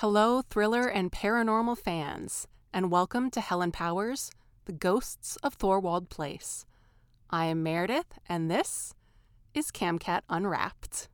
[0.00, 4.30] Hello, thriller and paranormal fans, and welcome to Helen Power's,
[4.64, 6.64] The Ghosts of Thorwald Place.
[7.28, 8.94] I am Meredith, and this
[9.52, 11.10] is Camcat Unwrapped.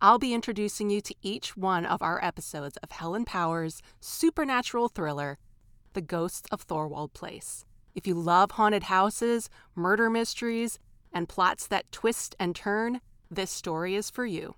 [0.00, 5.38] I'll be introducing you to each one of our episodes of Helen Power's supernatural thriller,
[5.94, 7.66] The Ghosts of Thorwald Place.
[7.94, 10.78] If you love haunted houses, murder mysteries,
[11.12, 14.54] and plots that twist and turn, this story is for you.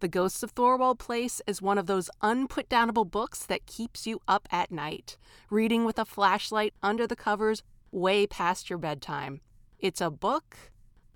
[0.00, 4.48] The Ghosts of Thorwald Place is one of those unputdownable books that keeps you up
[4.50, 5.16] at night,
[5.48, 9.40] reading with a flashlight under the covers way past your bedtime.
[9.78, 10.56] It's a book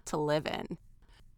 [0.04, 0.78] to live in.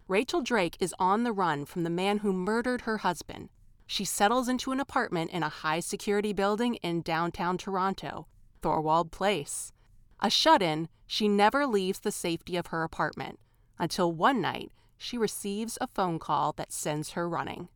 [0.07, 3.49] Rachel Drake is on the run from the man who murdered her husband.
[3.93, 8.29] She settles into an apartment in a high security building in downtown Toronto,
[8.63, 9.73] Thorwald Place.
[10.21, 13.41] A shut in, she never leaves the safety of her apartment
[13.81, 17.67] until one night she receives a phone call that sends her running.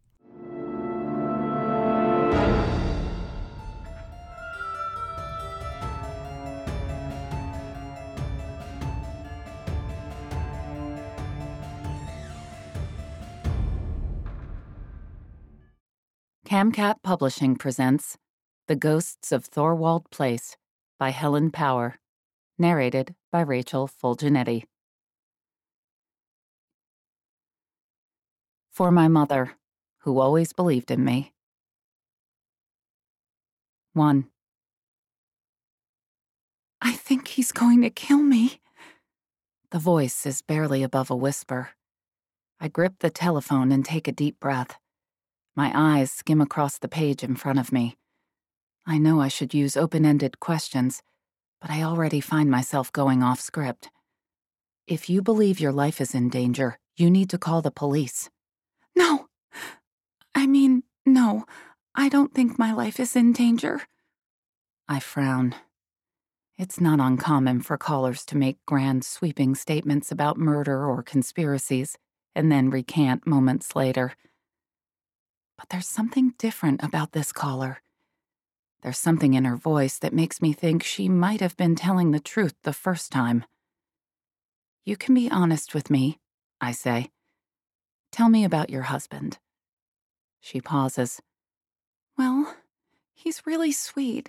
[16.55, 18.17] Camcat Publishing presents
[18.69, 20.57] The Ghosts of Thorwald Place
[21.01, 21.97] by Helen Power,
[22.57, 24.63] narrated by Rachel Fulginetti.
[28.71, 29.57] For my mother,
[30.03, 31.33] who always believed in me.
[33.95, 34.29] 1.
[36.81, 38.61] I think he's going to kill me.
[39.73, 41.71] The voice is barely above a whisper.
[42.61, 44.79] I grip the telephone and take a deep breath.
[45.57, 47.97] My eyes skim across the page in front of me.
[48.87, 51.03] I know I should use open ended questions,
[51.61, 53.91] but I already find myself going off script.
[54.87, 58.29] If you believe your life is in danger, you need to call the police.
[58.95, 59.29] No!
[60.35, 61.45] I mean, no,
[61.95, 63.83] I don't think my life is in danger.
[64.89, 65.55] I frown.
[66.59, 71.97] It's not uncommon for callers to make grand, sweeping statements about murder or conspiracies
[72.35, 74.13] and then recant moments later.
[75.57, 77.81] But there's something different about this caller.
[78.83, 82.21] There's something in her voice that makes me think she might have been telling the
[82.21, 83.45] truth the first time.
[84.85, 86.21] You can be honest with me,
[86.61, 87.11] I say.
[88.13, 89.39] Tell me about your husband.
[90.41, 91.23] She pauses.
[92.19, 92.55] Well,
[93.15, 94.29] he's really sweet.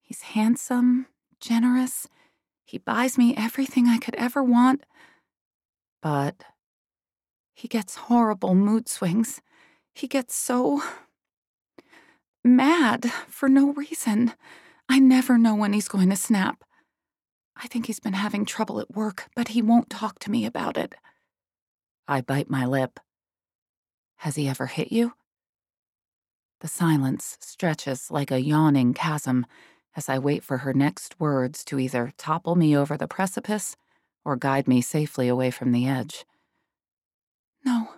[0.00, 1.06] He's handsome,
[1.40, 2.08] generous.
[2.64, 4.84] He buys me everything I could ever want.
[6.00, 6.44] But
[7.52, 9.40] he gets horrible mood swings.
[9.94, 10.82] He gets so
[12.44, 14.32] mad for no reason.
[14.88, 16.64] I never know when he's going to snap.
[17.56, 20.76] I think he's been having trouble at work, but he won't talk to me about
[20.76, 20.94] it.
[22.08, 22.98] I bite my lip.
[24.16, 25.12] Has he ever hit you?
[26.60, 29.46] The silence stretches like a yawning chasm
[29.96, 33.76] as I wait for her next words to either topple me over the precipice
[34.24, 36.24] or guide me safely away from the edge.
[37.64, 37.88] No.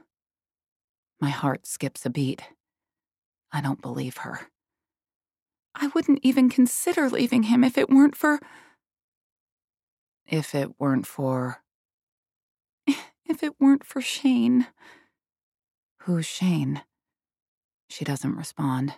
[1.25, 2.43] My heart skips a beat.
[3.51, 4.41] I don't believe her.
[5.75, 8.41] I wouldn't even consider leaving him if it weren't for.
[10.27, 11.63] If it weren't for.
[13.25, 14.67] If it weren't for Shane.
[16.03, 16.83] Who's Shane?
[17.89, 18.93] She doesn't respond.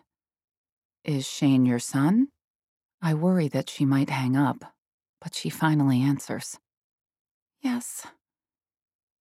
[1.04, 2.30] Is Shane your son?
[3.00, 4.74] I worry that she might hang up,
[5.20, 6.58] but she finally answers.
[7.60, 8.04] Yes.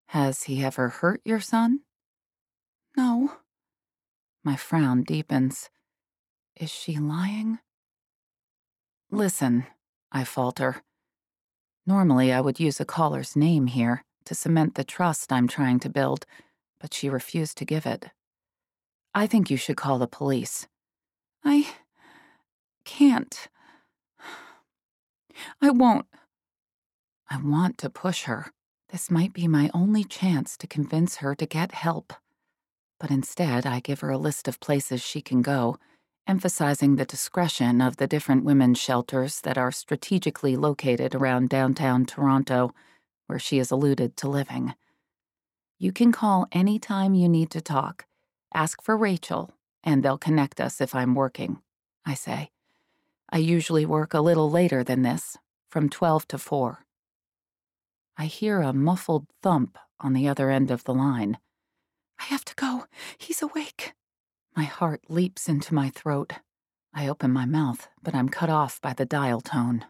[0.07, 1.81] Has he ever hurt your son?
[2.97, 3.33] No.
[4.43, 5.69] My frown deepens.
[6.55, 7.59] Is she lying?
[9.11, 9.65] Listen,
[10.11, 10.81] I falter.
[11.85, 15.89] Normally, I would use a caller's name here to cement the trust I'm trying to
[15.89, 16.25] build,
[16.79, 18.09] but she refused to give it.
[19.13, 20.67] I think you should call the police.
[21.43, 21.67] I
[22.85, 23.47] can't.
[25.61, 26.05] I won't.
[27.29, 28.53] I want to push her.
[28.89, 32.13] This might be my only chance to convince her to get help
[33.05, 35.77] but instead I give her a list of places she can go,
[36.25, 42.73] emphasizing the discretion of the different women's shelters that are strategically located around downtown Toronto,
[43.27, 44.73] where she is alluded to living.
[45.77, 48.05] You can call any time you need to talk.
[48.55, 49.51] Ask for Rachel,
[49.83, 51.59] and they'll connect us if I'm working,
[52.07, 52.49] I say.
[53.29, 55.37] I usually work a little later than this,
[55.69, 56.87] from 12 to 4.
[58.17, 61.37] I hear a muffled thump on the other end of the line.
[62.19, 62.85] I have to go.
[63.17, 63.93] He's awake.
[64.55, 66.33] My heart leaps into my throat.
[66.93, 69.85] I open my mouth, but I'm cut off by the dial tone.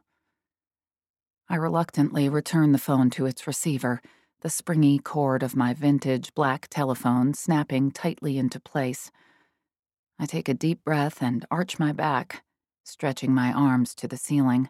[1.48, 4.02] I reluctantly return the phone to its receiver,
[4.42, 9.12] the springy cord of my vintage black telephone snapping tightly into place.
[10.18, 12.44] I take a deep breath and arch my back,
[12.84, 14.70] stretching my arms to the ceiling.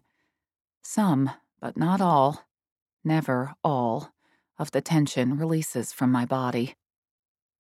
[0.82, 1.32] Some,
[1.62, 2.46] but not all,
[3.04, 4.14] never all,
[4.60, 6.76] of the tension releases from my body.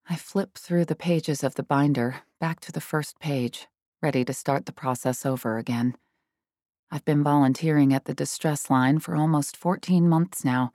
[0.08, 3.68] I flip through the pages of the binder back to the first page,
[4.04, 5.96] ready to start the process over again.
[6.92, 10.72] I've been volunteering at the distress line for almost 14 months now,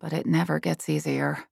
[0.00, 1.44] but it never gets easier.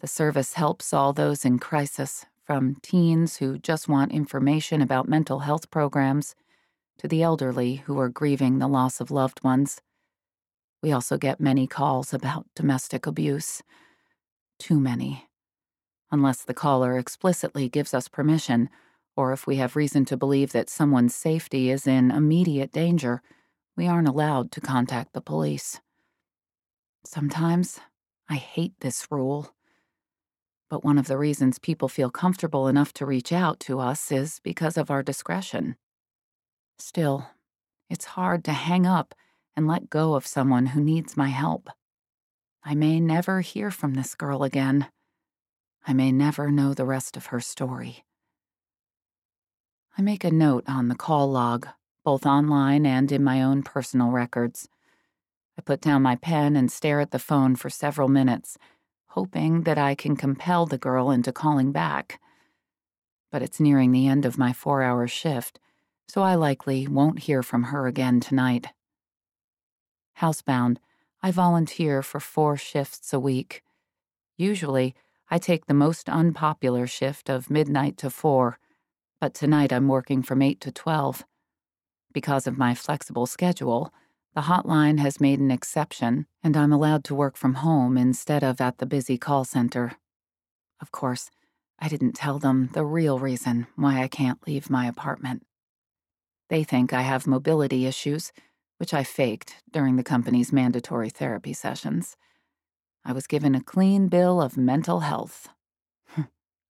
[0.00, 5.38] The service helps all those in crisis, from teens who just want information about mental
[5.40, 6.34] health programs
[6.98, 9.80] to the elderly who are grieving the loss of loved ones.
[10.82, 13.62] We also get many calls about domestic abuse.
[14.58, 15.28] Too many.
[16.12, 18.68] Unless the caller explicitly gives us permission,
[19.16, 23.22] or if we have reason to believe that someone's safety is in immediate danger,
[23.76, 25.80] we aren't allowed to contact the police.
[27.04, 27.80] Sometimes
[28.28, 29.54] I hate this rule.
[30.68, 34.38] But one of the reasons people feel comfortable enough to reach out to us is
[34.44, 35.76] because of our discretion.
[36.78, 37.26] Still,
[37.88, 39.14] it's hard to hang up
[39.56, 41.70] and let go of someone who needs my help.
[42.62, 44.88] I may never hear from this girl again.
[45.86, 48.04] I may never know the rest of her story.
[49.98, 51.68] I make a note on the call log,
[52.04, 54.68] both online and in my own personal records.
[55.58, 58.56] I put down my pen and stare at the phone for several minutes,
[59.08, 62.20] hoping that I can compel the girl into calling back.
[63.30, 65.58] But it's nearing the end of my four hour shift,
[66.08, 68.68] so I likely won't hear from her again tonight.
[70.20, 70.78] Housebound,
[71.22, 73.62] I volunteer for four shifts a week.
[74.36, 74.94] Usually,
[75.32, 78.58] I take the most unpopular shift of midnight to four,
[79.18, 81.24] but tonight I'm working from 8 to 12.
[82.12, 83.94] Because of my flexible schedule,
[84.34, 88.60] the hotline has made an exception, and I'm allowed to work from home instead of
[88.60, 89.94] at the busy call center.
[90.82, 91.30] Of course,
[91.78, 95.46] I didn't tell them the real reason why I can't leave my apartment.
[96.50, 98.32] They think I have mobility issues
[98.76, 102.18] which I faked during the company's mandatory therapy sessions.
[103.04, 105.48] I was given a clean bill of mental health.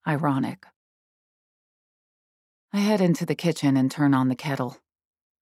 [0.09, 0.65] Ironic.
[2.73, 4.79] I head into the kitchen and turn on the kettle.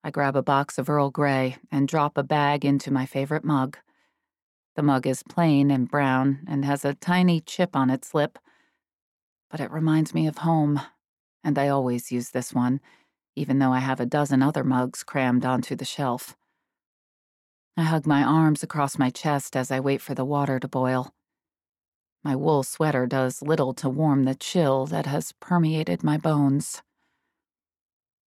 [0.03, 3.79] I grab a box of Earl Grey and drop a bag into my favorite mug.
[4.75, 8.39] The mug is plain and brown and has a tiny chip on its lip,
[9.49, 10.81] but it reminds me of home,
[11.45, 12.81] and I always use this one,
[13.37, 16.37] even though I have a dozen other mugs crammed onto the shelf.
[17.81, 21.15] I hug my arms across my chest as I wait for the water to boil.
[22.23, 26.83] My wool sweater does little to warm the chill that has permeated my bones.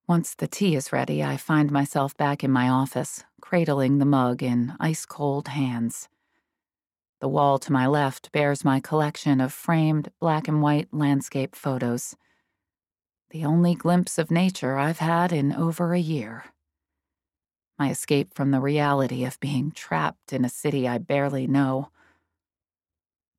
[0.08, 4.42] Once the tea is ready, I find myself back in my office, cradling the mug
[4.42, 6.10] in ice cold hands.
[7.22, 12.16] The wall to my left bears my collection of framed black and white landscape photos.
[13.30, 16.46] The only glimpse of nature I've had in over a year
[17.78, 21.90] my escape from the reality of being trapped in a city I barely know.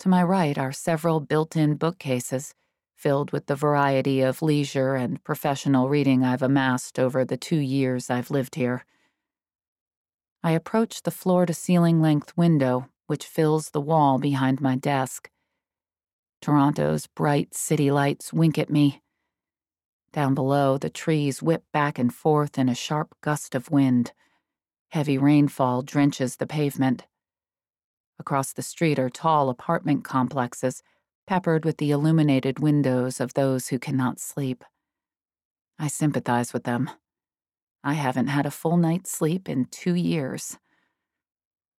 [0.00, 2.54] To my right are several built in bookcases
[2.96, 8.08] filled with the variety of leisure and professional reading I've amassed over the two years
[8.08, 8.84] I've lived here.
[10.42, 15.30] I approach the floor to ceiling length window, which fills the wall behind my desk.
[16.40, 19.02] Toronto's bright city lights wink at me.
[20.12, 24.12] Down below, the trees whip back and forth in a sharp gust of wind.
[24.94, 27.02] Heavy rainfall drenches the pavement.
[28.20, 30.84] Across the street are tall apartment complexes,
[31.26, 34.62] peppered with the illuminated windows of those who cannot sleep.
[35.80, 36.88] I sympathize with them.
[37.82, 40.58] I haven't had a full night's sleep in two years.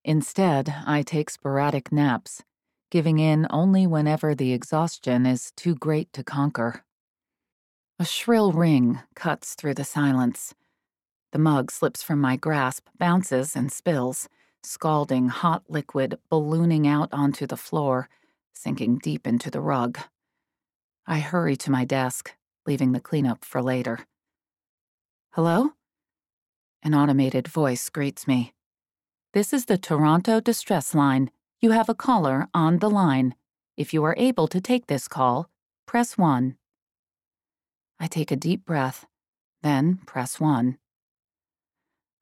[0.04, 2.44] Instead, I take sporadic naps,
[2.92, 6.84] giving in only whenever the exhaustion is too great to conquer.
[7.98, 10.54] A shrill ring cuts through the silence.
[11.36, 14.30] The mug slips from my grasp, bounces, and spills,
[14.64, 18.08] scalding hot liquid ballooning out onto the floor,
[18.54, 20.00] sinking deep into the rug.
[21.06, 22.34] I hurry to my desk,
[22.66, 24.08] leaving the cleanup for later.
[25.32, 25.72] Hello?
[26.82, 28.54] An automated voice greets me.
[29.34, 31.32] This is the Toronto Distress Line.
[31.60, 33.36] You have a caller on the line.
[33.76, 35.50] If you are able to take this call,
[35.86, 36.56] press 1.
[38.00, 39.06] I take a deep breath,
[39.62, 40.78] then press 1.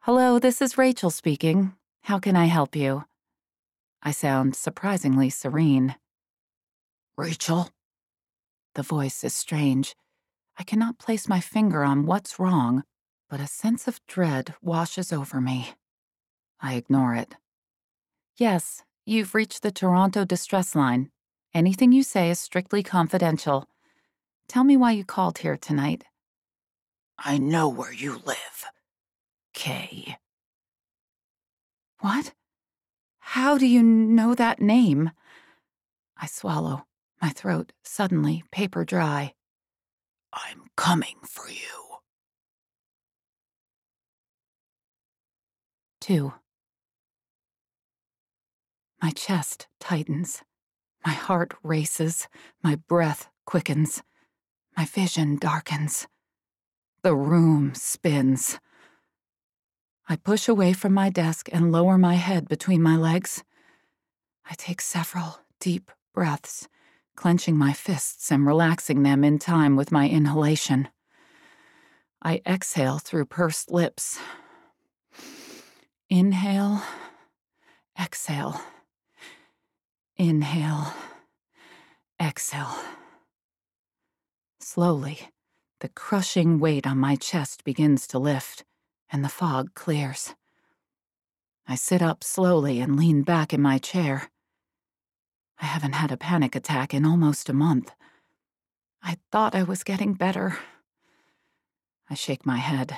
[0.05, 1.75] Hello, this is Rachel speaking.
[2.01, 3.05] How can I help you?
[4.01, 5.95] I sound surprisingly serene.
[7.15, 7.69] Rachel?
[8.75, 9.95] The voice is strange.
[10.59, 12.83] I cannot place my finger on what's wrong,
[13.29, 15.71] but a sense of dread washes over me.
[16.59, 17.35] I ignore it.
[18.35, 21.11] Yes, you've reached the Toronto distress line.
[21.53, 23.69] Anything you say is strictly confidential.
[24.49, 26.03] Tell me why you called here tonight.
[27.17, 28.65] I know where you live.
[29.53, 30.17] Kay.
[31.99, 32.33] What?
[33.19, 35.11] How do you know that name?
[36.17, 36.85] I swallow,
[37.21, 39.33] my throat suddenly paper dry.
[40.33, 41.83] I'm coming for you.
[46.01, 46.33] 2.
[49.01, 50.43] My chest tightens.
[51.05, 52.27] My heart races.
[52.61, 54.03] My breath quickens.
[54.75, 56.07] My vision darkens.
[57.03, 58.59] The room spins.
[60.07, 63.43] I push away from my desk and lower my head between my legs.
[64.49, 66.67] I take several deep breaths,
[67.15, 70.89] clenching my fists and relaxing them in time with my inhalation.
[72.21, 74.19] I exhale through pursed lips.
[76.09, 76.81] Inhale,
[77.99, 78.61] exhale.
[80.17, 80.93] Inhale,
[82.21, 82.75] exhale.
[84.59, 85.19] Slowly,
[85.79, 88.63] the crushing weight on my chest begins to lift,
[89.13, 90.33] and the fog clears.
[91.67, 94.29] I sit up slowly and lean back in my chair.
[95.61, 97.91] I haven't had a panic attack in almost a month.
[99.03, 100.57] I thought I was getting better.
[102.09, 102.97] I shake my head.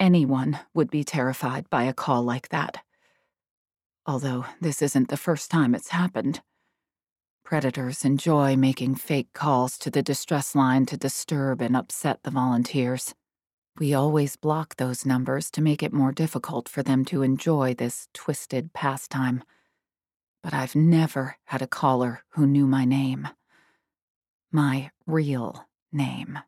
[0.00, 2.82] Anyone would be terrified by a call like that.
[4.04, 6.42] Although this isn't the first time it's happened.
[7.44, 13.14] Predators enjoy making fake calls to the distress line to disturb and upset the volunteers.
[13.76, 18.08] We always block those numbers to make it more difficult for them to enjoy this
[18.14, 19.42] twisted pastime.
[20.44, 23.26] But I've never had a caller who knew my name.
[24.52, 26.38] My real name.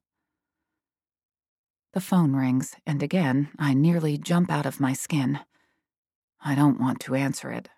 [1.95, 5.41] The phone rings, and again I nearly jump out of my skin.
[6.41, 7.69] I don't want to answer it,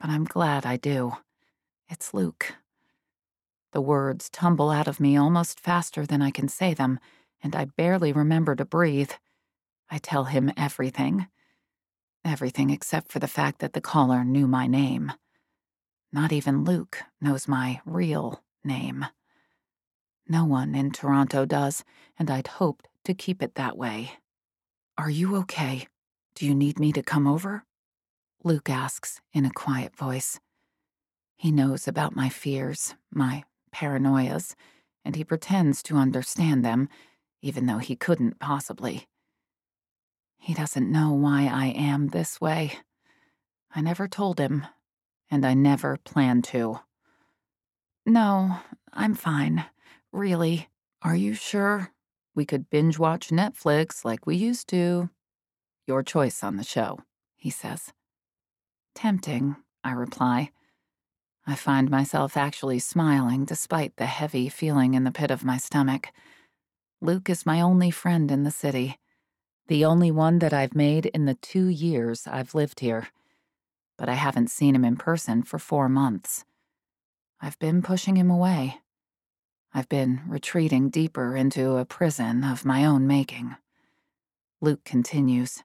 [0.00, 1.12] but I'm glad I do.
[1.90, 2.54] It's Luke.
[3.72, 7.00] The words tumble out of me almost faster than I can say them,
[7.42, 9.10] and I barely remember to breathe.
[9.90, 11.26] I tell him everything.
[12.24, 15.12] Everything except for the fact that the caller knew my name.
[16.12, 19.06] Not even Luke knows my real name.
[20.28, 21.84] No one in Toronto does,
[22.18, 24.12] and I'd hoped to keep it that way.
[24.96, 25.88] Are you okay?
[26.34, 27.64] Do you need me to come over?
[28.44, 30.38] Luke asks in a quiet voice.
[31.36, 33.44] He knows about my fears, my
[33.74, 34.54] paranoias,
[35.04, 36.88] and he pretends to understand them,
[37.42, 39.06] even though he couldn't possibly.
[40.38, 42.78] He doesn't know why I am this way.
[43.74, 44.66] I never told him,
[45.30, 46.80] and I never plan to.
[48.06, 48.56] No,
[48.92, 49.66] I'm fine.
[50.10, 50.68] Really.
[51.02, 51.92] Are you sure?
[52.34, 55.10] We could binge watch Netflix like we used to.
[55.86, 57.00] Your choice on the show,
[57.36, 57.92] he says.
[58.94, 60.50] Tempting, I reply
[61.44, 66.12] I find myself actually smiling despite the heavy feeling in the pit of my stomach.
[67.02, 68.96] Luke is my only friend in the city,
[69.66, 73.08] the only one that I've made in the two years I've lived here.
[73.98, 76.44] But I haven't seen him in person for four months.
[77.40, 78.78] I've been pushing him away.
[79.74, 83.56] I've been retreating deeper into a prison of my own making.
[84.60, 85.64] Luke continues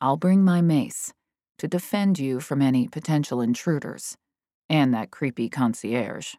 [0.00, 1.12] I'll bring my mace
[1.58, 4.16] to defend you from any potential intruders
[4.68, 6.36] and that creepy concierge.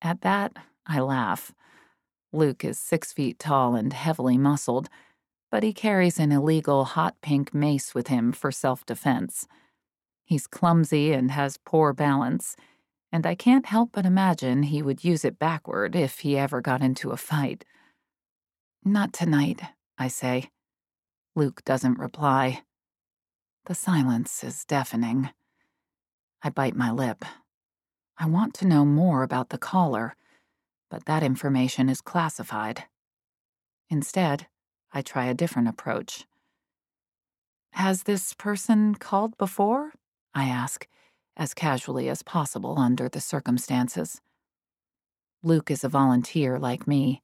[0.00, 0.52] At that,
[0.86, 1.52] I laugh.
[2.36, 4.88] Luke is six feet tall and heavily muscled,
[5.50, 9.48] but he carries an illegal hot pink mace with him for self defense.
[10.24, 12.54] He's clumsy and has poor balance,
[13.10, 16.82] and I can't help but imagine he would use it backward if he ever got
[16.82, 17.64] into a fight.
[18.84, 19.62] Not tonight,
[19.96, 20.50] I say.
[21.34, 22.62] Luke doesn't reply.
[23.64, 25.30] The silence is deafening.
[26.42, 27.24] I bite my lip.
[28.18, 30.16] I want to know more about the caller,
[30.90, 32.84] but that information is classified.
[33.90, 34.46] Instead,
[34.92, 36.26] I try a different approach.
[37.72, 39.92] Has this person called before?
[40.34, 40.86] I ask,
[41.36, 44.20] as casually as possible under the circumstances.
[45.42, 47.22] Luke is a volunteer like me,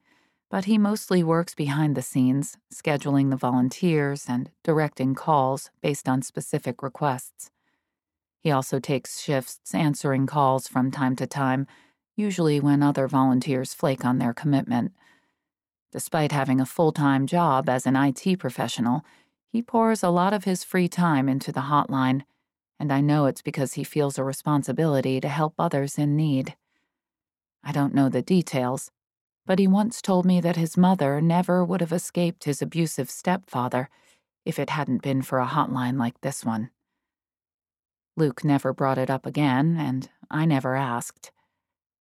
[0.50, 6.20] but he mostly works behind the scenes, scheduling the volunteers and directing calls based on
[6.20, 7.50] specific requests.
[8.38, 11.66] He also takes shifts answering calls from time to time,
[12.22, 14.92] usually when other volunteers flake on their commitment.
[15.90, 19.04] Despite having a full time job as an IT professional,
[19.50, 22.22] he pours a lot of his free time into the hotline,
[22.78, 26.54] and I know it's because he feels a responsibility to help others in need.
[27.64, 28.90] I don't know the details,
[29.44, 33.90] but he once told me that his mother never would have escaped his abusive stepfather
[34.44, 36.70] if it hadn't been for a hotline like this one.
[38.16, 41.32] Luke never brought it up again, and I never asked.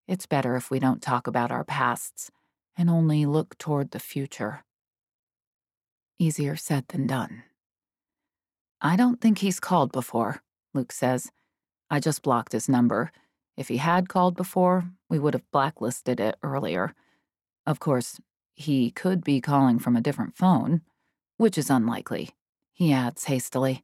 [0.07, 2.31] It's better if we don't talk about our pasts
[2.77, 4.63] and only look toward the future.
[6.19, 7.43] Easier said than done.
[8.81, 10.41] I don't think he's called before,
[10.73, 11.31] Luke says.
[11.89, 13.11] I just blocked his number.
[13.57, 16.95] If he had called before, we would have blacklisted it earlier.
[17.65, 18.19] Of course,
[18.55, 20.81] he could be calling from a different phone,
[21.37, 22.31] which is unlikely,
[22.71, 23.83] he adds hastily.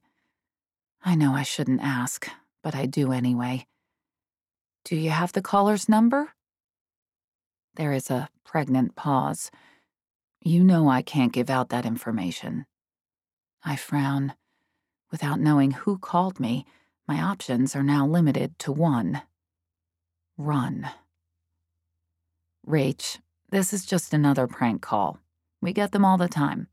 [1.04, 2.28] I know I shouldn't ask,
[2.62, 3.66] but I do anyway.
[4.88, 6.32] Do you have the caller's number?
[7.74, 9.50] There is a pregnant pause.
[10.42, 12.64] You know I can't give out that information.
[13.62, 14.32] I frown.
[15.10, 16.64] Without knowing who called me,
[17.06, 19.20] my options are now limited to one
[20.38, 20.88] run.
[22.66, 23.18] Rach,
[23.50, 25.18] this is just another prank call.
[25.60, 26.68] We get them all the time.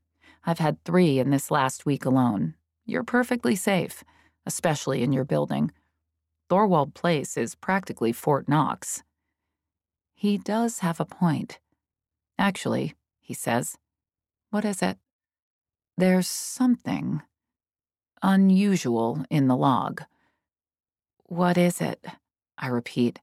[0.46, 2.54] I've had three in this last week alone.
[2.86, 4.06] You're perfectly safe,
[4.46, 5.74] especially in your building.
[6.50, 9.04] Thorwald Place is practically Fort Knox.
[10.14, 11.60] He does have a point.
[12.38, 13.78] Actually, he says,
[14.52, 14.98] what is it?
[15.98, 17.22] There's something
[18.22, 20.04] unusual in the log.
[21.24, 22.06] What is it?
[22.58, 23.20] I repeat.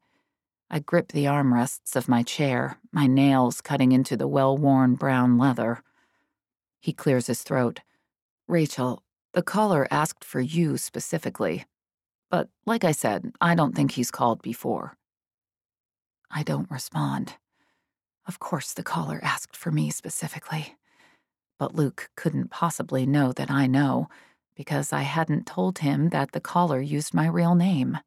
[0.70, 5.38] I grip the armrests of my chair, my nails cutting into the well worn brown
[5.38, 5.82] leather.
[6.80, 7.80] He clears his throat.
[8.48, 9.02] Rachel,
[9.32, 11.64] the caller asked for you specifically.
[12.32, 14.96] But like I said, I don't think he's called before.
[16.30, 17.34] I don't respond.
[18.26, 20.74] Of course, the caller asked for me specifically.
[21.58, 24.08] But Luke couldn't possibly know that I know,
[24.56, 27.98] because I hadn't told him that the caller used my real name.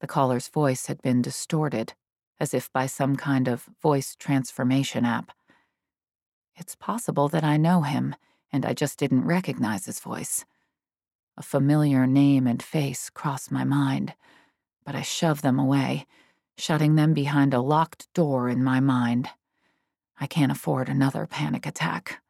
[0.00, 1.94] The caller's voice had been distorted,
[2.40, 5.30] as if by some kind of voice transformation app.
[6.56, 8.16] It's possible that I know him,
[8.52, 10.44] and I just didn't recognize his voice.
[11.42, 14.14] A familiar name and face cross my mind,
[14.86, 16.06] but I shove them away,
[16.56, 19.28] shutting them behind a locked door in my mind.
[20.20, 22.22] I can't afford another panic attack.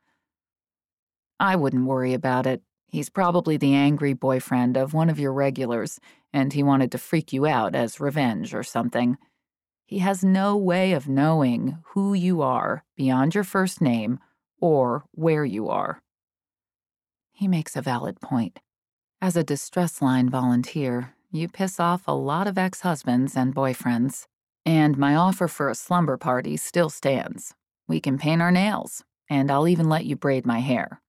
[1.38, 2.62] I wouldn't worry about it.
[2.86, 6.00] He's probably the angry boyfriend of one of your regulars,
[6.32, 9.18] and he wanted to freak you out as revenge or something.
[9.84, 14.20] He has no way of knowing who you are beyond your first name
[14.58, 16.00] or where you are.
[17.30, 18.58] He makes a valid point.
[19.22, 24.26] As a distress line volunteer, you piss off a lot of ex husbands and boyfriends,
[24.66, 27.54] and my offer for a slumber party still stands.
[27.86, 31.00] We can paint our nails, and I'll even let you braid my hair.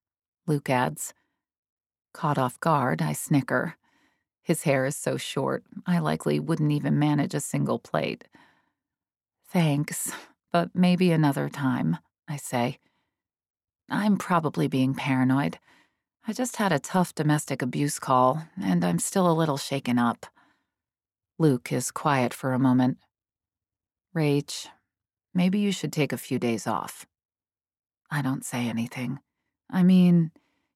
[0.45, 1.15] Luke adds.
[2.13, 3.77] Caught off guard, I snicker.
[4.43, 8.25] His hair is so short, I likely wouldn't even manage a single plait.
[9.47, 10.11] Thanks,
[10.51, 11.97] but maybe another time,
[12.27, 12.77] I say.
[13.89, 15.57] I'm probably being paranoid.
[16.25, 20.25] I just had a tough domestic abuse call, and I'm still a little shaken up.
[21.37, 22.97] Luke is quiet for a moment.
[24.15, 24.67] Rach,
[25.33, 27.05] maybe you should take a few days off.
[28.09, 29.19] I don't say anything.
[29.69, 30.31] I mean,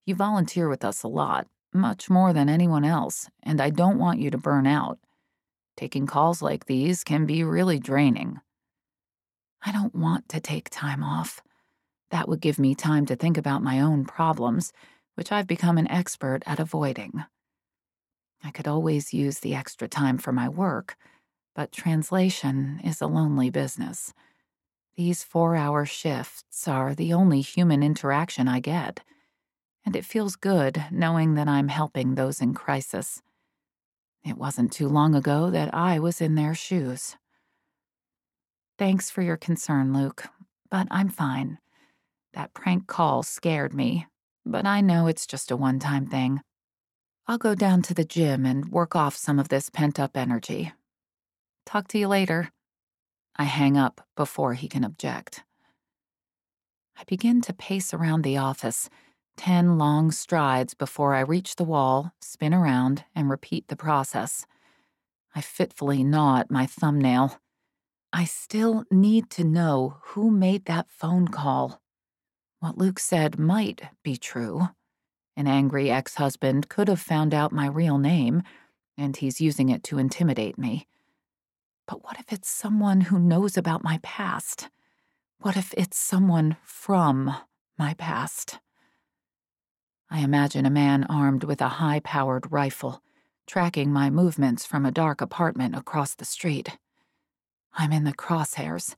[0.05, 4.19] you volunteer with us a lot, much more than anyone else, and I don't want
[4.19, 4.99] you to burn out.
[5.77, 8.41] Taking calls like these can be really draining.
[9.65, 11.41] I don't want to take time off.
[12.11, 14.73] That would give me time to think about my own problems,
[15.17, 17.25] which I've become an expert at avoiding.
[18.43, 20.95] I could always use the extra time for my work,
[21.55, 24.13] but translation is a lonely business.
[24.95, 29.01] These four hour shifts are the only human interaction I get
[29.87, 33.21] and it feels good knowing that I'm helping those in crisis.
[34.21, 37.15] It wasn't too long ago that I was in their shoes.
[38.77, 40.27] Thanks for your concern, Luke,
[40.69, 41.59] but I'm fine.
[42.33, 44.07] That prank call scared me,
[44.47, 46.41] but I know it's just a one time thing.
[47.27, 50.73] I'll go down to the gym and work off some of this pent up energy.
[51.65, 52.51] Talk to you later.
[53.35, 55.43] I hang up before he can object.
[56.97, 58.89] I begin to pace around the office
[59.37, 64.47] Ten long strides before I reach the wall, spin around, and repeat the process.
[65.35, 67.39] I fitfully gnaw at my thumbnail.
[68.11, 71.79] I still need to know who made that phone call.
[72.59, 74.69] What Luke said might be true.
[75.35, 78.41] An angry ex husband could have found out my real name,
[78.97, 80.87] and he's using it to intimidate me.
[81.87, 84.69] But what if it's someone who knows about my past?
[85.39, 87.35] What if it's someone from
[87.77, 88.57] my past?
[90.09, 93.03] I imagine a man armed with a high powered rifle,
[93.45, 96.77] tracking my movements from a dark apartment across the street.
[97.73, 98.95] I'm in the crosshairs,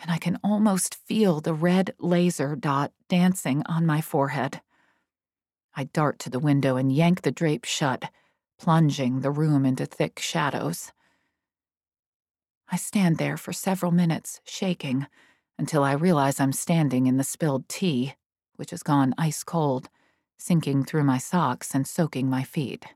[0.00, 4.60] and I can almost feel the red laser dot dancing on my forehead.
[5.74, 8.10] I dart to the window and yank the drape shut,
[8.58, 10.92] plunging the room into thick shadows.
[12.70, 15.06] I stand there for several minutes, shaking,
[15.58, 18.14] until I realize I'm standing in the spilled tea,
[18.56, 19.88] which has gone ice cold,
[20.38, 22.86] sinking through my socks and soaking my feet.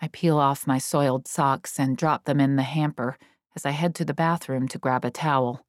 [0.00, 3.18] I peel off my soiled socks and drop them in the hamper
[3.56, 5.64] as I head to the bathroom to grab a towel.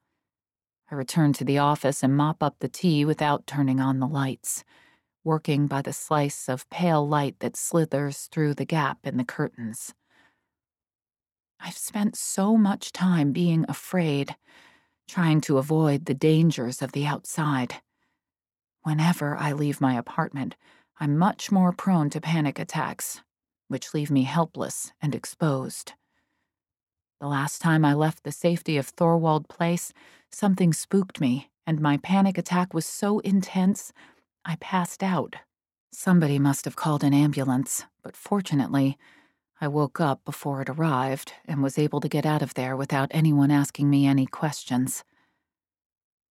[0.91, 4.63] I return to the office and mop up the tea without turning on the lights,
[5.23, 9.93] working by the slice of pale light that slithers through the gap in the curtains.
[11.59, 14.35] I've spent so much time being afraid,
[15.07, 17.75] trying to avoid the dangers of the outside.
[18.83, 20.55] Whenever I leave my apartment,
[20.99, 23.21] I'm much more prone to panic attacks,
[23.67, 25.93] which leave me helpless and exposed.
[27.21, 29.93] The last time I left the safety of Thorwald Place,
[30.31, 33.93] something spooked me, and my panic attack was so intense
[34.43, 35.35] I passed out.
[35.91, 38.97] Somebody must have called an ambulance, but fortunately,
[39.61, 43.11] I woke up before it arrived and was able to get out of there without
[43.11, 45.03] anyone asking me any questions.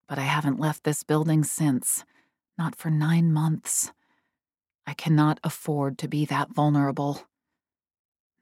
[0.09, 2.03] But I haven't left this building since,
[2.57, 3.93] not for nine months.
[4.85, 7.21] I cannot afford to be that vulnerable.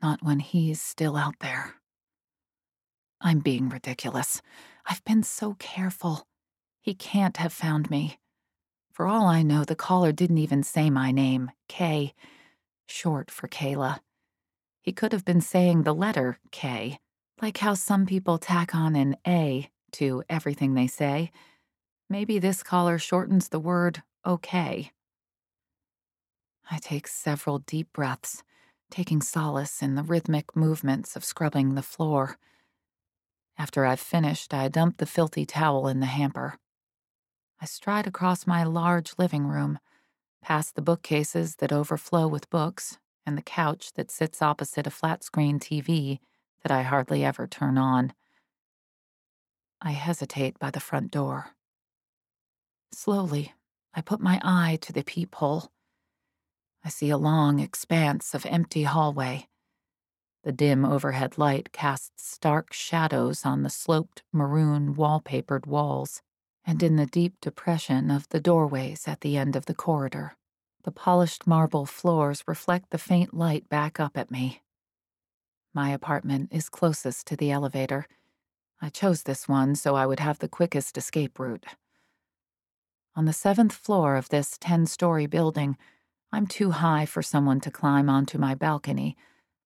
[0.02, 1.76] Not when he's still out there.
[3.21, 4.41] I'm being ridiculous.
[4.86, 6.27] I've been so careful.
[6.82, 8.19] He can't have found me.
[8.91, 12.13] For all I know, the caller didn't even say my name, Kay,
[12.88, 13.99] short for Kayla.
[14.82, 16.99] He could have been saying the letter K,
[17.41, 21.32] like how some people tack on an A to everything they say.
[22.10, 24.91] Maybe this caller shortens the word okay.
[26.71, 28.43] I take several deep breaths,
[28.89, 32.38] taking solace in the rhythmic movements of scrubbing the floor.
[33.60, 36.58] After I've finished, I dump the filthy towel in the hamper.
[37.60, 39.80] I stride across my large living room,
[40.41, 45.26] past the bookcases that overflow with books, and the couch that sits opposite a flat
[45.26, 46.19] screen TV
[46.63, 48.13] that I hardly ever turn on.
[49.82, 51.50] I hesitate by the front door.
[52.93, 53.54] Slowly,
[53.93, 55.69] I put my eye to the peephole.
[56.86, 59.50] I see a long expanse of empty hallway.
[60.43, 66.21] The dim overhead light casts stark shadows on the sloped maroon wallpapered walls
[66.65, 70.38] and in the deep depression of the doorways at the end of the corridor.
[70.84, 74.62] The polished marble floors reflect the faint light back up at me.
[75.73, 78.08] My apartment is closest to the elevator.
[78.82, 81.65] I chose this one so I would have the quickest escape route.
[83.15, 85.78] On the seventh floor of this 10 story building,
[86.32, 89.17] I'm too high for someone to climb onto my balcony,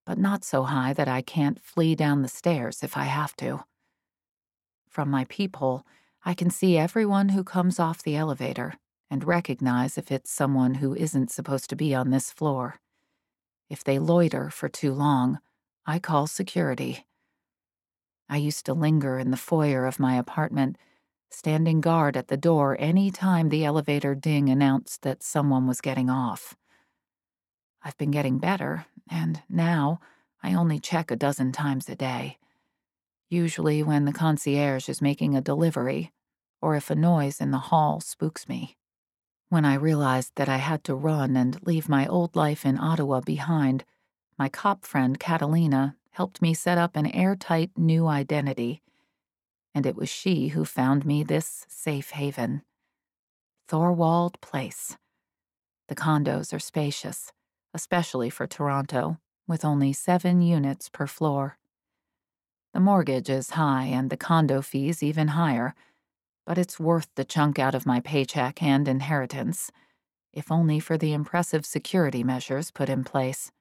[0.05, 3.63] but not so high that I can't flee down the stairs if I have to.
[4.89, 5.85] From my peephole,
[6.25, 8.75] I can see everyone who comes off the elevator
[9.09, 12.79] and recognize if it's someone who isn't supposed to be on this floor.
[13.69, 15.39] If they loiter for too long,
[15.85, 17.05] I call security.
[18.29, 20.77] I used to linger in the foyer of my apartment,
[21.29, 26.09] standing guard at the door any time the elevator ding announced that someone was getting
[26.09, 26.55] off.
[27.83, 29.99] I've been getting better, and now
[30.41, 32.37] I only check a dozen times a day
[33.33, 36.11] usually when the concierge is making a delivery
[36.61, 38.77] or if a noise in the hall spooks me.
[39.49, 43.19] When I realized that I had to run and leave my old life in Ottawa
[43.19, 43.83] behind,
[44.37, 48.81] my cop friend Catalina helped me set up an airtight new identity,
[49.75, 52.61] and it was she who found me this safe haven.
[53.67, 54.95] Thorwald Place.
[55.87, 57.31] The condos are spacious,
[57.73, 61.57] especially for Toronto, with only seven units per floor.
[62.73, 65.75] The mortgage is high and the condo fees even higher,
[66.45, 69.71] but it's worth the chunk out of my paycheck and inheritance,
[70.33, 73.51] if only for the impressive security measures put in place.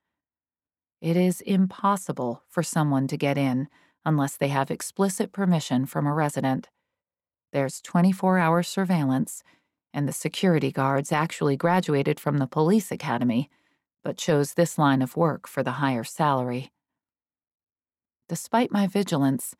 [1.01, 3.69] It is impossible for someone to get in
[4.05, 6.69] unless they have explicit permission from a resident.
[7.53, 9.43] There's 24 hour surveillance,
[9.93, 13.51] and the security guards actually graduated from the police academy,
[14.03, 16.73] but chose this line of work for the higher salary.
[18.29, 19.55] Despite my vigilance,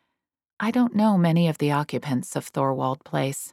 [0.59, 3.53] I don't know many of the occupants of Thorwald Place.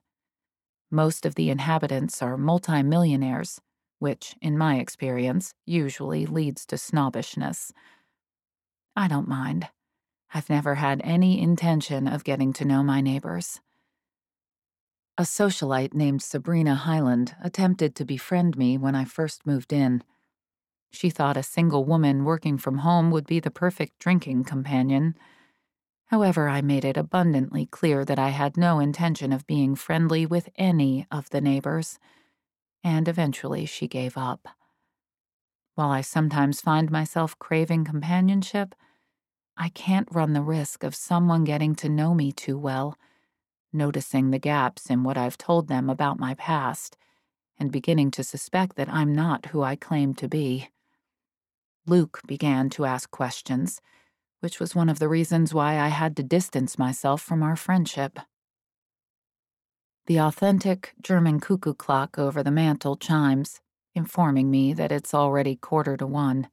[0.92, 3.62] Most of the inhabitants are multimillionaires,
[4.00, 7.74] which, in my experience, usually leads to snobbishness.
[8.96, 9.68] I don't mind.
[10.34, 13.60] I've never had any intention of getting to know my neighbors.
[15.18, 20.04] A socialite named Sabrina Hyland attempted to befriend me when I first moved in.
[20.92, 25.16] She thought a single woman working from home would be the perfect drinking companion.
[26.08, 30.50] However, I made it abundantly clear that I had no intention of being friendly with
[30.56, 32.00] any of the neighbors,
[32.84, 34.48] and eventually she gave up.
[35.76, 38.76] While I sometimes find myself craving companionship,
[39.56, 42.98] I can't run the risk of someone getting to know me too well,
[43.72, 46.98] noticing the gaps in what I've told them about my past,
[47.58, 50.70] and beginning to suspect that I'm not who I claim to be.
[51.90, 53.82] Luke began to ask questions,
[54.42, 58.20] which was one of the reasons why I had to distance myself from our friendship.
[60.06, 63.60] The authentic German cuckoo clock over the mantel chimes,
[63.96, 66.50] informing me that it's already quarter to one.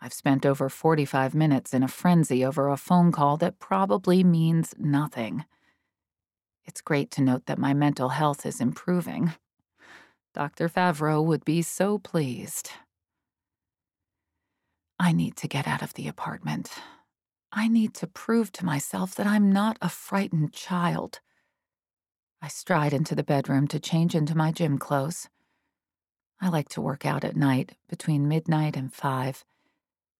[0.00, 4.74] I've spent over 45 minutes in a frenzy over a phone call that probably means
[4.78, 5.44] nothing.
[6.64, 9.32] It's great to note that my mental health is improving.
[10.34, 10.68] Dr.
[10.68, 12.70] Favreau would be so pleased.
[15.00, 16.70] I need to get out of the apartment.
[17.50, 21.20] I need to prove to myself that I'm not a frightened child.
[22.42, 25.30] I stride into the bedroom to change into my gym clothes.
[26.38, 29.42] I like to work out at night between midnight and 5.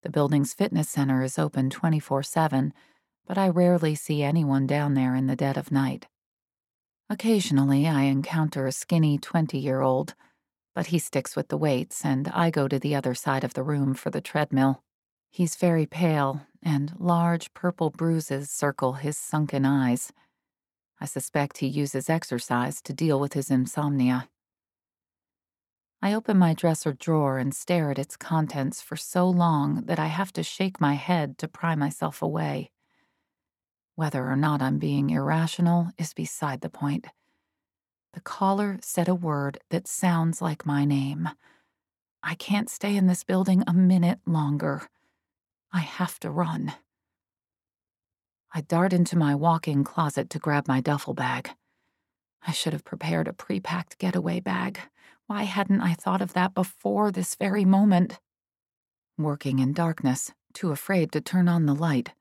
[0.02, 2.72] The building's fitness center is open 24 7,
[3.26, 6.06] but I rarely see anyone down there in the dead of night.
[7.10, 10.14] Occasionally, I encounter a skinny 20 year old
[10.74, 13.62] but he sticks with the weights, and I go to the other side of the
[13.62, 14.82] room for the treadmill.
[15.30, 20.12] He's very pale, and large purple bruises circle his sunken eyes.
[21.00, 24.28] I suspect he uses exercise to deal with his insomnia.
[26.02, 30.06] I open my dresser drawer and stare at its contents for so long that I
[30.06, 32.70] have to shake my head to pry myself away.
[33.96, 37.06] Whether or not I'm being irrational is beside the point.
[38.12, 41.28] The caller said a word that sounds like my name.
[42.22, 44.88] I can't stay in this building a minute longer.
[45.72, 46.74] I have to run.
[48.52, 51.50] I dart into my walk in closet to grab my duffel bag.
[52.46, 54.80] I should have prepared a pre packed getaway bag.
[55.26, 58.18] Why hadn't I thought of that before this very moment?
[59.16, 62.12] Working in darkness, too afraid to turn on the light,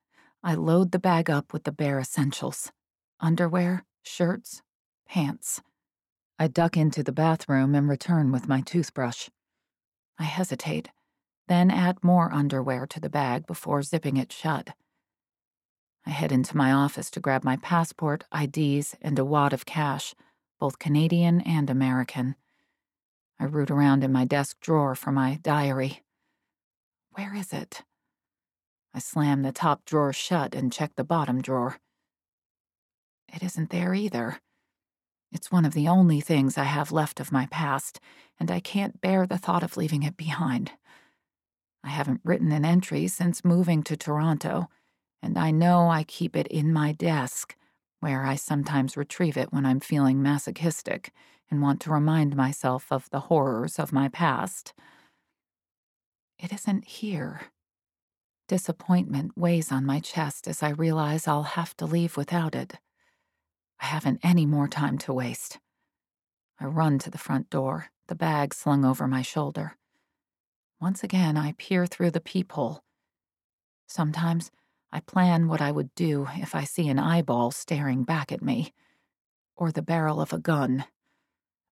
[0.44, 2.72] I load the bag up with the bare essentials
[3.20, 4.62] underwear, shirts,
[5.08, 5.62] pants.
[6.42, 9.28] I duck into the bathroom and return with my toothbrush.
[10.18, 10.88] I hesitate,
[11.50, 14.70] then add more underwear to the bag before zipping it shut.
[16.06, 20.16] I head into my office to grab my passport, IDs, and a wad of cash,
[20.62, 22.36] both Canadian and American.
[23.38, 26.04] I root around in my desk drawer for my diary.
[27.12, 27.84] Where is it?
[28.94, 31.80] I slam the top drawer shut and check the bottom drawer.
[33.28, 34.40] It isn't there either.
[35.32, 38.00] It's one of the only things I have left of my past,
[38.40, 40.72] and I can't bear the thought of leaving it behind.
[41.84, 44.70] I haven't written an entry since moving to Toronto,
[45.22, 47.56] and I know I keep it in my desk,
[48.00, 51.12] where I sometimes retrieve it when I'm feeling masochistic
[51.52, 54.74] and want to remind myself of the horrors of my past.
[56.38, 57.42] It isn't here.
[58.48, 62.78] Disappointment weighs on my chest as I realize I'll have to leave without it.
[63.80, 65.60] I haven't any more time to waste.
[66.60, 69.78] I run to the front door, the bag slung over my shoulder.
[70.82, 72.84] Once again, I peer through the peephole.
[73.88, 74.52] Sometimes
[74.92, 78.74] I plan what I would do if I see an eyeball staring back at me,
[79.56, 80.86] or the barrel of a gun.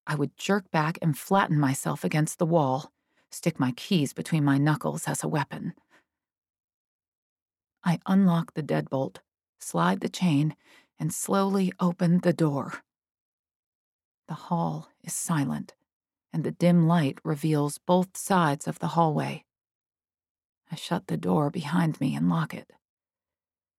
[0.05, 2.91] I would jerk back and flatten myself against the wall,
[3.31, 5.73] stick my keys between my knuckles as a weapon.
[7.83, 9.17] I unlock the deadbolt,
[9.59, 10.55] slide the chain,
[10.99, 12.83] and slowly opened the door.
[14.27, 15.73] The hall is silent,
[16.33, 19.45] and the dim light reveals both sides of the hallway.
[20.71, 22.71] I shut the door behind me and lock it.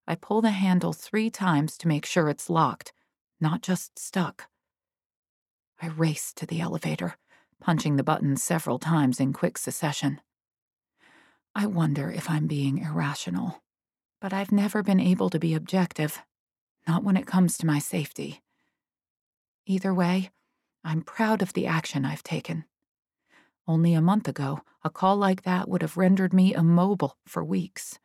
[0.07, 2.93] I pull the handle three times to make sure it's locked,
[3.41, 4.49] not just stuck.
[5.83, 7.17] I race to the elevator,
[7.61, 10.21] punching the button several times in quick succession.
[11.55, 13.63] I wonder if I'm being irrational,
[14.21, 16.23] but I've never been able to be objective
[16.89, 18.43] not when it comes to my safety.
[19.67, 20.31] Either way,
[20.83, 22.65] I'm proud of the action I've taken.
[23.67, 27.99] Only a month ago, a call like that would have rendered me immobile for weeks.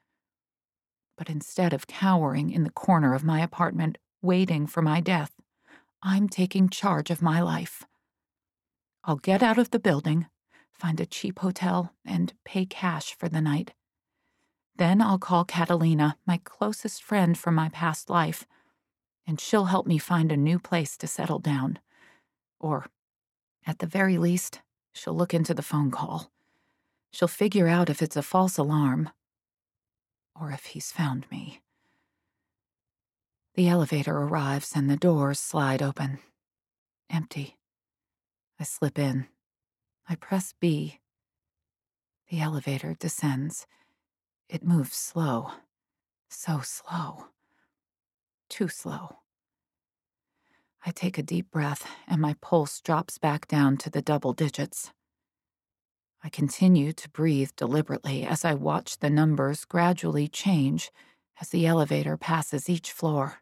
[1.17, 5.31] But instead of cowering in the corner of my apartment, waiting for my death,
[6.01, 7.85] I'm taking charge of my life.
[9.05, 10.25] I'll get out of the building,
[10.73, 13.73] find a cheap hotel, and pay cash for the night.
[14.75, 18.45] Then I'll call Catalina, my closest friend from my past life,
[19.25, 21.79] and she'll help me find a new place to settle down.
[22.59, 22.87] Or,
[23.65, 24.61] at the very least,
[24.93, 26.31] she'll look into the phone call.
[27.11, 29.09] She'll figure out if it's a false alarm
[30.39, 31.61] or if he's found me.
[33.55, 36.19] The elevator arrives and the doors slide open.
[37.09, 37.57] Empty.
[38.59, 39.27] I slip in.
[40.09, 40.99] I press B.
[42.29, 43.67] The elevator descends.
[44.49, 45.51] It moves slow.
[46.29, 47.27] So slow.
[48.53, 49.17] Too slow.
[50.85, 54.91] I take a deep breath and my pulse drops back down to the double digits.
[56.23, 60.91] I continue to breathe deliberately as I watch the numbers gradually change
[61.41, 63.41] as the elevator passes each floor.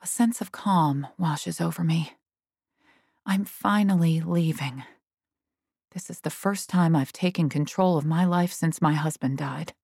[0.00, 2.12] A sense of calm washes over me.
[3.26, 4.84] I'm finally leaving.
[5.90, 9.74] This is the first time I've taken control of my life since my husband died.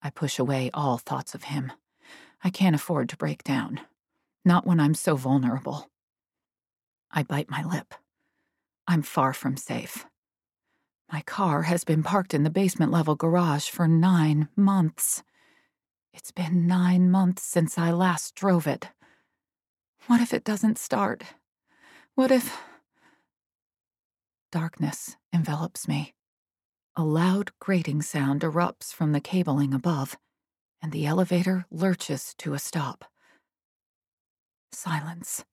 [0.00, 1.70] I push away all thoughts of him.
[2.44, 3.80] I can't afford to break down,
[4.44, 5.90] not when I'm so vulnerable.
[7.10, 7.94] I bite my lip.
[8.86, 10.06] I'm far from safe.
[11.12, 15.22] My car has been parked in the basement level garage for nine months.
[16.14, 18.88] It's been nine months since I last drove it.
[20.06, 21.22] What if it doesn't start?
[22.14, 22.58] What if.
[24.50, 26.14] Darkness envelops me.
[26.96, 30.18] A loud grating sound erupts from the cabling above,
[30.82, 33.04] and the elevator lurches to a stop.
[34.72, 35.44] Silence.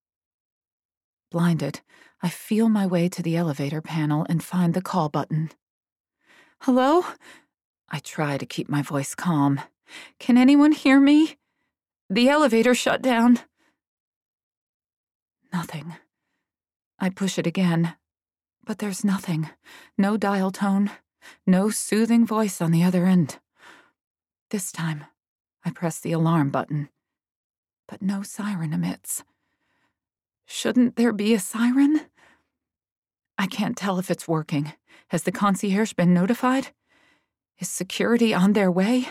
[1.32, 1.82] Blinded,
[2.22, 5.52] I feel my way to the elevator panel and find the call button.
[6.62, 7.06] Hello?
[7.90, 9.62] I try to keep my voice calm.
[10.20, 11.38] Can anyone hear me?
[12.10, 13.40] The elevator shut down.
[15.54, 15.96] Nothing.
[17.00, 17.96] I push it again,
[18.66, 19.50] but there's nothing.
[19.98, 20.92] No dial tone,
[21.46, 23.40] no soothing voice on the other end.
[24.50, 25.06] This time,
[25.66, 26.90] I press the alarm button,
[27.88, 29.24] but no siren emits.
[30.46, 32.02] Shouldn't there be a siren?
[33.38, 34.74] I can't tell if it's working.
[35.10, 36.70] Has the concierge been notified?
[37.60, 39.08] Is security on their way?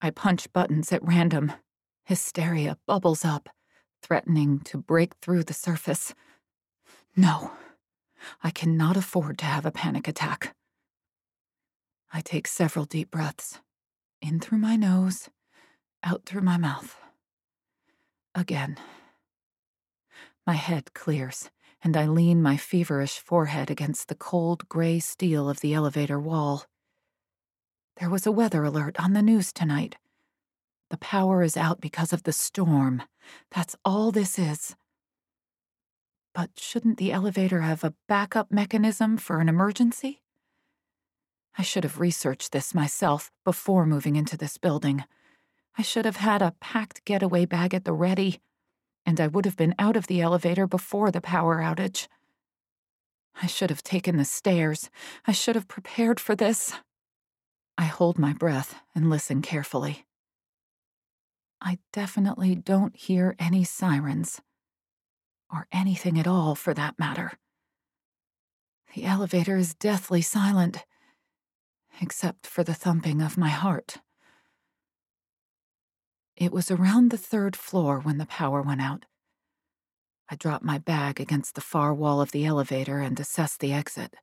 [0.00, 1.52] I punch buttons at random.
[2.04, 3.48] Hysteria bubbles up,
[4.02, 6.14] threatening to break through the surface.
[7.16, 7.52] No,
[8.42, 10.54] I cannot afford to have a panic attack.
[12.12, 13.60] I take several deep breaths,
[14.22, 15.28] in through my nose,
[16.02, 16.96] out through my mouth.
[18.34, 18.76] Again.
[20.46, 21.50] My head clears,
[21.82, 26.64] and I lean my feverish forehead against the cold gray steel of the elevator wall.
[27.98, 29.96] There was a weather alert on the news tonight.
[30.90, 33.02] The power is out because of the storm.
[33.50, 34.74] That's all this is.
[36.34, 40.22] But shouldn't the elevator have a backup mechanism for an emergency?
[41.58, 45.04] I should have researched this myself before moving into this building.
[45.76, 48.40] I should have had a packed getaway bag at the ready,
[49.06, 52.06] and I would have been out of the elevator before the power outage.
[53.42, 54.90] I should have taken the stairs.
[55.26, 56.74] I should have prepared for this.
[57.78, 60.04] I hold my breath and listen carefully.
[61.62, 64.40] I definitely don't hear any sirens
[65.52, 67.32] or anything at all for that matter.
[68.94, 70.84] The elevator is deathly silent,
[72.00, 73.98] except for the thumping of my heart.
[76.36, 79.04] It was around the third floor when the power went out.
[80.30, 84.14] I dropped my bag against the far wall of the elevator and assessed the exit.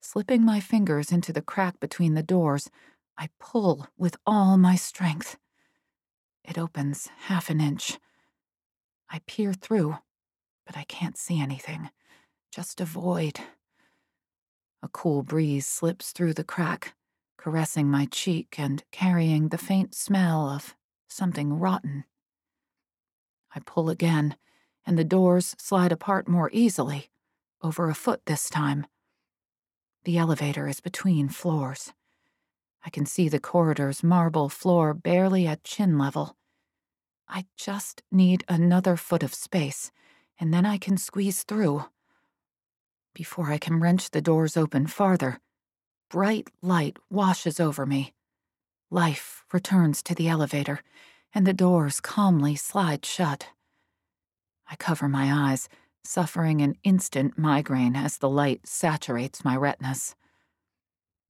[0.00, 2.70] Slipping my fingers into the crack between the doors,
[3.18, 5.36] I pull with all my strength.
[6.44, 7.98] It opens half an inch.
[9.10, 9.98] I peer through,
[10.66, 11.90] but I can't see anything.
[12.52, 13.40] Just a void.
[14.84, 16.94] A cool breeze slips through the crack,
[17.38, 20.76] caressing my cheek and carrying the faint smell of
[21.08, 22.04] something rotten.
[23.54, 24.36] I pull again,
[24.84, 27.08] and the doors slide apart more easily,
[27.62, 28.86] over a foot this time.
[30.04, 31.94] The elevator is between floors.
[32.84, 36.36] I can see the corridor's marble floor barely at chin level.
[37.26, 39.90] I just need another foot of space,
[40.38, 41.86] and then I can squeeze through.
[43.14, 45.38] Before I can wrench the doors open farther,
[46.10, 48.12] bright light washes over me.
[48.90, 50.80] Life returns to the elevator,
[51.32, 53.50] and the doors calmly slide shut.
[54.68, 55.68] I cover my eyes,
[56.02, 60.16] suffering an instant migraine as the light saturates my retinas.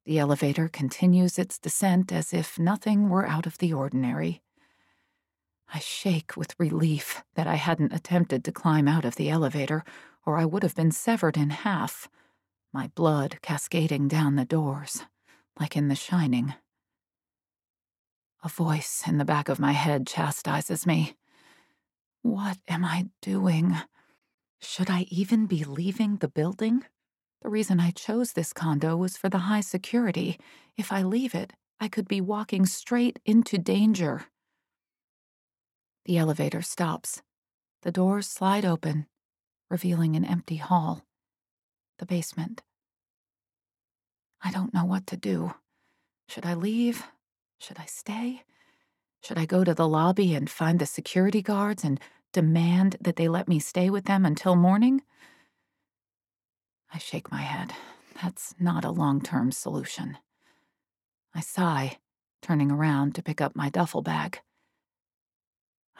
[0.06, 4.42] The elevator continues its descent as if nothing were out of the ordinary.
[5.72, 9.84] I shake with relief that I hadn't attempted to climb out of the elevator,
[10.26, 12.08] or I would have been severed in half,
[12.72, 15.04] my blood cascading down the doors,
[15.58, 16.54] like in The Shining.
[18.42, 21.16] A voice in the back of my head chastises me.
[22.22, 23.76] What am I doing?
[24.60, 26.84] Should I even be leaving the building?
[27.42, 30.38] The reason I chose this condo was for the high security.
[30.76, 34.26] If I leave it, I could be walking straight into danger.
[36.06, 37.22] The elevator stops.
[37.82, 39.06] The doors slide open,
[39.70, 41.04] revealing an empty hall.
[41.98, 42.62] The basement.
[44.42, 45.54] I don't know what to do.
[46.28, 47.06] Should I leave?
[47.58, 48.42] Should I stay?
[49.22, 51.98] Should I go to the lobby and find the security guards and
[52.32, 55.02] demand that they let me stay with them until morning?
[56.92, 57.72] I shake my head.
[58.22, 60.18] That's not a long term solution.
[61.34, 61.98] I sigh,
[62.42, 64.40] turning around to pick up my duffel bag.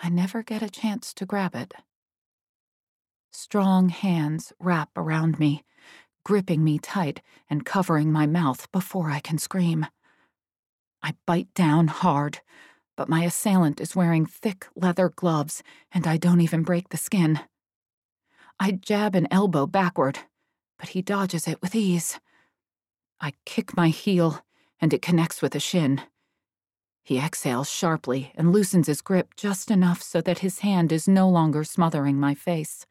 [0.03, 1.73] I never get a chance to grab it.
[3.37, 5.64] Strong hands wrap around me,
[6.24, 7.20] gripping me tight
[7.51, 9.87] and covering my mouth before I can scream.
[11.03, 12.39] I bite down hard,
[12.97, 17.41] but my assailant is wearing thick leather gloves and I don't even break the skin.
[18.61, 20.20] I jab an elbow backward,
[20.78, 22.20] but he dodges it with ease.
[23.20, 24.45] I kick my heel
[24.80, 26.03] and it connects with a shin.
[27.03, 31.28] He exhales sharply and loosens his grip just enough so that his hand is no
[31.28, 32.87] longer smothering my face.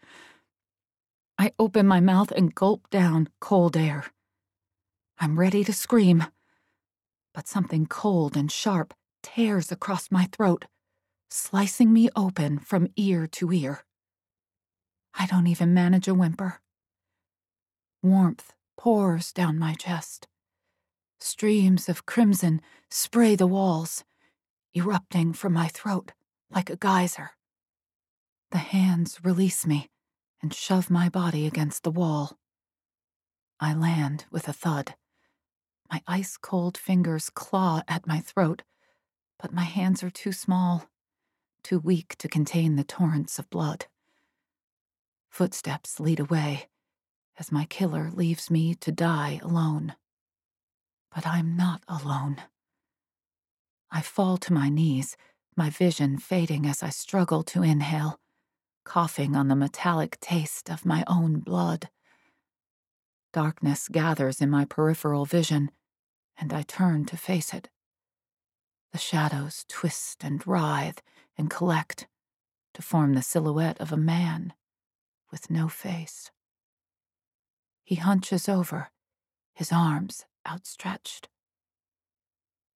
[1.38, 4.06] I open my mouth and gulp down cold air.
[5.20, 6.26] I'm ready to scream,
[7.34, 10.66] but something cold and sharp tears across my throat,
[11.30, 13.84] slicing me open from ear to ear.
[15.16, 16.62] I don't even manage a whimper.
[18.02, 20.28] Warmth pours down my chest.
[21.20, 24.04] Streams of crimson spray the walls,
[24.76, 26.12] erupting from my throat
[26.52, 27.32] like a geyser.
[28.52, 29.90] The hands release me
[30.44, 32.38] and shove my body against the wall.
[33.62, 34.96] I land with a thud.
[35.90, 38.62] My ice cold fingers claw at my throat,
[39.40, 40.90] but my hands are too small,
[41.64, 43.86] too weak to contain the torrents of blood.
[45.30, 46.68] Footsteps lead away
[47.40, 49.96] as my killer leaves me to die alone.
[51.16, 52.38] But I'm not alone.
[53.90, 55.16] I fall to my knees,
[55.56, 58.20] my vision fading as I struggle to inhale,
[58.84, 61.90] coughing on the metallic taste of my own blood.
[63.32, 65.72] Darkness gathers in my peripheral vision,
[66.38, 67.70] and I turn to face it.
[68.92, 71.02] The shadows twist and writhe
[71.38, 72.08] and collect
[72.76, 74.54] to form the silhouette of a man
[75.32, 76.30] with no face.
[77.84, 78.92] He hunches over,
[79.54, 81.28] his arms outstretched.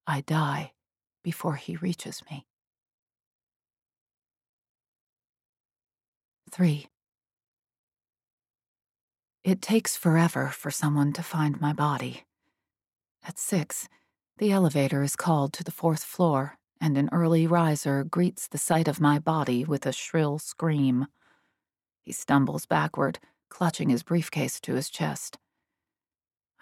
[0.08, 0.74] I die
[1.24, 2.47] before he reaches me.
[6.58, 6.88] 3.
[9.44, 12.24] It takes forever for someone to find my body.
[13.28, 13.88] At 6,
[14.40, 18.88] the elevator is called to the fourth floor, and an early riser greets the sight
[18.88, 21.06] of my body with a shrill scream.
[22.02, 25.38] He stumbles backward, clutching his briefcase to his chest.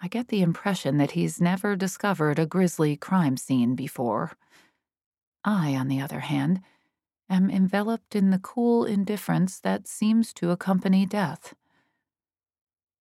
[0.02, 4.32] I get the impression that he's never discovered a grisly crime scene before.
[5.42, 6.60] I, on the other hand,
[7.28, 11.54] am enveloped in the cool indifference that seems to accompany death.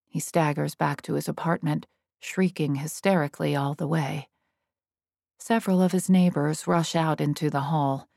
[0.08, 1.88] He staggers back to his apartment,
[2.20, 4.30] shrieking hysterically all the way.
[5.38, 8.08] Several of his neighbors rush out into the hall.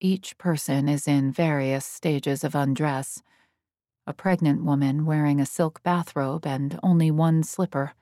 [0.00, 3.22] Each person is in various stages of undress.
[4.06, 7.94] A pregnant woman wearing a silk bathrobe and only one slipper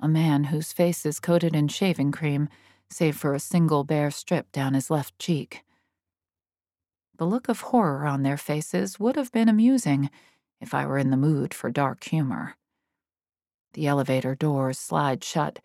[0.00, 2.48] a man whose face is coated in shaving cream,
[2.90, 5.62] save for a single bare strip down his left cheek.
[7.18, 10.10] The look of horror on their faces would have been amusing
[10.60, 12.56] if I were in the mood for dark humor.
[13.72, 15.60] The elevator doors slide shut,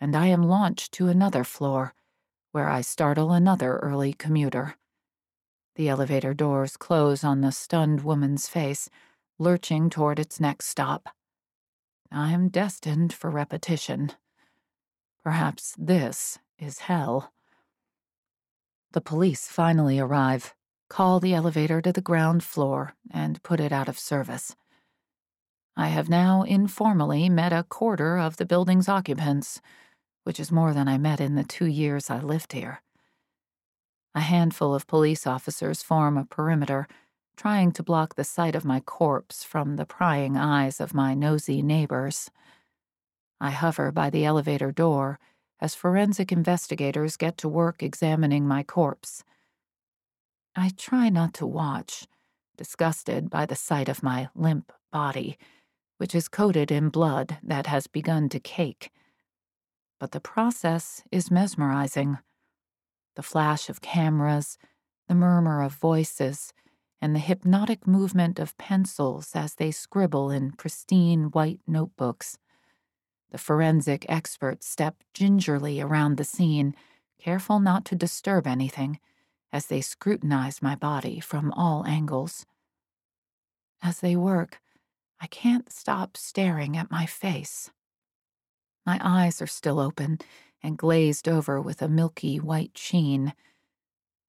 [0.00, 1.94] and I am launched to another floor,
[2.52, 4.76] where I startle another early commuter.
[5.74, 8.88] The elevator doors close on the stunned woman's face,
[9.38, 11.08] lurching toward its next stop.
[12.10, 14.12] I'm destined for repetition.
[15.24, 17.32] Perhaps this is hell.
[18.92, 20.54] The police finally arrive,
[20.92, 24.54] call the elevator to the ground floor, and put it out of service.
[25.74, 29.62] I have now informally met a quarter of the building's occupants,
[30.24, 32.82] which is more than I met in the two years I lived here.
[34.14, 36.86] A handful of police officers form a perimeter
[37.38, 41.62] trying to block the sight of my corpse from the prying eyes of my nosy
[41.62, 42.30] neighbors.
[43.40, 45.18] I hover by the elevator door
[45.58, 49.24] as forensic investigators get to work examining my corpse.
[50.54, 52.06] I try not to watch,
[52.56, 55.38] disgusted by the sight of my limp body,
[55.96, 58.90] which is coated in blood that has begun to cake.
[59.98, 62.18] But the process is mesmerizing.
[63.14, 64.58] The flash of cameras,
[65.08, 66.52] the murmur of voices,
[67.00, 72.38] and the hypnotic movement of pencils as they scribble in pristine white notebooks.
[73.30, 76.74] The forensic experts step gingerly around the scene,
[77.18, 79.00] careful not to disturb anything,
[79.52, 82.46] as they scrutinize my body from all angles.
[83.82, 84.60] As they work,
[85.20, 87.70] I can't stop staring at my face.
[88.86, 90.18] My eyes are still open
[90.62, 93.34] and glazed over with a milky white sheen.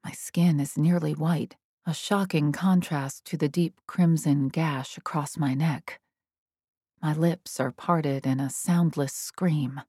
[0.03, 1.55] My skin is nearly white,
[1.85, 5.99] a shocking contrast to the deep crimson gash across my neck.
[7.01, 9.81] My lips are parted in a soundless scream.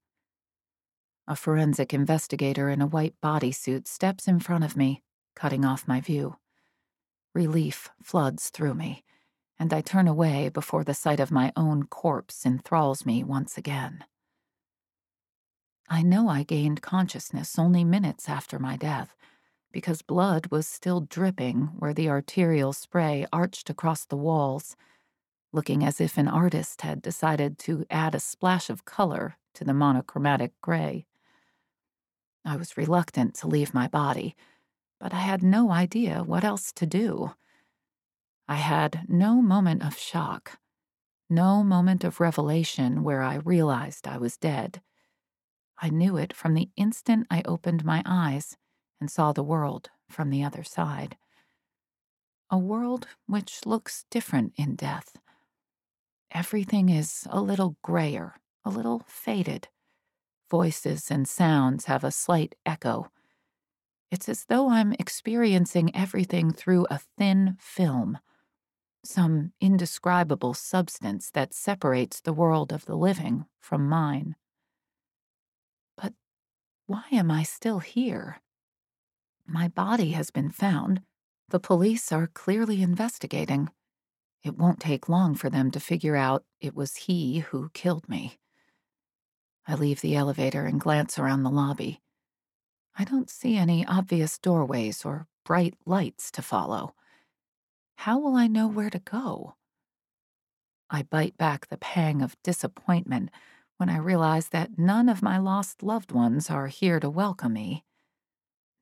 [1.26, 5.02] A forensic investigator in a white bodysuit steps in front of me,
[5.34, 6.36] cutting off my view.
[7.34, 9.04] Relief floods through me,
[9.58, 14.04] and I turn away before the sight of my own corpse enthralls me once again.
[15.88, 19.14] I know I gained consciousness only minutes after my death
[19.74, 24.76] because blood was still dripping where the arterial spray arched across the walls,
[25.52, 29.74] looking as if an artist had decided to add a splash of color to the
[29.74, 31.06] monochromatic gray.
[32.44, 34.36] I was reluctant to leave my body,
[35.04, 37.32] but I had no idea what else to do.
[38.48, 40.58] I had no moment of shock,
[41.28, 44.80] no moment of revelation where I realized I was dead.
[45.76, 48.56] I knew it from the instant I opened my eyes
[48.98, 51.18] and saw the world from the other side.
[52.48, 55.18] A world which looks different in death.
[56.30, 59.68] Everything is a little grayer, a little faded.
[60.50, 63.10] Voices and sounds have a slight echo.
[64.10, 68.18] It's as though I'm experiencing everything through a thin film,
[69.04, 74.36] some indescribable substance that separates the world of the living from mine.
[75.96, 76.14] But
[76.86, 78.40] why am I still here?
[79.46, 81.02] My body has been found.
[81.48, 83.68] The police are clearly investigating.
[84.42, 88.38] It won't take long for them to figure out it was he who killed me.
[89.66, 92.00] I leave the elevator and glance around the lobby.
[92.96, 96.94] I don't see any obvious doorways or bright lights to follow.
[97.96, 99.54] How will I know where to go?
[100.90, 103.30] I bite back the pang of disappointment
[103.78, 107.84] when I realize that none of my lost loved ones are here to welcome me.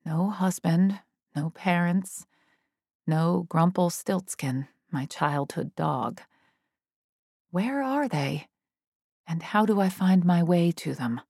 [0.05, 0.99] No husband,
[1.35, 2.27] no parents,
[3.07, 6.21] no Grumpelstiltskin, my childhood dog.
[7.49, 8.47] Where are they?
[9.25, 11.21] And how do I find my way to them?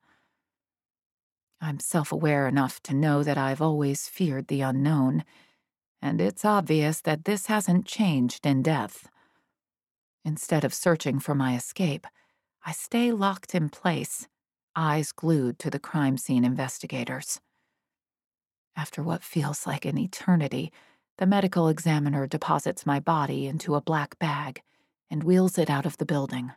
[1.63, 5.23] I'm self aware enough to know that I've always feared the unknown,
[6.01, 9.09] and it's obvious that this hasn't changed in death.
[10.25, 12.05] Instead of searching for my escape,
[12.65, 14.27] I stay locked in place,
[14.75, 17.39] eyes glued to the crime scene investigators.
[18.75, 20.69] After what feels like an eternity,
[21.17, 24.61] the medical examiner deposits my body into a black bag
[25.09, 26.51] and wheels it out of the building.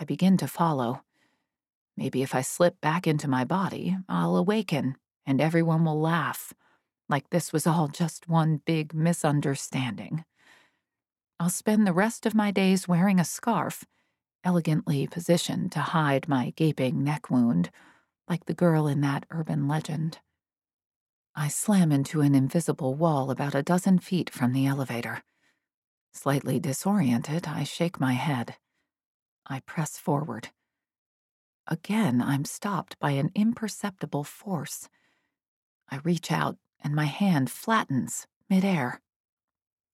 [0.00, 1.02] I begin to follow.
[1.96, 6.52] Maybe if I slip back into my body, I'll awaken and everyone will laugh,
[7.08, 10.24] like this was all just one big misunderstanding.
[11.40, 13.84] I'll spend the rest of my days wearing a scarf,
[14.44, 17.70] elegantly positioned to hide my gaping neck wound,
[18.28, 20.18] like the girl in that urban legend.
[21.34, 25.22] I slam into an invisible wall about a dozen feet from the elevator.
[26.12, 28.56] Slightly disoriented, I shake my head.
[29.46, 30.50] I press forward.
[31.66, 34.88] Again, I'm stopped by an imperceptible force.
[35.90, 39.00] I reach out, and my hand flattens midair.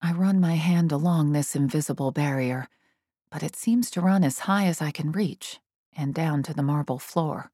[0.02, 2.68] I run my hand along this invisible barrier,
[3.30, 5.60] but it seems to run as high as I can reach
[5.96, 7.52] and down to the marble floor.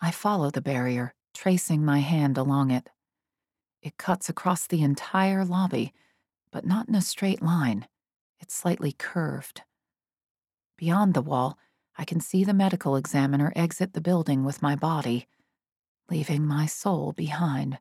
[0.00, 2.90] I follow the barrier tracing my hand along it.
[3.82, 5.92] It cuts across the entire lobby,
[6.50, 7.86] but not in a straight line.
[8.40, 9.62] It's slightly curved.
[10.76, 11.58] Beyond the wall,
[11.98, 15.26] I can see the medical examiner exit the building with my body,
[16.08, 17.80] leaving my soul behind.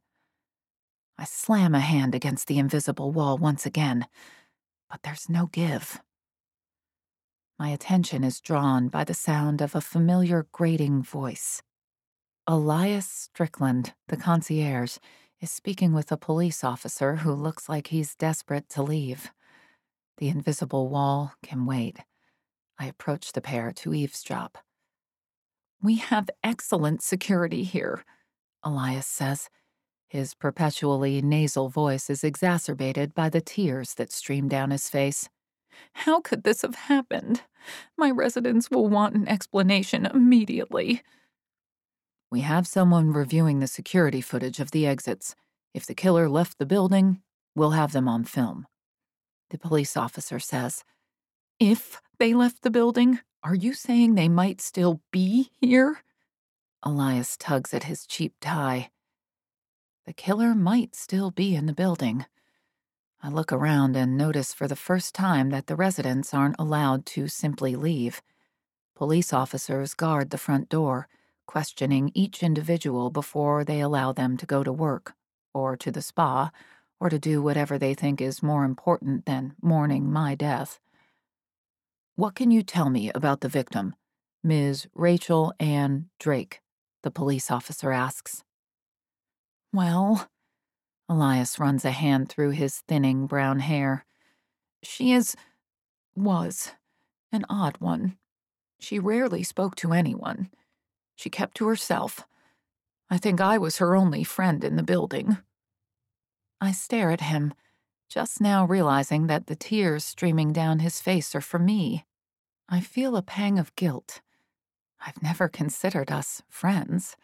[1.20, 4.07] I slam a hand against the invisible wall once again,
[4.89, 6.01] but there's no give.
[7.59, 11.61] My attention is drawn by the sound of a familiar grating voice.
[12.47, 14.97] Elias Strickland, the concierge,
[15.41, 19.32] is speaking with a police officer who looks like he's desperate to leave.
[20.18, 21.99] The invisible wall can wait.
[22.80, 24.57] I approach the pair to eavesdrop.
[25.82, 28.03] We have excellent security here,
[28.63, 29.49] Elias says.
[30.07, 35.30] His perpetually nasal voice is exacerbated by the tears that stream down his face.
[35.93, 37.41] How could this have happened?
[37.97, 41.03] My residents will want an explanation immediately.
[42.32, 45.36] We have someone reviewing the security footage of the exits.
[45.73, 47.21] If the killer left the building,
[47.55, 48.65] we'll have them on film.
[49.49, 50.84] The police officer says,
[51.59, 56.01] If they left the building, are you saying they might still be here?
[56.84, 58.89] Elias tugs at his cheap tie.
[60.05, 62.26] The killer might still be in the building.
[63.22, 67.28] I look around and notice for the first time that the residents aren't allowed to
[67.28, 68.22] simply leave.
[68.95, 71.07] Police officers guard the front door,
[71.45, 75.13] questioning each individual before they allow them to go to work,
[75.53, 76.51] or to the spa,
[76.99, 80.80] or to do whatever they think is more important than mourning my death.
[82.18, 83.93] What can you tell me about the victim,
[84.43, 84.88] Ms.
[84.95, 86.61] Rachel Ann Drake?
[87.03, 88.43] the police officer asks.
[89.72, 90.28] Well,
[91.07, 94.03] Elias runs a hand through his thinning brown hair.
[94.82, 95.36] She is.
[96.15, 96.72] was.
[97.32, 98.18] an odd one.
[98.80, 100.49] She rarely spoke to anyone.
[101.15, 102.26] She kept to herself.
[103.11, 105.38] I think I was her only friend in the building.
[106.59, 107.53] I stare at him,
[108.09, 112.06] just now realizing that the tears streaming down his face are for me.
[112.70, 114.22] I feel a pang of guilt.
[114.99, 117.15] I've never considered us friends.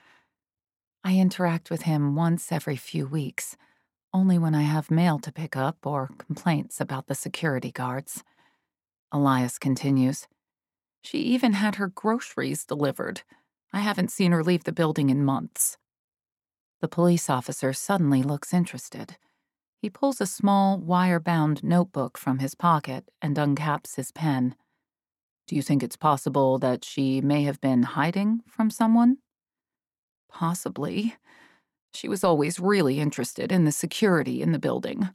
[1.03, 3.57] I interact with him once every few weeks,
[4.13, 8.23] only when I have mail to pick up or complaints about the security guards.
[9.11, 10.27] Elias continues.
[11.01, 13.23] She even had her groceries delivered.
[13.73, 15.77] I haven't seen her leave the building in months.
[16.79, 19.17] The police officer suddenly looks interested.
[19.77, 24.55] He pulls a small, wire bound notebook from his pocket and uncaps his pen.
[25.47, 29.17] Do you think it's possible that she may have been hiding from someone?
[30.29, 31.15] Possibly.
[31.93, 35.09] She was always really interested in the security in the building.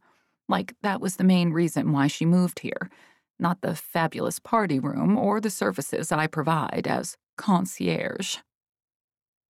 [0.48, 2.90] Like, that was the main reason why she moved here,
[3.38, 8.38] not the fabulous party room or the services I provide as concierge.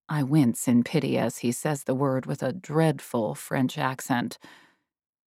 [0.09, 4.39] I wince in pity as he says the word with a dreadful French accent.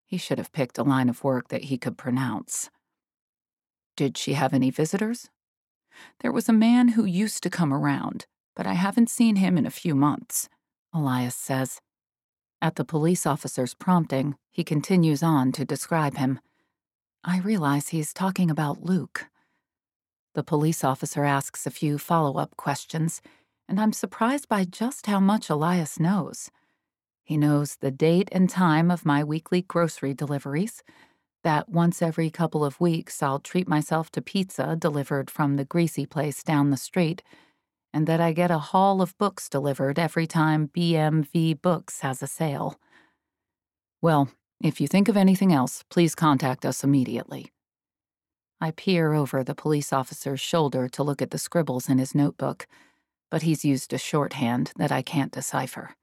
[0.07, 2.71] He should have picked a line of work that he could pronounce.
[3.97, 5.29] Did she have any visitors?
[6.21, 8.27] There was a man who used to come around,
[8.57, 10.49] but I haven't seen him in a few months,
[10.93, 11.81] Elias says.
[12.61, 16.41] At the police officer's prompting, he continues on to describe him.
[17.23, 19.27] I realize he's talking about Luke.
[20.35, 23.23] The police officer asks a few follow up questions,
[23.69, 26.51] and I'm surprised by just how much Elias knows.
[27.25, 30.83] He knows the date and time of my weekly grocery deliveries,
[31.45, 36.07] that once every couple of weeks I'll treat myself to pizza delivered from the greasy
[36.07, 37.23] place down the street,
[37.93, 42.27] and that I get a haul of books delivered every time BMV Books has a
[42.27, 42.79] sale.
[44.03, 44.31] Well,
[44.63, 47.53] if you think of anything else, please contact us immediately.
[48.61, 52.67] I peer over the police officer's shoulder to look at the scribbles in his notebook,
[53.31, 55.95] but he's used a shorthand that I can't decipher.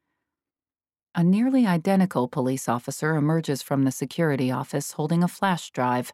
[1.17, 6.11] A nearly identical police officer emerges from the security office holding a flash drive.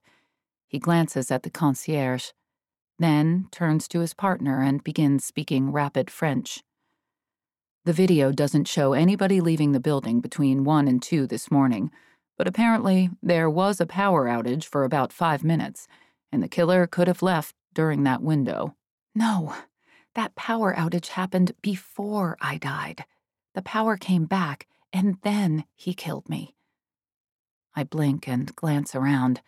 [0.68, 2.30] He glances at the concierge,
[3.00, 6.64] then turns to his partner and begins speaking rapid French.
[7.84, 11.90] The video doesn't show anybody leaving the building between 1 and 2 this morning,
[12.38, 15.88] but apparently there was a power outage for about five minutes,
[16.32, 18.76] and the killer could have left during that window.
[19.16, 19.56] No,
[20.14, 23.06] that power outage happened before I died.
[23.56, 26.56] The power came back and then he killed me.
[27.76, 29.42] I blink and glance around.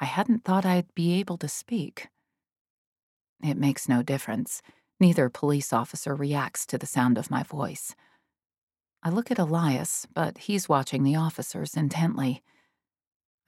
[0.00, 2.08] I hadn't thought I'd be able to speak.
[3.42, 4.62] It makes no difference.
[5.00, 7.96] Neither police officer reacts to the sound of my voice.
[9.02, 12.42] I look at Elias, but he's watching the officers intently.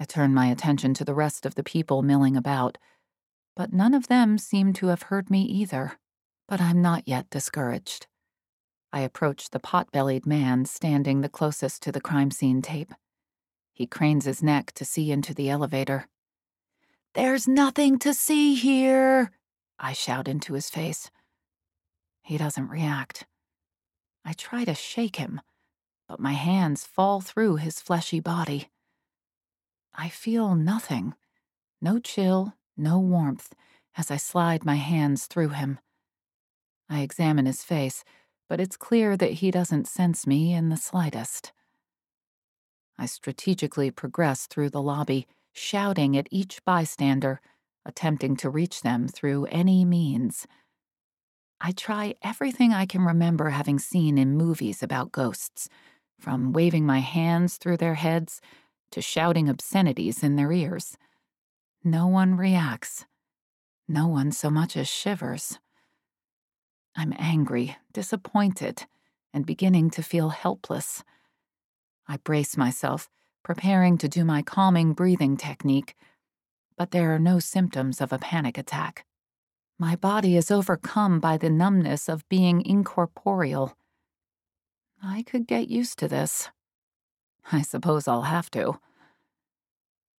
[0.00, 2.76] I turn my attention to the rest of the people milling about,
[3.54, 5.92] but none of them seem to have heard me either.
[6.48, 8.08] But I'm not yet discouraged.
[8.94, 12.92] I approach the pot bellied man standing the closest to the crime scene tape.
[13.72, 16.06] He cranes his neck to see into the elevator.
[17.14, 19.32] There's nothing to see here,
[19.80, 21.10] I shout into his face.
[22.22, 23.26] He doesn't react.
[24.24, 25.40] I try to shake him,
[26.08, 28.68] but my hands fall through his fleshy body.
[29.92, 31.14] I feel nothing
[31.80, 33.56] no chill, no warmth
[33.96, 35.80] as I slide my hands through him.
[36.88, 38.04] I examine his face
[38.48, 41.52] but it's clear that he doesn't sense me in the slightest.
[42.98, 47.40] I strategically progress through the lobby, shouting at each bystander,
[47.84, 50.46] attempting to reach them through any means.
[51.60, 55.68] I try everything I can remember having seen in movies about ghosts,
[56.18, 58.40] from waving my hands through their heads
[58.90, 60.96] to shouting obscenities in their ears.
[61.82, 63.06] No one reacts.
[63.88, 65.58] No one so much as shivers.
[66.96, 68.86] I'm angry, disappointed,
[69.32, 71.02] and beginning to feel helpless.
[72.06, 73.08] I brace myself,
[73.42, 75.96] preparing to do my calming breathing technique,
[76.76, 79.04] but there are no symptoms of a panic attack.
[79.78, 83.76] My body is overcome by the numbness of being incorporeal.
[85.02, 86.50] I could get used to this.
[87.50, 88.78] I suppose I'll have to.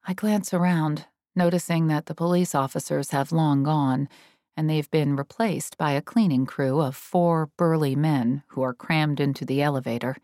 [0.05, 1.05] I glance around,
[1.35, 4.09] noticing that the police officers have long gone
[4.57, 9.19] and they've been replaced by a cleaning crew of four burly men who are crammed
[9.19, 10.15] into the elevator.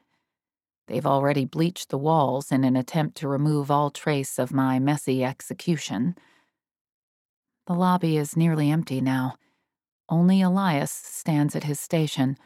[0.88, 5.23] They've already bleached the walls in an attempt to remove all trace of my messy
[5.23, 6.15] execution.
[7.67, 9.36] The lobby is nearly empty now.
[10.09, 12.38] Only Elias stands at his station,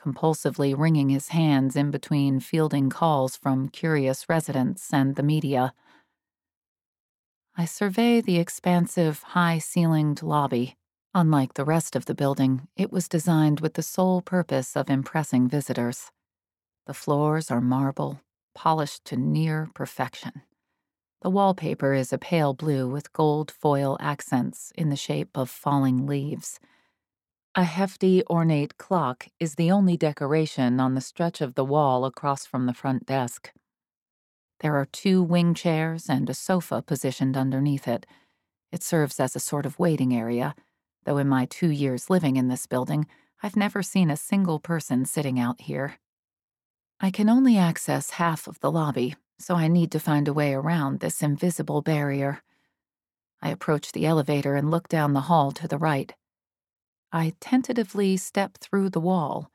[0.00, 5.74] compulsively wringing his hands in between fielding calls from curious residents and the media.
[7.56, 10.78] I survey the expansive, high ceilinged lobby.
[11.12, 15.48] Unlike the rest of the building, it was designed with the sole purpose of impressing
[15.48, 16.12] visitors.
[16.86, 18.20] The floors are marble,
[18.54, 20.42] polished to near perfection.
[21.22, 26.06] The wallpaper is a pale blue with gold foil accents in the shape of falling
[26.06, 26.60] leaves.
[27.56, 32.46] A hefty, ornate clock is the only decoration on the stretch of the wall across
[32.46, 33.50] from the front desk.
[34.60, 38.06] There are two wing chairs and a sofa positioned underneath it.
[38.70, 40.54] It serves as a sort of waiting area,
[41.04, 43.06] though in my two years living in this building,
[43.42, 45.98] I've never seen a single person sitting out here.
[47.00, 50.52] I can only access half of the lobby, so I need to find a way
[50.52, 52.42] around this invisible barrier.
[53.40, 56.12] I approach the elevator and look down the hall to the right.
[57.10, 59.50] I tentatively step through the wall.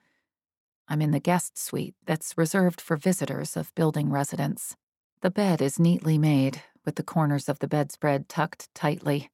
[0.87, 4.75] I'm in the guest suite that's reserved for visitors of building residents.
[5.21, 9.29] The bed is neatly made, with the corners of the bedspread tucked tightly.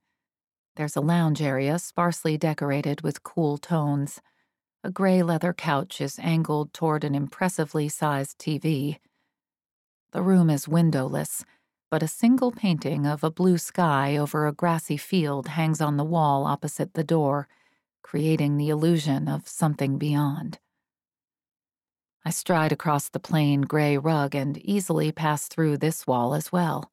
[0.75, 4.21] There's a lounge area sparsely decorated with cool tones.
[4.83, 8.99] A gray leather couch is angled toward an impressively sized TV.
[10.11, 11.45] The room is windowless,
[11.89, 16.05] but a single painting of a blue sky over a grassy field hangs on the
[16.05, 17.49] wall opposite the door,
[18.01, 20.59] creating the illusion of something beyond.
[22.23, 26.91] I stride across the plain gray rug and easily pass through this wall as well.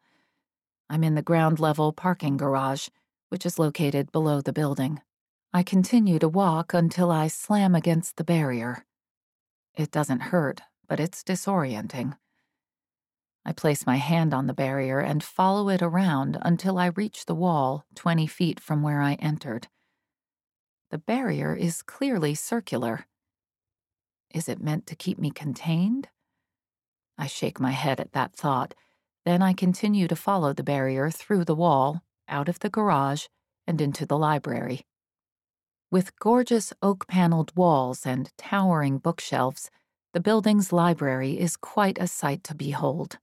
[0.91, 2.89] I'm in the ground level parking garage,
[3.29, 5.01] which is located below the building.
[5.53, 8.85] I continue to walk until I slam against the barrier.
[9.75, 12.17] It doesn't hurt, but it's disorienting.
[13.45, 17.35] I place my hand on the barrier and follow it around until I reach the
[17.35, 19.69] wall 20 feet from where I entered.
[20.91, 23.07] The barrier is clearly circular
[24.31, 26.09] is it meant to keep me contained?
[27.17, 28.75] I shake my head at that thought.
[29.25, 33.27] Then I continue to follow the barrier through the wall, out of the garage,
[33.67, 34.87] and into the library.
[35.91, 39.71] With gorgeous oak paneled walls and towering bookshelves,
[40.13, 43.19] the building's library is quite a sight to behold.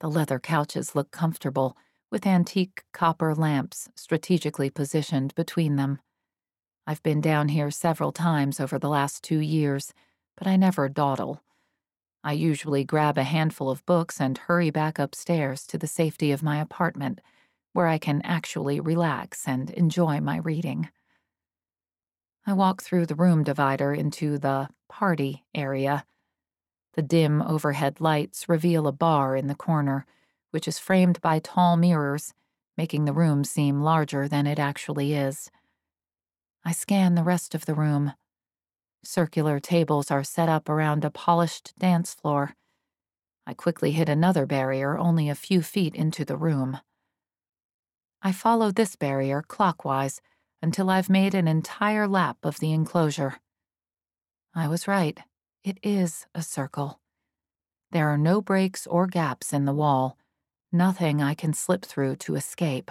[0.00, 1.76] The leather couches look comfortable,
[2.10, 6.00] with antique copper lamps strategically positioned between them.
[6.86, 9.92] I've been down here several times over the last two years
[10.38, 11.42] but I never dawdle.
[12.22, 16.42] I usually grab a handful of books and hurry back upstairs to the safety of
[16.42, 17.20] my apartment,
[17.72, 20.88] where I can actually relax and enjoy my reading.
[22.46, 26.04] I walk through the room divider into the party area.
[26.94, 30.06] The dim overhead lights reveal a bar in the corner,
[30.50, 32.34] which is framed by tall mirrors,
[32.76, 35.50] making the room seem larger than it actually is.
[36.64, 38.12] I scan the rest of the room,
[39.04, 42.56] Circular tables are set up around a polished dance floor.
[43.46, 46.80] I quickly hit another barrier only a few feet into the room.
[48.22, 50.20] I follow this barrier clockwise
[50.60, 53.38] until I've made an entire lap of the enclosure.
[54.54, 55.18] I was right.
[55.62, 57.00] It is a circle.
[57.92, 60.18] There are no breaks or gaps in the wall,
[60.72, 62.90] nothing I can slip through to escape.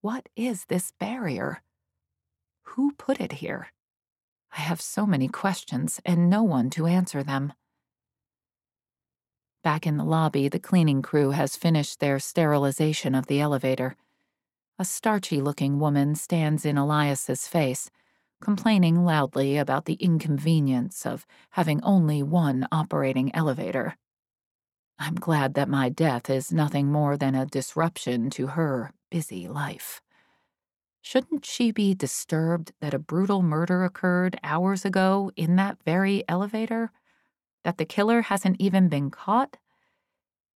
[0.00, 1.62] What is this barrier?
[2.62, 3.68] Who put it here?
[4.56, 7.52] I have so many questions and no one to answer them.
[9.62, 13.96] Back in the lobby, the cleaning crew has finished their sterilization of the elevator.
[14.78, 17.88] A starchy looking woman stands in Elias's face,
[18.40, 23.96] complaining loudly about the inconvenience of having only one operating elevator.
[24.98, 30.02] I'm glad that my death is nothing more than a disruption to her busy life.
[31.02, 36.90] Shouldn't she be disturbed that a brutal murder occurred hours ago in that very elevator?
[37.64, 39.56] That the killer hasn't even been caught?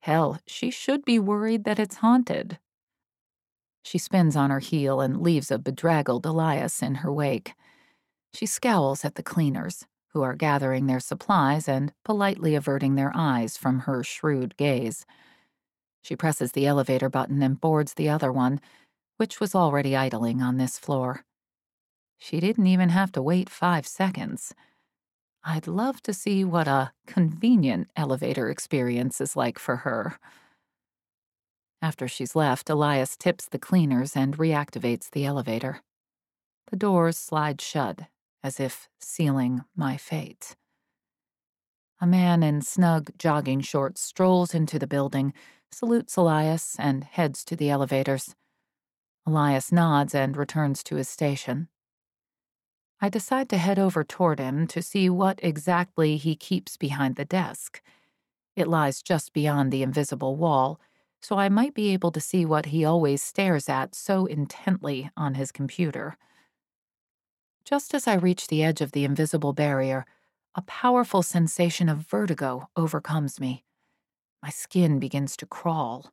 [0.01, 2.59] Hell, she should be worried that it's haunted.
[3.83, 7.55] She spins on her heel and leaves a bedraggled Elias in her wake.
[8.35, 13.57] She scowls at the cleaners, who are gathering their supplies and politely averting their eyes
[13.57, 15.07] from her shrewd gaze.
[16.03, 18.61] She presses the elevator button and boards the other one,
[19.19, 21.25] which was already idling on this floor.
[22.19, 24.55] She didn't even have to wait five seconds.
[25.49, 30.19] I'd love to see what a convenient elevator experience is like for her.
[31.81, 35.83] After she's left, Elias tips the cleaners and reactivates the elevator.
[36.73, 38.01] The doors slide shut,
[38.43, 40.57] as if sealing my fate.
[42.01, 45.33] A man in snug jogging shorts strolls into the building,
[45.71, 48.35] salutes Elias, and heads to the elevators.
[49.25, 51.69] Elias nods and returns to his station.
[53.01, 57.25] I decide to head over toward him to see what exactly he keeps behind the
[57.25, 57.83] desk.
[58.55, 60.81] It lies just beyond the invisible wall,
[61.21, 65.35] so I might be able to see what he always stares at so intently on
[65.35, 66.17] his computer.
[67.65, 70.07] Just as I reach the edge of the invisible barrier,
[70.55, 73.65] a powerful sensation of vertigo overcomes me.
[74.43, 76.13] My skin begins to crawl.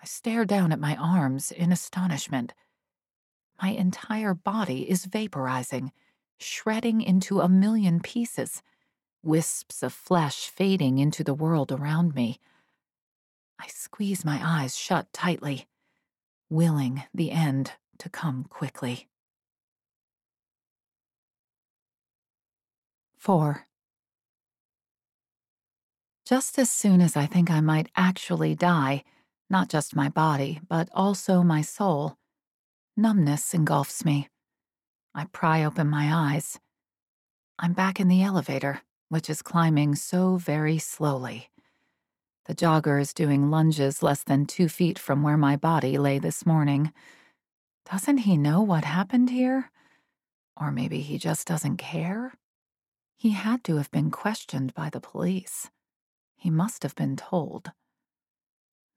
[0.00, 2.54] I stare down at my arms in astonishment.
[3.62, 5.92] My entire body is vaporizing,
[6.38, 8.62] shredding into a million pieces,
[9.22, 12.40] wisps of flesh fading into the world around me.
[13.58, 15.66] I squeeze my eyes shut tightly,
[16.48, 19.08] willing the end to come quickly.
[23.18, 23.66] 4.
[26.24, 29.04] Just as soon as I think I might actually die,
[29.50, 32.16] not just my body, but also my soul,
[33.00, 34.28] numbness engulfs me.
[35.14, 36.60] I pry open my eyes.
[37.58, 41.48] I'm back in the elevator, which is climbing so very slowly.
[42.44, 46.44] The jogger is doing lunges less than two feet from where my body lay this
[46.44, 46.92] morning.
[47.90, 49.70] Doesn't he know what happened here?
[50.60, 52.34] Or maybe he just doesn't care?
[53.16, 55.70] He had to have been questioned by the police.
[56.36, 57.72] He must have been told.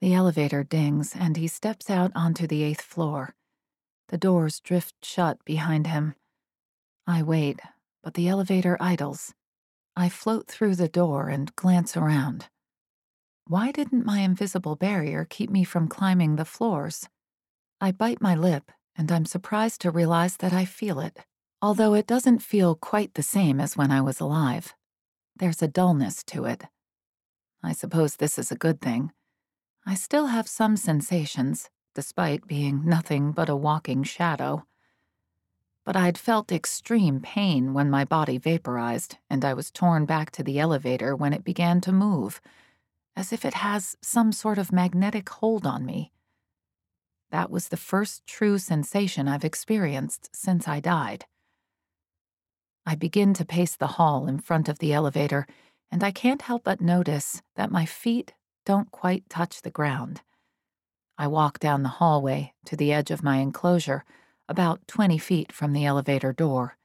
[0.02, 3.36] The elevator dings and he steps out onto the eighth floor.
[4.10, 6.16] The doors drift shut behind him.
[7.08, 7.60] I wait,
[8.04, 9.34] but the elevator idles.
[9.96, 12.48] I float through the door and glance around.
[13.46, 17.08] Why didn't my invisible barrier keep me from climbing the floors?
[17.82, 21.26] I bite my lip, and I'm surprised to realize that I feel it
[21.64, 24.76] although it doesn't feel quite the same as when I was alive.
[25.38, 26.66] There's a dullness to it.
[27.64, 29.14] I suppose this is a good thing.
[29.86, 34.66] I still have some sensations, despite being nothing but a walking shadow.
[35.86, 40.44] But I'd felt extreme pain when my body vaporized and I was torn back to
[40.44, 42.40] the elevator when it began to move,
[43.16, 46.12] as if it has some sort of magnetic hold on me.
[47.32, 51.26] That was the first true sensation I've experienced since I died.
[52.86, 55.48] I begin to pace the hall in front of the elevator,
[55.92, 58.34] and I can't help but notice that my feet
[58.66, 60.22] don't quite touch the ground.
[61.18, 64.04] I walk down the hallway to the edge of my enclosure,
[64.50, 66.78] about 20 feet from the elevator door.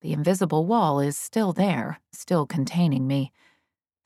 [0.00, 3.32] The invisible wall is still there, still containing me,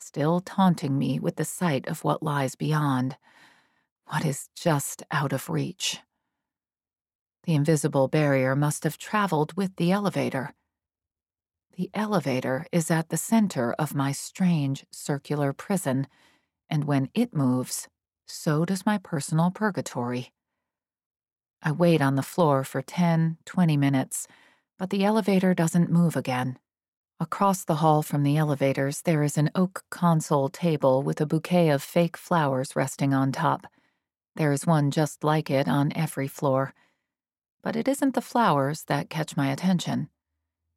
[0.01, 3.17] still taunting me with the sight of what lies beyond,
[4.07, 6.01] what is just out of reach.
[7.45, 10.55] The invisible barrier must have traveled with the elevator.
[11.77, 16.07] The elevator is at the center of my strange circular prison,
[16.71, 17.89] and when it moves,
[18.27, 20.33] so does my personal purgatory.
[21.63, 24.27] I wait on the floor for 10, 20 minutes,
[24.79, 26.59] but the elevator doesn't move again.
[27.21, 31.71] Across the hall from the elevators, there is an oak console table with a bouquet
[31.71, 33.67] of fake flowers resting on top.
[34.35, 36.75] There is one just like it on every floor.
[37.63, 40.09] But it isn't the flowers that catch my attention.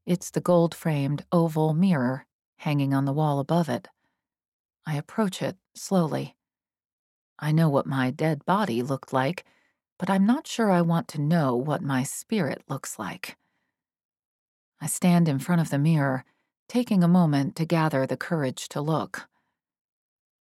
[0.06, 2.28] It's the gold framed oval mirror
[2.58, 3.88] hanging on the wall above it.
[4.86, 6.36] I approach it slowly.
[7.40, 9.46] I know what my dead body looked like,
[9.98, 13.38] but I'm not sure I want to know what my spirit looks like.
[14.82, 16.26] I stand in front of the mirror,
[16.68, 19.28] taking a moment to gather the courage to look.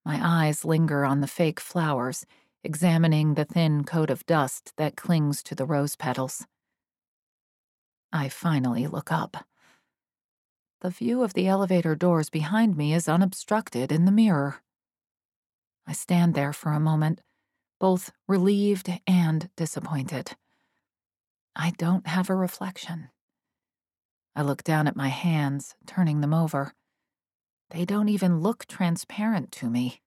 [0.06, 2.26] My eyes linger on the fake flowers,
[2.64, 6.46] examining the thin coat of dust that clings to the rose petals.
[8.12, 9.46] I finally look up.
[10.82, 14.62] The view of the elevator doors behind me is unobstructed in the mirror.
[15.92, 17.20] I stand there for a moment,
[17.78, 20.38] both relieved and disappointed.
[21.54, 23.10] I don't have a reflection.
[24.34, 26.76] I look down at my hands, turning them over.
[27.72, 30.00] They don't even look transparent to me.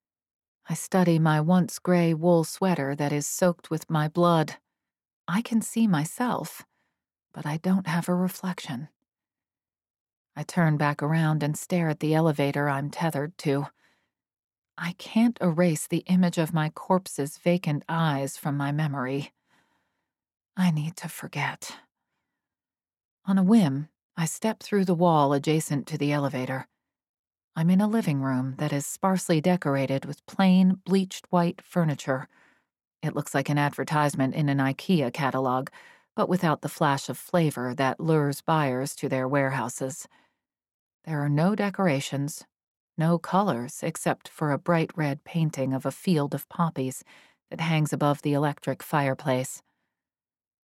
[0.70, 4.54] I study my once gray wool sweater that is soaked with my blood.
[5.28, 6.64] I can see myself,
[7.34, 8.88] but I don't have a reflection.
[10.34, 13.66] I turn back around and stare at the elevator I'm tethered to.
[14.76, 19.32] I can't erase the image of my corpse's vacant eyes from my memory.
[20.56, 21.76] I need to forget.
[23.26, 26.68] On a whim, I step through the wall adjacent to the elevator.
[27.56, 32.28] I'm in a living room that is sparsely decorated with plain, bleached white furniture.
[33.00, 35.68] It looks like an advertisement in an IKEA catalog,
[36.16, 40.08] but without the flash of flavor that lures buyers to their warehouses.
[41.04, 42.44] There are no decorations,
[42.96, 47.04] no colors except for a bright red painting of a field of poppies
[47.50, 49.62] that hangs above the electric fireplace.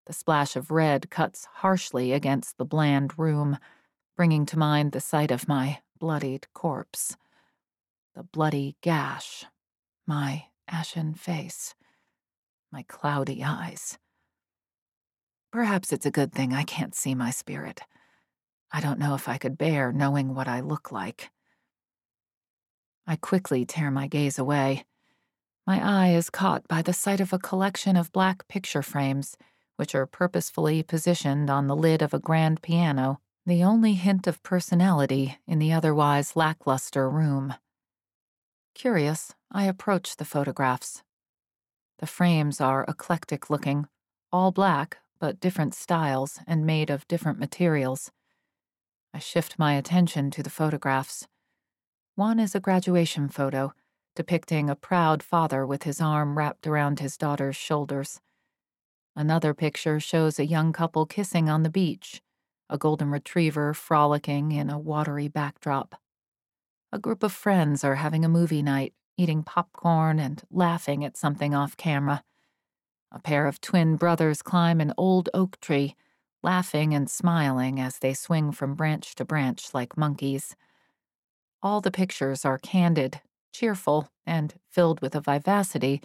[0.06, 3.58] The splash of red cuts harshly against the bland room,
[4.16, 7.16] bringing to mind the sight of my bloodied corpse.
[8.14, 9.44] The bloody gash,
[10.06, 11.74] my ashen face,
[12.72, 13.98] my cloudy eyes.
[15.52, 17.82] Perhaps it's a good thing I can't see my spirit.
[18.72, 21.30] I don't know if I could bear knowing what I look like.
[23.10, 24.84] I quickly tear my gaze away.
[25.66, 29.36] My eye is caught by the sight of a collection of black picture frames,
[29.74, 34.40] which are purposefully positioned on the lid of a grand piano, the only hint of
[34.44, 37.54] personality in the otherwise lackluster room.
[38.76, 41.02] Curious, I approach the photographs.
[41.98, 43.88] The frames are eclectic looking,
[44.30, 48.12] all black, but different styles and made of different materials.
[49.12, 51.26] I shift my attention to the photographs.
[52.14, 53.72] One is a graduation photo
[54.16, 58.20] depicting a proud father with his arm wrapped around his daughter's shoulders.
[59.16, 62.20] Another picture shows a young couple kissing on the beach,
[62.68, 65.94] a golden retriever frolicking in a watery backdrop.
[66.92, 71.54] A group of friends are having a movie night, eating popcorn and laughing at something
[71.54, 72.24] off camera.
[73.12, 75.96] A pair of twin brothers climb an old oak tree,
[76.42, 80.56] laughing and smiling as they swing from branch to branch like monkeys.
[81.62, 83.20] All the pictures are candid,
[83.52, 86.00] cheerful, and filled with a vivacity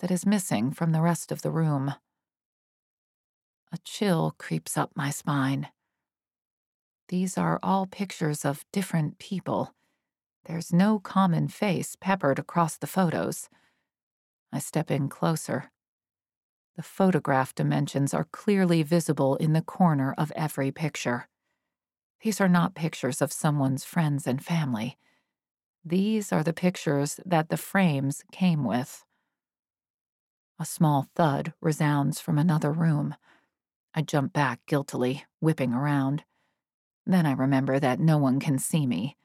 [0.00, 1.94] that is missing from the rest of the room.
[3.72, 5.68] A chill creeps up my spine.
[7.08, 9.74] These are all pictures of different people.
[10.46, 13.48] There's no common face peppered across the photos.
[14.52, 15.70] I step in closer.
[16.76, 21.28] The photograph dimensions are clearly visible in the corner of every picture.
[22.26, 24.98] These are not pictures of someone's friends and family.
[25.84, 29.04] These are the pictures that the frames came with.
[30.58, 33.14] A small thud resounds from another room.
[33.94, 36.24] I jump back guiltily, whipping around.
[37.06, 39.16] Then I remember that no one can see me.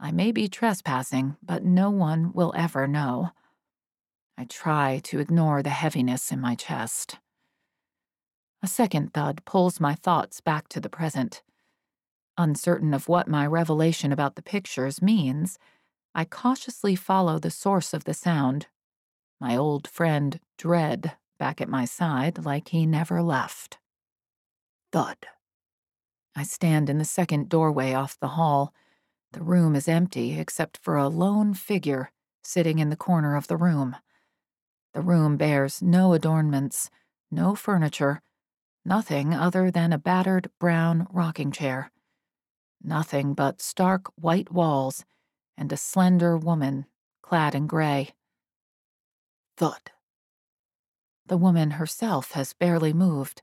[0.00, 3.30] I may be trespassing, but no one will ever know.
[4.36, 7.20] I try to ignore the heaviness in my chest.
[8.60, 11.40] A second thud pulls my thoughts back to the present.
[12.36, 15.58] Uncertain of what my revelation about the pictures means,
[16.14, 18.66] I cautiously follow the source of the sound.
[19.40, 23.78] My old friend, Dread, back at my side like he never left.
[24.92, 25.16] Thud.
[26.36, 28.72] I stand in the second doorway off the hall.
[29.32, 32.10] The room is empty except for a lone figure
[32.42, 33.96] sitting in the corner of the room.
[34.92, 36.90] The room bears no adornments,
[37.30, 38.22] no furniture,
[38.84, 41.90] nothing other than a battered brown rocking chair.
[42.86, 45.06] Nothing but stark white walls
[45.56, 46.84] and a slender woman
[47.22, 48.10] clad in gray.
[49.56, 49.90] Thud.
[51.26, 53.40] The woman herself has barely moved.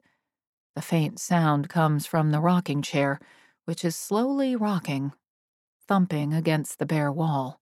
[0.75, 3.19] The faint sound comes from the rocking chair,
[3.65, 5.11] which is slowly rocking,
[5.87, 7.59] thumping against the bare wall.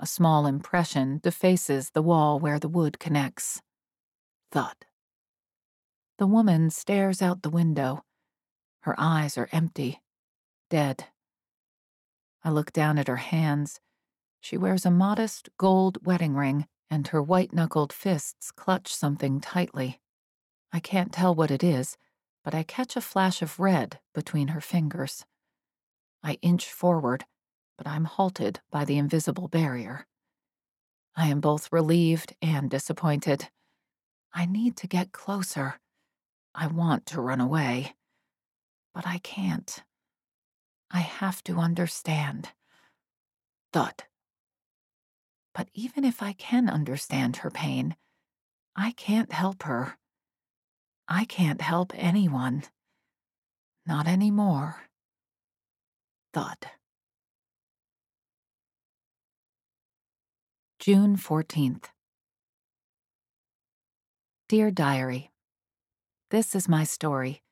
[0.00, 3.60] A small impression defaces the wall where the wood connects.
[4.52, 4.86] Thud.
[6.16, 8.04] The woman stares out the window.
[8.80, 10.00] Her eyes are empty,
[10.68, 11.06] dead.
[12.44, 13.80] I look down at her hands.
[14.40, 20.00] She wears a modest gold wedding ring, and her white knuckled fists clutch something tightly.
[20.72, 21.96] I can't tell what it is,
[22.44, 25.24] but I catch a flash of red between her fingers.
[26.22, 27.24] I inch forward,
[27.76, 30.06] but I'm halted by the invisible barrier.
[31.16, 33.48] I am both relieved and disappointed.
[34.32, 35.80] I need to get closer.
[36.54, 37.94] I want to run away,
[38.94, 39.82] but I can't.
[40.90, 42.50] I have to understand.
[43.72, 44.04] Thud.
[45.54, 47.96] But even if I can understand her pain,
[48.76, 49.98] I can't help her.
[51.08, 52.64] I can't help anyone.
[53.86, 54.82] Not anymore.
[56.32, 56.58] Thud.
[60.78, 61.86] June 14th.
[64.48, 65.32] Dear Diary,
[66.30, 67.42] This is my story.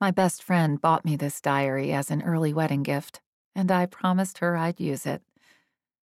[0.00, 3.20] My best friend bought me this diary as an early wedding gift,
[3.54, 5.22] and I promised her I'd use it.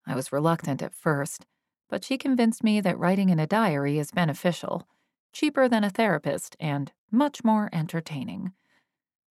[0.06, 1.46] I was reluctant at first,
[1.89, 4.86] but she convinced me that writing in a diary is beneficial,
[5.32, 8.52] cheaper than a therapist, and much more entertaining.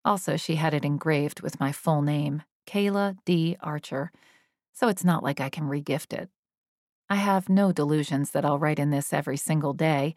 [0.04, 3.56] Also, she had it engraved with my full name, Kayla D.
[3.62, 4.12] Archer,
[4.74, 6.28] so it's not like I can regift it.
[7.08, 10.14] I have no delusions that I'll write in this every single day,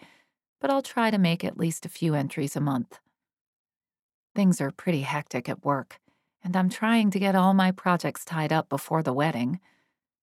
[0.59, 2.99] but I'll try to make at least a few entries a month.
[4.35, 5.99] Things are pretty hectic at work,
[6.43, 9.59] and I'm trying to get all my projects tied up before the wedding.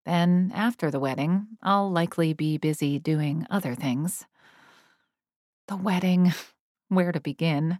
[0.04, 4.26] Then, after the wedding, I'll likely be busy doing other things.
[5.68, 6.32] The wedding.
[6.88, 7.78] Where to begin?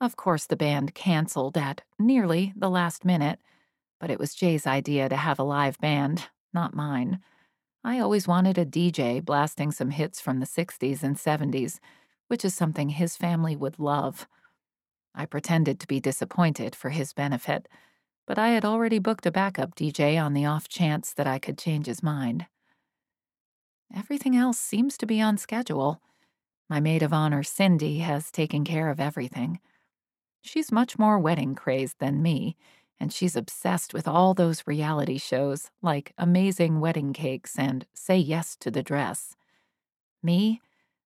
[0.00, 3.38] Of course, the band canceled at nearly the last minute,
[4.00, 7.20] but it was Jay's idea to have a live band, not mine.
[7.84, 11.78] I always wanted a DJ blasting some hits from the 60s and 70s,
[12.26, 14.26] which is something his family would love.
[15.14, 17.68] I pretended to be disappointed for his benefit,
[18.26, 21.58] but I had already booked a backup DJ on the off chance that I could
[21.58, 22.46] change his mind.
[23.94, 26.00] Everything else seems to be on schedule.
[26.68, 29.60] My maid of honor, Cindy, has taken care of everything.
[30.42, 32.56] She's much more wedding crazed than me,
[32.98, 38.56] and she's obsessed with all those reality shows like Amazing Wedding Cakes and Say Yes
[38.60, 39.36] to the Dress.
[40.22, 40.60] Me,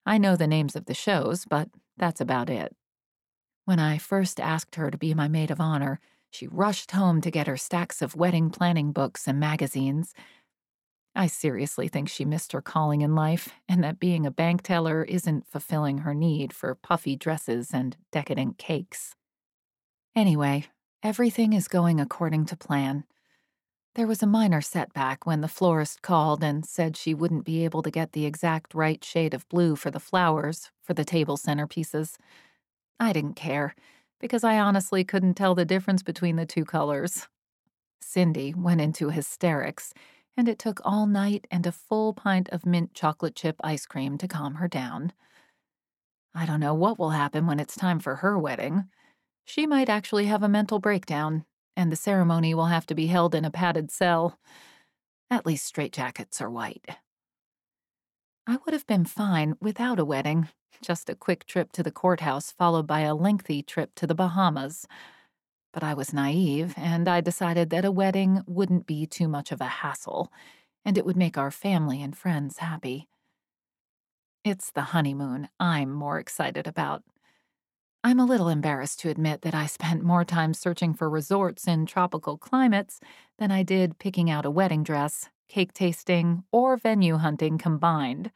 [0.06, 2.74] I know the names of the shows, but that's about it.
[3.68, 6.00] When I first asked her to be my maid of honor,
[6.30, 10.14] she rushed home to get her stacks of wedding planning books and magazines.
[11.14, 15.04] I seriously think she missed her calling in life and that being a bank teller
[15.04, 19.14] isn't fulfilling her need for puffy dresses and decadent cakes.
[20.16, 20.64] Anyway,
[21.02, 23.04] everything is going according to plan.
[23.96, 27.82] There was a minor setback when the florist called and said she wouldn't be able
[27.82, 32.16] to get the exact right shade of blue for the flowers for the table centerpieces.
[33.00, 33.74] I didn't care,
[34.20, 37.28] because I honestly couldn't tell the difference between the two colors.
[38.00, 39.92] Cindy went into hysterics,
[40.36, 44.18] and it took all night and a full pint of mint chocolate chip ice cream
[44.18, 45.12] to calm her down.
[46.34, 48.84] I don't know what will happen when it's time for her wedding.
[49.44, 51.44] She might actually have a mental breakdown,
[51.76, 54.38] and the ceremony will have to be held in a padded cell.
[55.30, 56.84] At least straitjackets are white.
[58.46, 60.48] I would have been fine without a wedding,
[60.82, 64.86] just a quick trip to the courthouse followed by a lengthy trip to the Bahamas.
[65.72, 69.60] But I was naive, and I decided that a wedding wouldn't be too much of
[69.60, 70.32] a hassle,
[70.84, 73.08] and it would make our family and friends happy.
[74.44, 77.02] It's the honeymoon I'm more excited about.
[78.04, 81.84] I'm a little embarrassed to admit that I spent more time searching for resorts in
[81.84, 83.00] tropical climates
[83.38, 88.30] than I did picking out a wedding dress, cake tasting, or venue hunting combined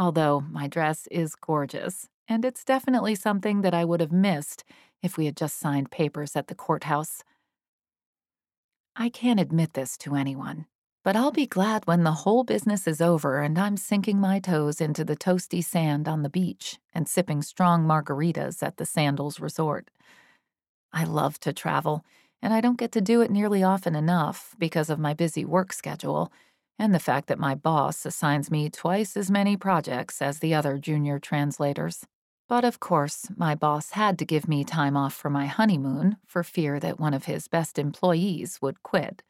[0.00, 4.64] although my dress is gorgeous, and it's definitely something that I would have missed
[5.02, 7.22] if we had just signed papers at the courthouse.
[8.96, 10.64] I can't admit this to anyone,
[11.04, 14.80] but I'll be glad when the whole business is over and I'm sinking my toes
[14.80, 19.90] into the toasty sand on the beach and sipping strong margaritas at the Sandals Resort.
[20.94, 22.06] I love to travel,
[22.40, 25.74] and I don't get to do it nearly often enough because of my busy work
[25.74, 26.32] schedule
[26.80, 30.78] and the fact that my boss assigns me twice as many projects as the other
[30.78, 32.06] junior translators.
[32.48, 36.42] But of course, my boss had to give me time off for my honeymoon for
[36.42, 39.22] fear that one of his best employees would quit.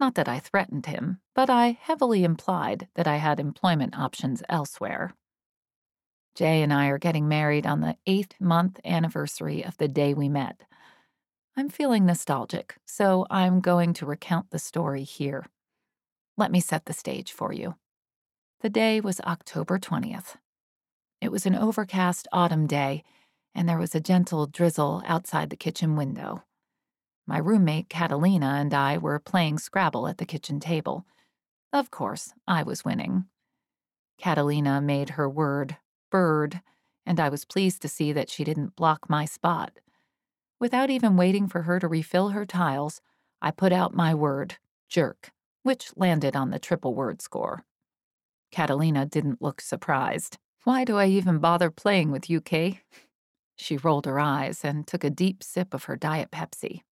[0.00, 5.14] Not that I threatened him, but I heavily implied that I had employment options elsewhere.
[6.34, 10.28] Jay and I are getting married on the eighth month anniversary of the day we
[10.28, 10.62] met.
[11.56, 15.46] I'm feeling nostalgic, so I'm going to recount the story here.
[16.40, 17.74] Let me set the stage for you.
[18.62, 20.36] The day was October 20th.
[21.20, 23.04] It was an overcast autumn day,
[23.54, 26.44] and there was a gentle drizzle outside the kitchen window.
[27.26, 31.04] My roommate, Catalina, and I were playing Scrabble at the kitchen table.
[31.74, 33.26] Of course, I was winning.
[34.16, 35.76] Catalina made her word,
[36.10, 36.62] bird,
[37.04, 39.72] and I was pleased to see that she didn't block my spot.
[40.58, 43.02] Without even waiting for her to refill her tiles,
[43.42, 44.56] I put out my word,
[44.88, 47.64] jerk, which landed on the triple word score.
[48.50, 50.38] Catalina didn't look surprised.
[50.64, 52.80] Why do I even bother playing with you, Kay?
[53.56, 56.82] She rolled her eyes and took a deep sip of her Diet Pepsi.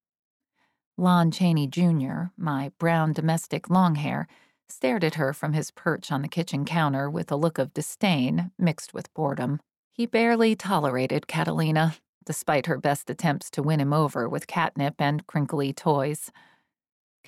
[0.96, 4.26] Lon Chaney Jr., my brown domestic long hair,
[4.68, 8.50] stared at her from his perch on the kitchen counter with a look of disdain
[8.58, 9.60] mixed with boredom.
[9.92, 11.96] He barely tolerated Catalina,
[12.26, 16.30] despite her best attempts to win him over with catnip and crinkly toys.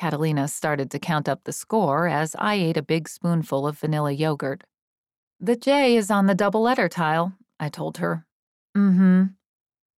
[0.01, 4.13] Catalina started to count up the score as I ate a big spoonful of vanilla
[4.13, 4.65] yogurt.
[5.39, 8.25] The J is on the double letter tile, I told her.
[8.75, 9.23] Mm hmm.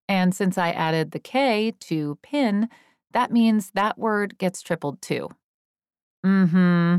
[0.09, 2.69] And since I added the K to pin,
[3.13, 5.29] that means that word gets tripled too.
[6.27, 6.97] Mm hmm.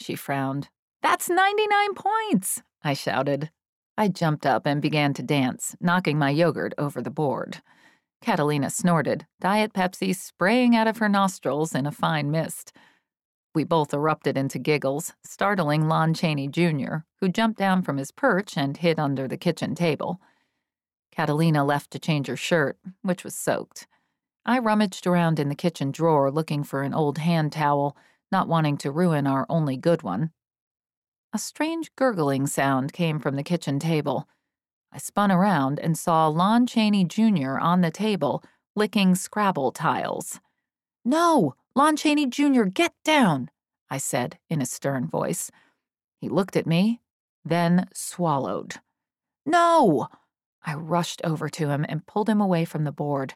[0.00, 0.68] She frowned.
[1.00, 3.50] That's 99 points, I shouted.
[3.96, 7.62] I jumped up and began to dance, knocking my yogurt over the board.
[8.22, 12.72] Catalina snorted, Diet Pepsi spraying out of her nostrils in a fine mist.
[13.52, 18.56] We both erupted into giggles, startling Lon Chaney Jr., who jumped down from his perch
[18.56, 20.20] and hid under the kitchen table.
[21.10, 23.88] Catalina left to change her shirt, which was soaked.
[24.46, 27.96] I rummaged around in the kitchen drawer looking for an old hand towel,
[28.30, 30.30] not wanting to ruin our only good one.
[31.32, 34.28] A strange gurgling sound came from the kitchen table.
[34.92, 37.58] I spun around and saw Lon Chaney Jr.
[37.58, 38.44] on the table,
[38.76, 40.40] licking Scrabble tiles.
[41.04, 43.50] No, Lon Chaney Jr., get down,
[43.88, 45.50] I said in a stern voice.
[46.20, 47.00] He looked at me,
[47.44, 48.76] then swallowed.
[49.46, 50.08] No!
[50.64, 53.34] I rushed over to him and pulled him away from the board.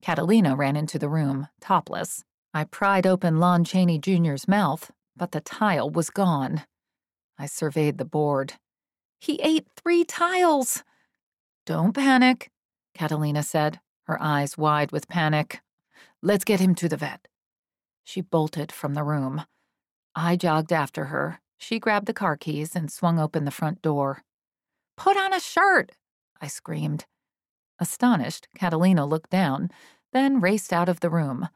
[0.00, 2.24] Catalina ran into the room, topless.
[2.54, 6.62] I pried open Lon Chaney Jr.'s mouth, but the tile was gone.
[7.36, 8.54] I surveyed the board.
[9.24, 10.84] He ate three tiles!
[11.64, 12.50] Don't panic,
[12.94, 15.62] Catalina said, her eyes wide with panic.
[16.20, 17.26] Let's get him to the vet.
[18.04, 19.46] She bolted from the room.
[20.14, 21.40] I jogged after her.
[21.56, 24.24] She grabbed the car keys and swung open the front door.
[24.94, 25.92] Put on a shirt!
[26.42, 27.06] I screamed.
[27.78, 29.70] Astonished, Catalina looked down,
[30.12, 31.48] then raced out of the room.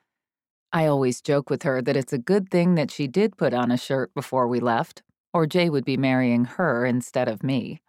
[0.72, 3.70] I always joke with her that it's a good thing that she did put on
[3.70, 5.02] a shirt before we left,
[5.32, 7.80] or Jay would be marrying her instead of me.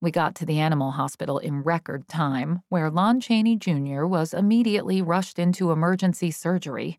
[0.00, 4.04] We got to the animal hospital in record time, where Lon Chaney Jr.
[4.04, 6.98] was immediately rushed into emergency surgery.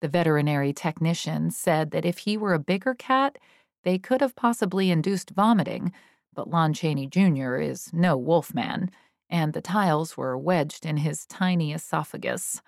[0.00, 3.38] The veterinary technician said that if he were a bigger cat,
[3.82, 5.92] they could have possibly induced vomiting,
[6.34, 7.56] but Lon Chaney Jr.
[7.56, 8.90] is no wolfman,
[9.30, 12.60] and the tiles were wedged in his tiny esophagus.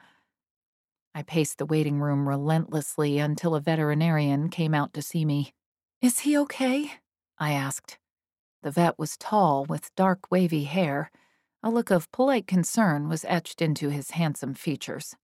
[1.15, 5.53] I paced the waiting room relentlessly until a veterinarian came out to see me.
[6.03, 6.93] Is he okay?
[7.39, 7.99] I asked.
[8.63, 11.11] The vet was tall, with dark, wavy hair.
[11.63, 15.15] A look of polite concern was etched into his handsome features.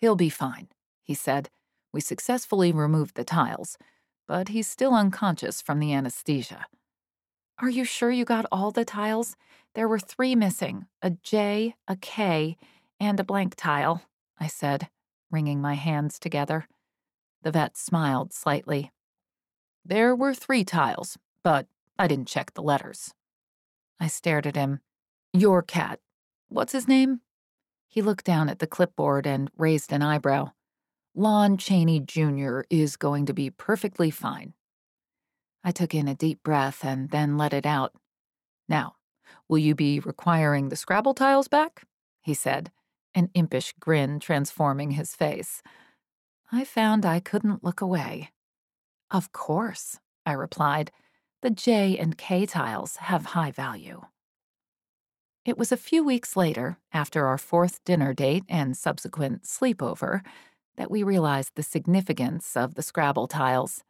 [0.00, 0.68] He'll be fine,
[1.02, 1.50] he said.
[1.92, 3.78] We successfully removed the tiles,
[4.26, 6.66] but he's still unconscious from the anesthesia.
[7.60, 9.36] Are you sure you got all the tiles?
[9.74, 12.56] There were three missing a J, a K,
[12.98, 14.02] and a blank tile,
[14.38, 14.88] I said,
[15.30, 16.66] wringing my hands together.
[17.42, 18.90] The vet smiled slightly.
[19.88, 21.66] There were three tiles, but
[21.98, 23.14] I didn't check the letters.
[23.98, 24.80] I stared at him.
[25.32, 26.00] Your cat.
[26.50, 27.22] What's his name?
[27.88, 30.50] He looked down at the clipboard and raised an eyebrow.
[31.14, 32.60] Lon Chaney Jr.
[32.68, 34.52] is going to be perfectly fine.
[35.64, 37.94] I took in a deep breath and then let it out.
[38.68, 38.96] Now,
[39.48, 41.84] will you be requiring the Scrabble tiles back?
[42.20, 42.70] he said,
[43.14, 45.62] an impish grin transforming his face.
[46.52, 48.32] I found I couldn't look away.
[49.10, 50.92] Of course, I replied
[51.40, 54.02] the J and K tiles have high value.
[55.44, 60.20] It was a few weeks later, after our fourth dinner date and subsequent sleepover,
[60.76, 63.82] that we realized the significance of the Scrabble tiles.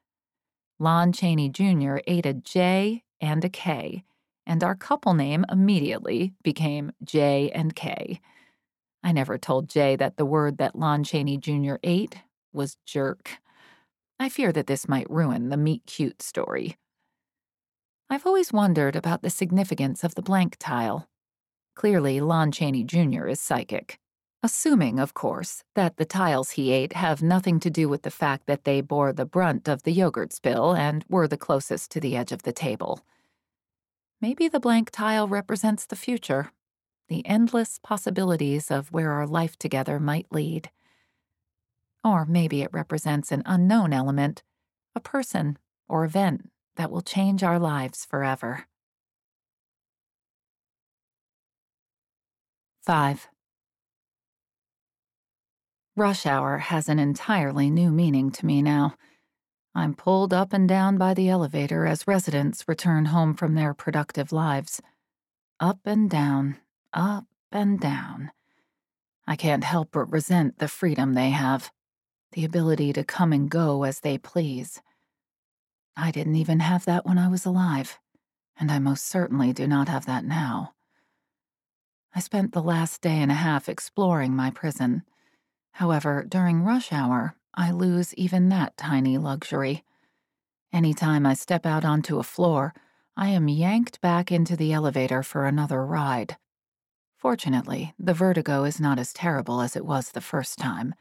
[0.79, 1.97] Lon Chaney Jr.
[2.07, 4.05] ate a J and a K,
[4.47, 8.21] and our couple name immediately became J and K.
[9.03, 11.75] I never told Jay that the word that Lon Chaney Jr.
[11.83, 12.19] ate
[12.53, 13.39] was jerk.
[14.21, 16.77] I fear that this might ruin the meet cute story.
[18.11, 21.09] I've always wondered about the significance of the blank tile.
[21.75, 23.27] Clearly, Lon Chaney Jr.
[23.27, 23.99] is psychic.
[24.43, 28.47] Assuming, of course, that the tiles he ate have nothing to do with the fact
[28.47, 32.17] that they bore the brunt of the yogurt spill and were the closest to the
[32.17, 33.01] edge of the table.
[34.21, 36.51] Maybe the blank tile represents the future,
[37.09, 40.71] the endless possibilities of where our life together might lead.
[42.09, 44.43] Or maybe it represents an unknown element,
[44.95, 45.59] a person
[45.91, 48.65] or event that will change our lives forever.
[52.87, 53.29] 5.
[55.97, 58.95] Rush hour has an entirely new meaning to me now.
[59.75, 64.33] I'm pulled up and down by the elevator as residents return home from their productive
[64.33, 64.81] lives.
[65.61, 66.57] Up and down,
[66.95, 68.31] up and down.
[69.27, 71.71] I can't help but resent the freedom they have,
[72.33, 74.81] the ability to come and go as they please.
[75.97, 77.99] I didn't even have that when I was alive,
[78.59, 80.75] and I most certainly do not have that now.
[82.15, 85.03] I spent the last day and a half exploring my prison.
[85.73, 89.85] However, during rush hour, I lose even that tiny luxury.
[90.73, 92.75] Any time I step out onto a floor,
[93.17, 96.37] I am yanked back into the elevator for another ride.
[97.17, 100.95] Fortunately, the vertigo is not as terrible as it was the first time.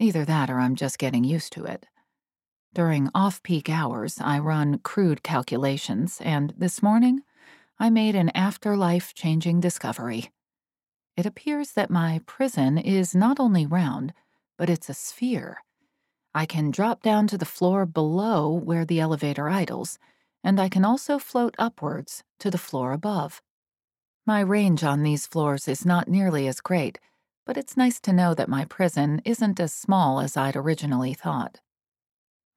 [0.00, 1.86] Either that or I'm just getting used to it.
[2.72, 7.20] During off peak hours, I run crude calculations, and this morning,
[7.78, 10.30] I made an afterlife changing discovery.
[11.18, 14.14] It appears that my prison is not only round,
[14.56, 15.62] but it's a sphere.
[16.34, 19.98] I can drop down to the floor below where the elevator idles,
[20.42, 23.42] and I can also float upwards to the floor above.
[24.26, 26.98] My range on these floors is not nearly as great,
[27.50, 31.58] but it's nice to know that my prison isn't as small as I'd originally thought.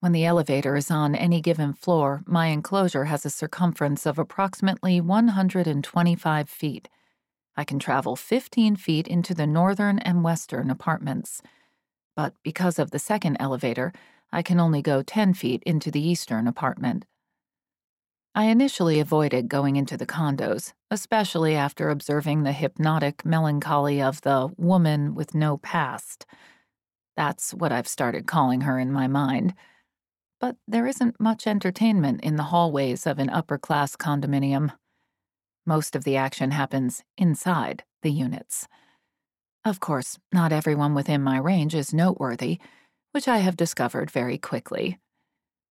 [0.02, 5.02] When the elevator is on any given floor, my enclosure has a circumference of approximately
[5.02, 6.90] 125 feet.
[7.57, 11.41] I can travel 15 feet into the northern and western apartments.
[12.15, 13.94] But because of the second elevator,
[14.32, 17.06] I can only go 10 feet into the eastern apartment.
[18.35, 24.51] I initially avoided going into the condos, especially after observing the hypnotic melancholy of the
[24.57, 26.26] woman with no past.
[27.15, 29.53] That's what I've started calling her in my mind
[30.43, 34.73] but there isn't much entertainment in the hallways of an upper class condominium.
[35.65, 38.68] Most of the action happens inside the units.
[39.64, 42.60] Of course, not everyone within my range is noteworthy,
[43.14, 44.99] which I have discovered very quickly.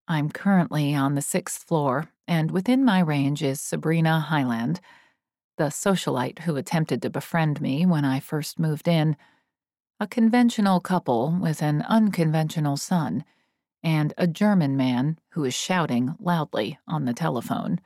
[0.09, 4.81] I'm currently on the sixth floor, and within my range is Sabrina Highland,
[5.59, 9.17] the socialite who attempted to befriend me when I first moved in.
[10.01, 13.25] A conventional couple with an unconventional son
[13.83, 17.81] and a German man who is shouting loudly on the telephone.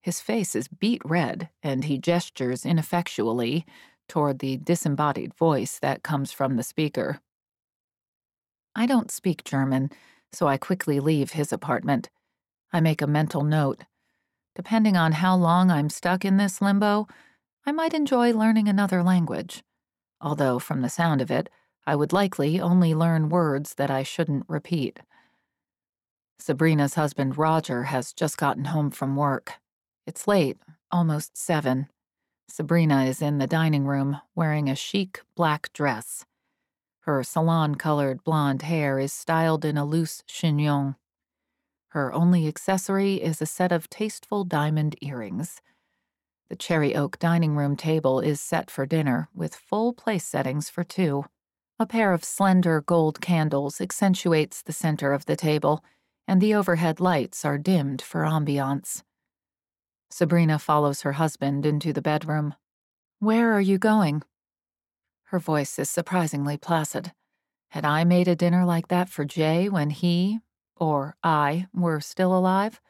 [0.00, 3.64] His face is beet red, and he gestures ineffectually
[4.08, 7.20] toward the disembodied voice that comes from the speaker.
[8.74, 9.90] I don't speak German,
[10.32, 12.10] so I quickly leave his apartment.
[12.72, 13.84] I make a mental note.
[14.54, 17.06] Depending on how long I'm stuck in this limbo,
[17.64, 19.62] I might enjoy learning another language.
[20.20, 21.48] Although, from the sound of it,
[21.86, 25.00] I would likely only learn words that I shouldn't repeat.
[26.38, 29.54] Sabrina's husband, Roger, has just gotten home from work.
[30.06, 30.58] It's late,
[30.90, 31.88] almost seven.
[32.48, 36.24] Sabrina is in the dining room wearing a chic black dress.
[37.00, 40.96] Her salon colored blonde hair is styled in a loose chignon.
[41.92, 45.60] Her only accessory is a set of tasteful diamond earrings.
[46.48, 50.84] The cherry oak dining room table is set for dinner with full place settings for
[50.84, 51.26] two.
[51.78, 55.84] A pair of slender gold candles accentuates the center of the table
[56.26, 59.02] and the overhead lights are dimmed for ambiance.
[60.10, 62.54] Sabrina follows her husband into the bedroom.
[63.18, 64.22] Where are you going?
[65.24, 67.12] Her voice is surprisingly placid.
[67.68, 70.40] Had I made a dinner like that for Jay when he,
[70.76, 72.80] or I, were still alive,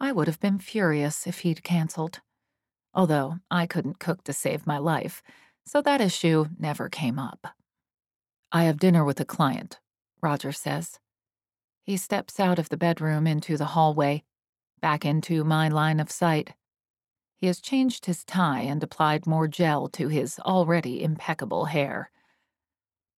[0.00, 2.20] I would have been furious if he'd canceled.
[2.94, 5.22] Although I couldn't cook to save my life,
[5.64, 7.54] so that issue never came up.
[8.50, 9.80] I have dinner with a client,
[10.20, 10.98] Roger says.
[11.82, 14.24] He steps out of the bedroom into the hallway,
[14.80, 16.54] back into my line of sight.
[17.36, 22.10] He has changed his tie and applied more gel to his already impeccable hair.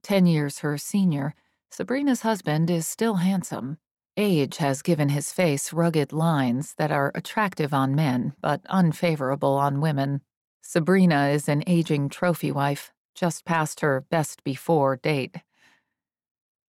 [0.03, 1.35] Ten years her senior,
[1.71, 3.79] Sabrina's husband is still handsome.
[4.17, 9.81] Age has given his face rugged lines that are attractive on men but unfavorable on
[9.81, 10.21] women.
[10.63, 15.37] Sabrina is an aging trophy wife, just past her best before date.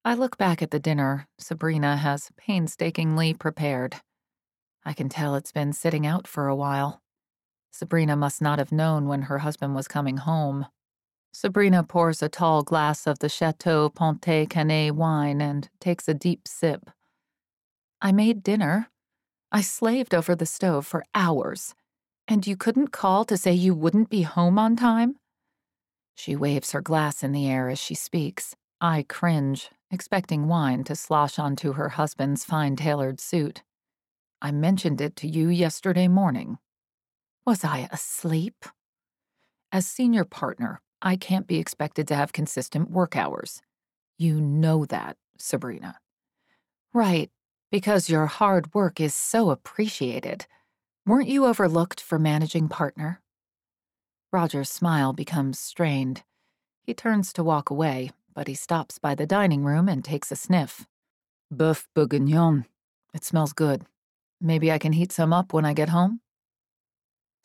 [0.03, 3.97] I look back at the dinner Sabrina has painstakingly prepared.
[4.83, 7.01] I can tell it's been sitting out for a while.
[7.71, 10.65] Sabrina must not have known when her husband was coming home.
[11.31, 16.47] Sabrina pours a tall glass of the Chateau Pontet Canet wine and takes a deep
[16.47, 16.89] sip.
[18.05, 18.91] I made dinner.
[19.51, 21.73] I slaved over the stove for hours.
[22.27, 25.15] And you couldn't call to say you wouldn't be home on time?
[26.13, 28.55] She waves her glass in the air as she speaks.
[28.79, 33.63] I cringe expecting wine to slosh onto her husband's fine tailored suit.
[34.39, 36.59] I mentioned it to you yesterday morning.
[37.43, 38.65] Was I asleep?
[39.71, 43.63] As senior partner, I can't be expected to have consistent work hours.
[44.19, 45.97] You know that, Sabrina.
[46.93, 47.29] Right,
[47.71, 50.45] because your hard work is so appreciated.
[51.05, 53.21] Weren't you overlooked for managing partner?
[54.31, 56.23] Roger's smile becomes strained.
[56.83, 60.35] He turns to walk away, but he stops by the dining room and takes a
[60.35, 60.85] sniff.
[61.53, 62.65] Boeuf bourguignon.
[63.13, 63.85] It smells good.
[64.41, 66.19] Maybe I can heat some up when I get home?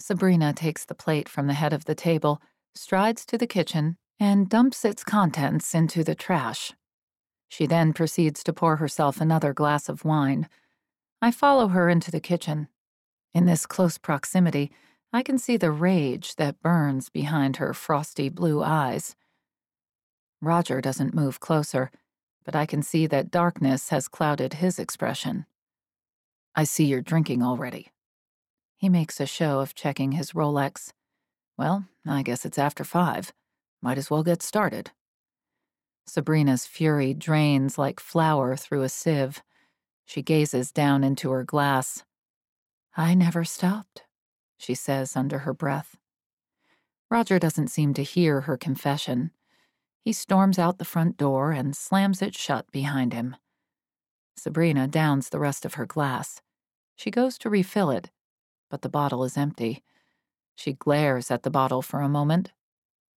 [0.00, 2.40] Sabrina takes the plate from the head of the table,
[2.74, 6.72] strides to the kitchen, and dumps its contents into the trash.
[7.50, 10.48] She then proceeds to pour herself another glass of wine.
[11.20, 12.68] I follow her into the kitchen.
[13.34, 14.70] In this close proximity,
[15.12, 19.16] I can see the rage that burns behind her frosty blue eyes.
[20.40, 21.90] Roger doesn't move closer,
[22.44, 25.44] but I can see that darkness has clouded his expression.
[26.54, 27.90] I see you're drinking already.
[28.76, 30.92] He makes a show of checking his Rolex.
[31.58, 33.32] Well, I guess it's after five.
[33.82, 34.92] Might as well get started.
[36.10, 39.44] Sabrina's fury drains like flour through a sieve.
[40.04, 42.02] She gazes down into her glass.
[42.96, 44.02] I never stopped,
[44.58, 45.96] she says under her breath.
[47.12, 49.30] Roger doesn't seem to hear her confession.
[50.00, 53.36] He storms out the front door and slams it shut behind him.
[54.36, 56.42] Sabrina downs the rest of her glass.
[56.96, 58.10] She goes to refill it,
[58.68, 59.84] but the bottle is empty.
[60.56, 62.50] She glares at the bottle for a moment.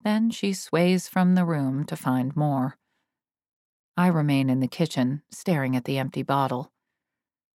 [0.05, 2.77] Then she sways from the room to find more.
[3.97, 6.73] I remain in the kitchen, staring at the empty bottle.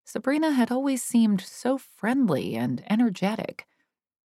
[0.05, 3.65] Sabrina had always seemed so friendly and energetic.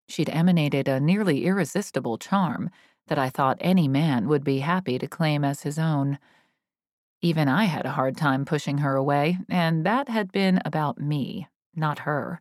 [0.09, 2.71] She'd emanated a nearly irresistible charm
[3.09, 6.19] that I thought any man would be happy to claim as his own.
[7.21, 11.49] Even I had a hard time pushing her away, and that had been about me,
[11.75, 12.41] not her.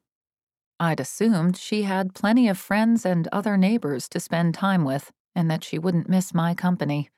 [0.79, 5.49] I'd assumed she had plenty of friends and other neighbors to spend time with, and
[5.49, 7.09] that she wouldn't miss my company.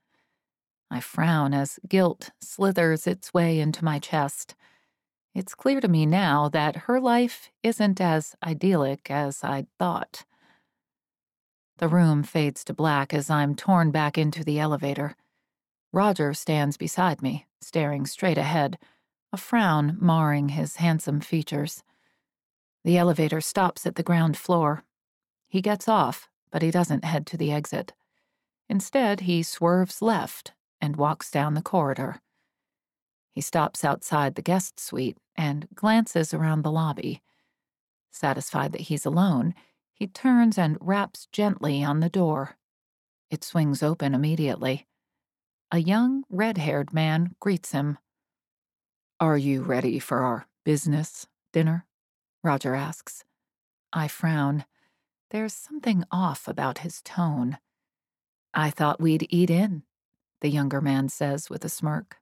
[0.91, 4.55] I frown as guilt slithers its way into my chest.
[5.35, 10.25] It's clear to me now that her life isn't as idyllic as I'd thought.
[11.77, 15.15] The room fades to black as I'm torn back into the elevator.
[15.93, 18.77] Roger stands beside me, staring straight ahead,
[19.31, 21.83] a frown marring his handsome features.
[22.83, 24.83] The elevator stops at the ground floor.
[25.47, 27.93] He gets off, but he doesn't head to the exit.
[28.67, 32.21] Instead, he swerves left and walks down the corridor.
[33.31, 37.21] He stops outside the guest suite and glances around the lobby.
[38.11, 39.53] Satisfied that he's alone,
[39.93, 42.57] he turns and raps gently on the door.
[43.29, 44.87] It swings open immediately.
[45.71, 47.97] A young, red haired man greets him.
[49.19, 51.85] Are you ready for our business dinner?
[52.43, 53.23] Roger asks.
[53.93, 54.65] I frown.
[55.31, 57.57] There's something off about his tone.
[58.53, 59.83] I thought we'd eat in,
[60.41, 62.17] the younger man says with a smirk.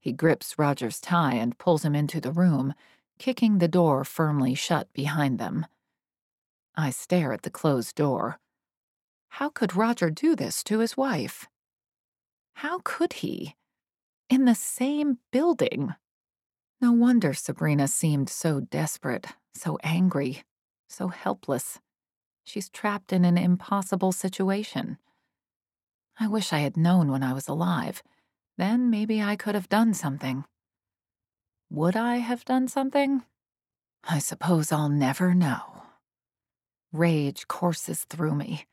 [0.00, 2.74] He grips Roger's tie and pulls him into the room,
[3.18, 5.66] kicking the door firmly shut behind them.
[6.76, 8.38] I stare at the closed door.
[9.30, 11.48] How could Roger do this to his wife?
[12.54, 13.56] How could he?
[14.30, 15.94] In the same building.
[16.80, 20.44] No wonder Sabrina seemed so desperate, so angry,
[20.88, 21.80] so helpless.
[22.44, 24.98] She's trapped in an impossible situation.
[26.20, 28.02] I wish I had known when I was alive.
[28.56, 30.44] Then maybe I could have done something.
[31.70, 33.24] Would I have done something?
[34.02, 35.82] I suppose I'll never know.
[36.92, 38.66] Rage courses through me.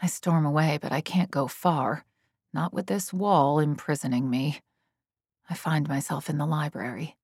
[0.00, 2.06] I storm away, but I can't go far.
[2.54, 4.60] Not with this wall imprisoning me.
[5.50, 7.16] I find myself in the library.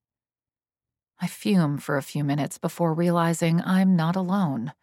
[1.19, 4.73] I fume for a few minutes before realizing I'm not alone.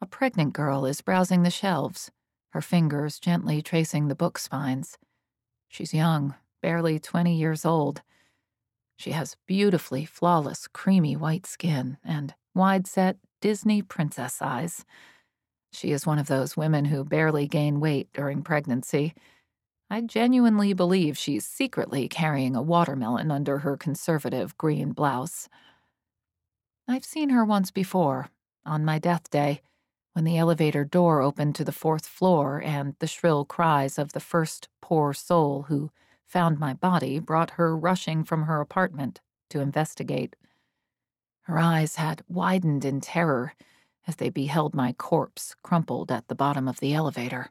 [0.00, 2.10] A pregnant girl is browsing the shelves,
[2.52, 4.98] her fingers gently tracing the book spines.
[5.68, 8.02] She's young, barely 20 years old.
[8.96, 14.84] She has beautifully flawless, creamy white skin and wide set Disney princess eyes.
[15.72, 19.14] She is one of those women who barely gain weight during pregnancy
[19.92, 25.50] I genuinely believe she's secretly carrying a watermelon under her conservative green blouse.
[26.88, 28.30] I've seen her once before,
[28.64, 29.60] on my death day,
[30.12, 34.20] when the elevator door opened to the fourth floor and the shrill cries of the
[34.20, 35.90] first poor soul who
[36.26, 39.20] found my body brought her rushing from her apartment
[39.50, 40.36] to investigate.
[41.42, 43.54] Her eyes had widened in terror
[44.06, 47.50] as they beheld my corpse crumpled at the bottom of the elevator.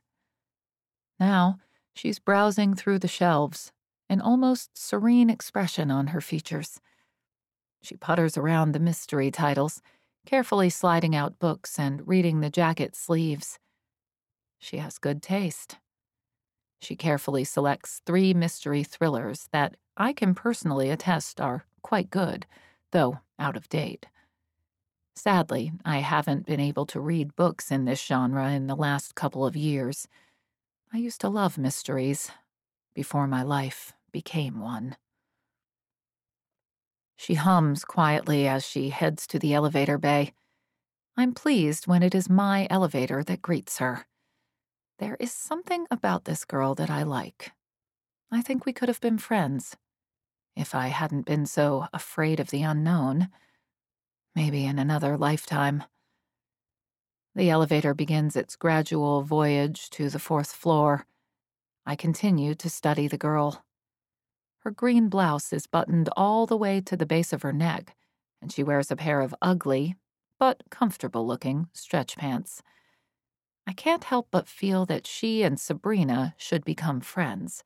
[1.20, 1.60] Now,
[1.94, 3.72] She's browsing through the shelves,
[4.10, 6.82] an almost serene expression on her features.
[7.82, 9.82] She putters around the mystery titles,
[10.26, 13.60] carefully sliding out books and reading the jacket sleeves.
[14.60, 15.77] She has good taste.
[16.81, 22.45] She carefully selects three mystery thrillers that I can personally attest are quite good,
[22.91, 24.07] though out of date.
[25.15, 29.45] Sadly, I haven't been able to read books in this genre in the last couple
[29.45, 30.07] of years.
[30.93, 32.31] I used to love mysteries
[32.93, 34.95] before my life became one.
[37.22, 40.34] She hums quietly as she heads to the elevator bay.
[41.15, 44.07] I'm pleased when it is my elevator that greets her.
[44.98, 47.52] There is something about this girl that I like.
[48.31, 49.77] I think we could have been friends.
[50.56, 53.30] If I hadn't been so afraid of the unknown.
[54.34, 55.84] Maybe in another lifetime.
[57.35, 61.06] The elevator begins its gradual voyage to the fourth floor.
[61.85, 63.64] I continue to study the girl.
[64.62, 67.96] Her green blouse is buttoned all the way to the base of her neck,
[68.42, 69.96] and she wears a pair of ugly,
[70.38, 72.62] but comfortable looking, stretch pants.
[73.66, 77.64] I can't help but feel that she and Sabrina should become friends.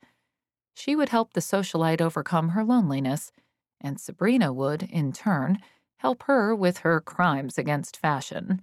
[0.74, 3.34] She would help the socialite overcome her loneliness,
[3.82, 5.60] and Sabrina would, in turn,
[5.98, 8.62] help her with her crimes against fashion.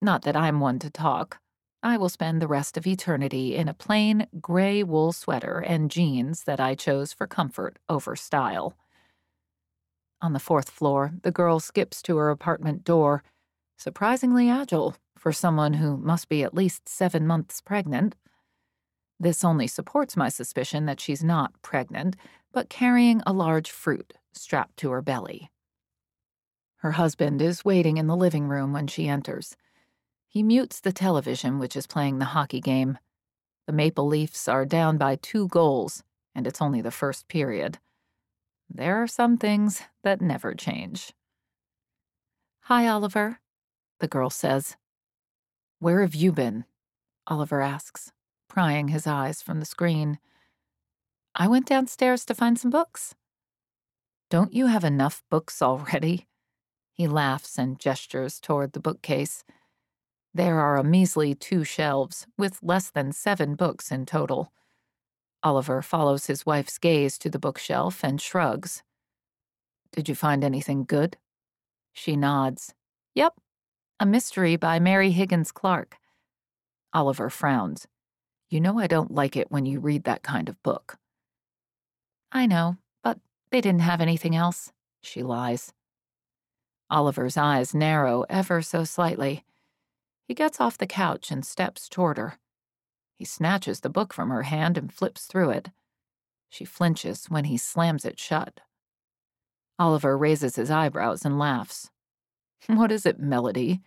[0.00, 1.38] Not that I'm one to talk.
[1.86, 6.42] I will spend the rest of eternity in a plain gray wool sweater and jeans
[6.42, 8.74] that I chose for comfort over style.
[10.20, 13.22] On the fourth floor, the girl skips to her apartment door,
[13.78, 18.16] surprisingly agile for someone who must be at least seven months pregnant.
[19.20, 22.16] This only supports my suspicion that she's not pregnant,
[22.52, 25.52] but carrying a large fruit strapped to her belly.
[26.78, 29.56] Her husband is waiting in the living room when she enters.
[30.36, 32.98] He mutes the television, which is playing the hockey game.
[33.66, 36.02] The Maple Leafs are down by two goals,
[36.34, 37.78] and it's only the first period.
[38.68, 41.14] There are some things that never change.
[42.64, 43.40] Hi, Oliver,
[43.98, 44.76] the girl says.
[45.78, 46.66] Where have you been?
[47.26, 48.12] Oliver asks,
[48.46, 50.18] prying his eyes from the screen.
[51.34, 53.14] I went downstairs to find some books.
[54.28, 56.26] Don't you have enough books already?
[56.92, 59.42] He laughs and gestures toward the bookcase.
[60.36, 64.52] There are a measly two shelves, with less than seven books in total.
[65.42, 68.82] Oliver follows his wife's gaze to the bookshelf and shrugs.
[69.92, 71.16] Did you find anything good?
[71.94, 72.74] She nods.
[73.14, 73.32] Yep,
[73.98, 75.96] a mystery by Mary Higgins Clark.
[76.92, 77.86] Oliver frowns.
[78.50, 80.98] You know I don't like it when you read that kind of book.
[82.30, 85.72] I know, but they didn't have anything else, she lies.
[86.90, 89.42] Oliver's eyes narrow ever so slightly.
[90.26, 92.38] He gets off the couch and steps toward her.
[93.16, 95.70] He snatches the book from her hand and flips through it.
[96.48, 98.60] She flinches when he slams it shut.
[99.78, 101.90] Oliver raises his eyebrows and laughs.
[102.66, 103.80] What is it, Melody?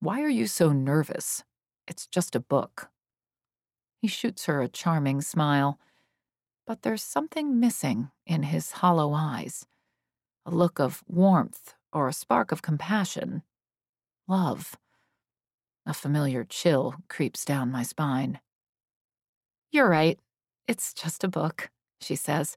[0.00, 1.44] Why are you so nervous?
[1.86, 2.90] It's just a book.
[4.00, 5.78] He shoots her a charming smile,
[6.66, 9.66] but there's something missing in his hollow eyes
[10.44, 13.42] a look of warmth or a spark of compassion.
[14.26, 14.76] Love.
[15.84, 18.40] A familiar chill creeps down my spine.
[19.70, 20.18] You're right.
[20.68, 22.56] It's just a book, she says.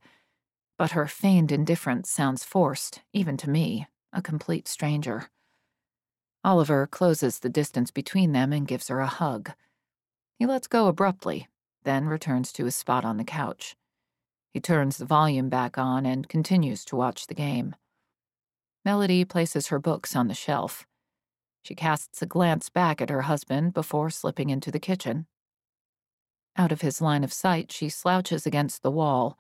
[0.78, 5.30] But her feigned indifference sounds forced, even to me, a complete stranger.
[6.44, 9.54] Oliver closes the distance between them and gives her a hug.
[10.38, 11.48] He lets go abruptly,
[11.84, 13.76] then returns to his spot on the couch.
[14.54, 17.76] He turns the volume back on and continues to watch the game.
[18.84, 20.86] Melody places her books on the shelf.
[21.66, 25.26] She casts a glance back at her husband before slipping into the kitchen.
[26.56, 29.40] Out of his line of sight, she slouches against the wall,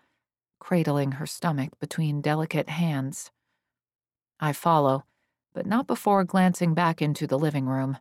[0.59, 3.29] cradling her stomach between delicate hands.
[4.39, 5.03] I follow,
[5.53, 7.99] but not before glancing back into the living room.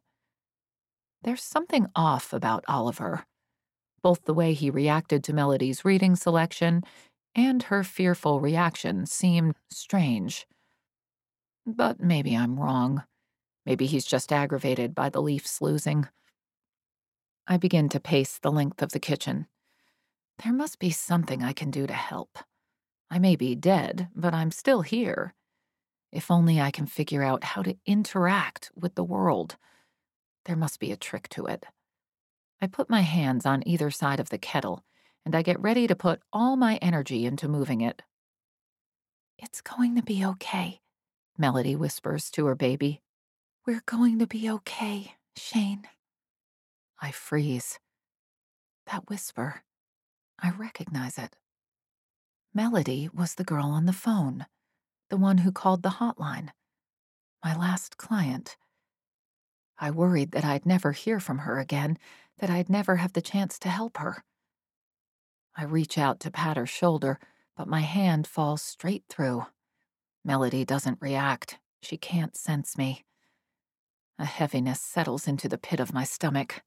[1.22, 3.26] There's something off about Oliver,
[4.00, 6.82] both the way he reacted to Melody's reading selection
[7.34, 10.46] and her fearful reaction seemed strange.
[11.66, 13.04] But maybe I'm wrong.
[13.66, 16.08] Maybe he's just aggravated by the Leafs losing.
[17.46, 19.46] I begin to pace the length of the kitchen.
[20.42, 22.38] There must be something I can do to help.
[23.10, 25.34] I may be dead, but I'm still here.
[26.10, 29.56] If only I can figure out how to interact with the world.
[30.44, 31.66] There must be a trick to it.
[32.60, 34.84] I put my hands on either side of the kettle,
[35.24, 38.02] and I get ready to put all my energy into moving it.
[39.38, 40.80] It's going to be okay,
[41.36, 43.02] Melody whispers to her baby.
[43.66, 45.88] We're going to be okay, Shane.
[47.00, 47.78] I freeze.
[48.92, 49.62] That whisper,
[50.38, 51.34] I recognize it.
[52.52, 54.44] Melody was the girl on the phone,
[55.08, 56.50] the one who called the hotline,
[57.42, 58.58] my last client.
[59.78, 61.96] I worried that I'd never hear from her again,
[62.40, 64.24] that I'd never have the chance to help her.
[65.56, 67.18] I reach out to pat her shoulder,
[67.56, 69.46] but my hand falls straight through.
[70.22, 71.58] Melody doesn't react.
[71.80, 73.06] She can't sense me.
[74.18, 76.62] A heaviness settles into the pit of my stomach.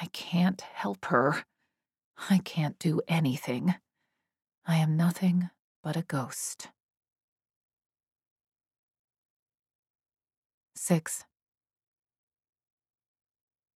[0.00, 1.44] I can't help her.
[2.30, 3.76] I can't do anything.
[4.66, 5.50] I am nothing
[5.82, 6.68] but a ghost.
[10.74, 11.24] 6.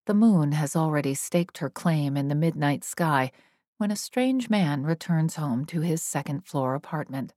[0.07, 3.31] The moon has already staked her claim in the midnight sky
[3.79, 7.35] when a strange man returns home to his second floor apartment.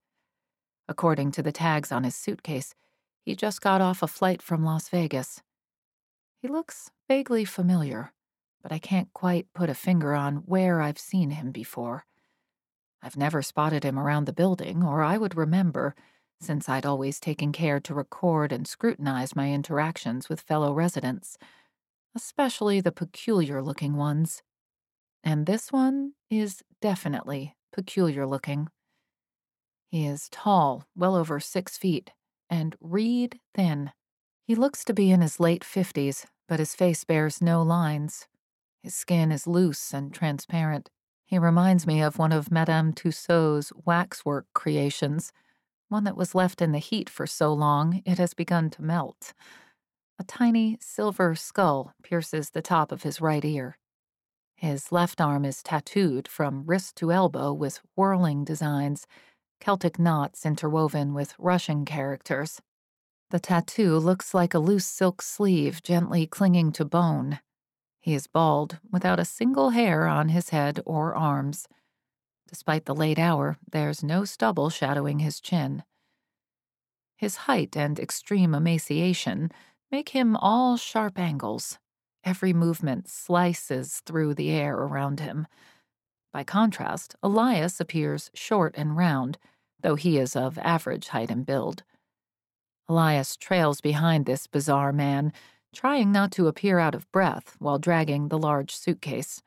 [0.88, 2.74] According to the tags on his suitcase,
[3.26, 5.42] he just got off a flight from Las Vegas.
[6.42, 8.14] He looks vaguely familiar
[8.66, 12.08] but I can't quite put a finger on where I've seen him before.
[13.00, 15.94] I've never spotted him around the building, or I would remember,
[16.42, 21.38] since I'd always taken care to record and scrutinize my interactions with fellow residents,
[22.16, 24.42] especially the peculiar looking ones.
[25.24, 28.70] And this one is definitely peculiar looking.
[29.92, 32.10] He is tall, well over six feet,
[32.50, 33.92] and reed thin.
[34.44, 38.28] He looks to be in his late fifties, but his face bears no lines,
[38.84, 40.92] His skin is loose and transparent.
[41.26, 45.32] He reminds me of one of Madame Tussaud's waxwork creations,
[45.90, 49.34] one that was left in the heat for so long it has begun to melt.
[50.20, 53.80] A tiny silver skull pierces the top of his right ear.
[54.56, 59.08] His left arm is tattooed from wrist to elbow with whirling designs,
[59.66, 62.62] Celtic knots interwoven with Russian characters.
[63.32, 67.40] The tattoo looks like a loose silk sleeve gently clinging to bone.
[68.00, 71.68] He is bald, without a single hair on his head or arms.
[72.48, 75.82] Despite the late hour, there's no stubble shadowing his chin.
[77.16, 79.52] His height and extreme emaciation
[79.92, 81.80] make him all sharp angles.
[82.24, 85.48] Every movement slices through the air around him.
[86.32, 89.40] By contrast, Elias appears short and round,
[89.86, 91.84] though he is of average height and build.
[92.90, 95.32] Elias trails behind this bizarre man,
[95.76, 99.44] trying not to appear out of breath while dragging the large suitcase.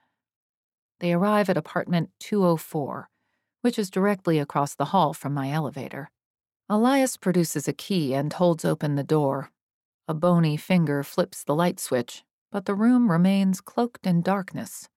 [1.01, 3.11] They arrive at apartment 204,
[3.63, 6.09] which is directly across the hall from my elevator.
[6.69, 9.51] Elias produces a key and holds open the door.
[10.07, 14.89] A bony finger flips the light switch, but the room remains cloaked in darkness.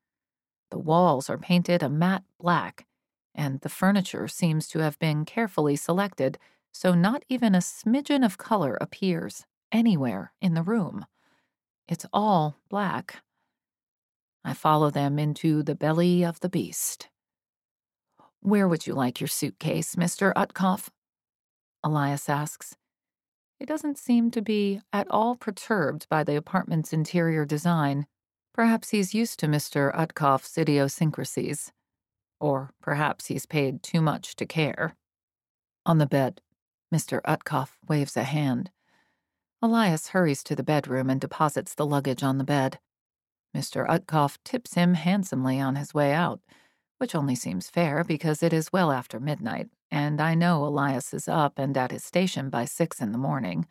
[0.69, 2.85] The walls are painted a matte black,
[3.33, 6.37] and the furniture seems to have been carefully selected
[6.71, 11.05] so not even a smidgen of color appears anywhere in the room.
[11.87, 13.21] It's all black.
[14.43, 17.09] I follow them into the belly of the beast.
[18.39, 20.33] Where would you like your suitcase, Mr.
[20.33, 20.89] Utkoff?
[21.83, 22.75] Elias asks.
[23.59, 28.07] He doesn't seem to be at all perturbed by the apartment's interior design.
[28.53, 29.93] Perhaps he's used to Mr.
[29.95, 31.71] Utkoff's idiosyncrasies.
[32.41, 34.95] Or perhaps he's paid too much to care.
[35.85, 36.41] On the bed,
[36.93, 37.21] Mr.
[37.21, 38.71] Utkoff waves a hand.
[39.61, 42.79] Elias hurries to the bedroom and deposits the luggage on the bed.
[43.55, 43.87] Mr.
[43.87, 46.41] Utkoff tips him handsomely on his way out,
[46.97, 51.27] which only seems fair because it is well after midnight, and I know Elias is
[51.27, 53.67] up and at his station by six in the morning.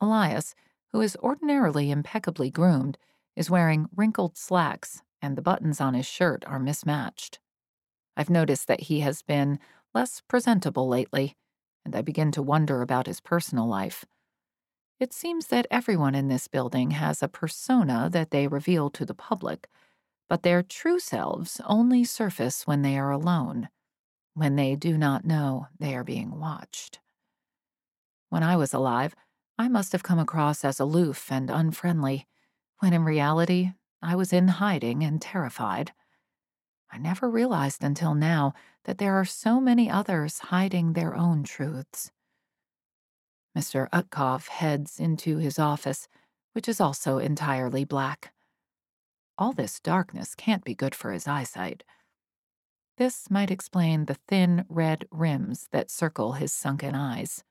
[0.00, 0.54] Elias,
[0.92, 2.96] who is ordinarily impeccably groomed,
[3.36, 7.38] is wearing wrinkled slacks, and the buttons on his shirt are mismatched.
[8.16, 9.58] I've noticed that he has been
[9.94, 11.36] less presentable lately,
[11.84, 14.04] and I begin to wonder about his personal life.
[15.00, 19.14] It seems that everyone in this building has a persona that they reveal to the
[19.14, 19.68] public,
[20.28, 23.68] but their true selves only surface when they are alone,
[24.34, 27.00] when they do not know they are being watched.
[28.28, 29.14] When I was alive,
[29.58, 32.26] I must have come across as aloof and unfriendly,
[32.78, 35.92] when in reality, I was in hiding and terrified.
[36.92, 38.52] I never realized until now
[38.84, 42.10] that there are so many others hiding their own truths.
[43.56, 43.88] Mr.
[43.92, 46.06] Utkoff heads into his office,
[46.52, 48.34] which is also entirely black.
[49.38, 51.82] All this darkness can't be good for his eyesight.
[52.98, 57.42] This might explain the thin red rims that circle his sunken eyes.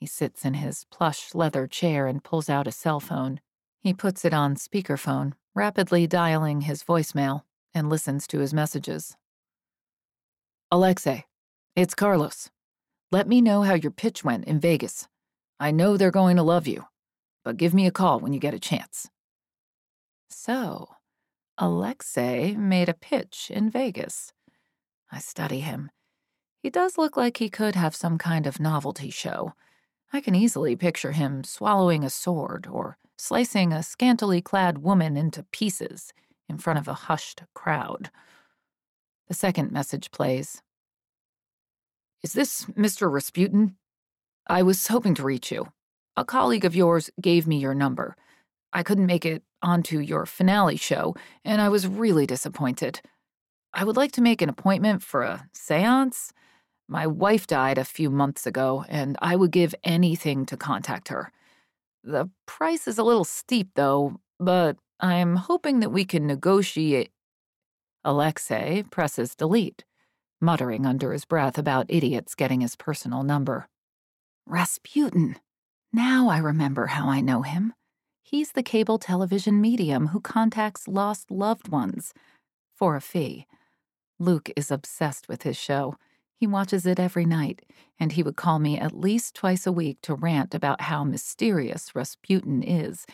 [0.00, 3.40] He sits in his plush leather chair and pulls out a cell phone.
[3.80, 7.42] He puts it on speakerphone, rapidly dialing his voicemail
[7.74, 9.16] and listens to his messages.
[10.70, 11.24] Alexei,
[11.74, 12.50] it's Carlos.
[13.10, 15.08] Let me know how your pitch went in Vegas.
[15.58, 16.84] I know they're going to love you,
[17.44, 19.08] but give me a call when you get a chance.
[20.28, 20.88] So,
[21.56, 24.32] Alexei made a pitch in Vegas.
[25.10, 25.90] I study him.
[26.62, 29.54] He does look like he could have some kind of novelty show.
[30.12, 35.44] I can easily picture him swallowing a sword or slicing a scantily clad woman into
[35.44, 36.12] pieces
[36.48, 38.10] in front of a hushed crowd.
[39.28, 40.62] The second message plays.
[42.22, 43.12] Is this Mr.
[43.12, 43.76] Rasputin?
[44.48, 45.68] I was hoping to reach you.
[46.16, 48.16] A colleague of yours gave me your number.
[48.72, 51.14] I couldn't make it onto your finale show,
[51.44, 53.00] and I was really disappointed.
[53.72, 56.32] I would like to make an appointment for a seance.
[56.88, 61.30] My wife died a few months ago, and I would give anything to contact her.
[62.02, 67.10] The price is a little steep, though, but I'm hoping that we can negotiate.
[68.04, 69.84] Alexei presses delete,
[70.40, 73.68] muttering under his breath about idiots getting his personal number.
[74.44, 75.36] Rasputin.
[75.92, 77.74] Now I remember how I know him.
[78.22, 82.12] He's the cable television medium who contacts lost loved ones
[82.74, 83.46] for a fee.
[84.18, 85.96] Luke is obsessed with his show.
[86.34, 87.62] He watches it every night,
[88.00, 91.94] and he would call me at least twice a week to rant about how mysterious
[91.94, 93.06] Rasputin is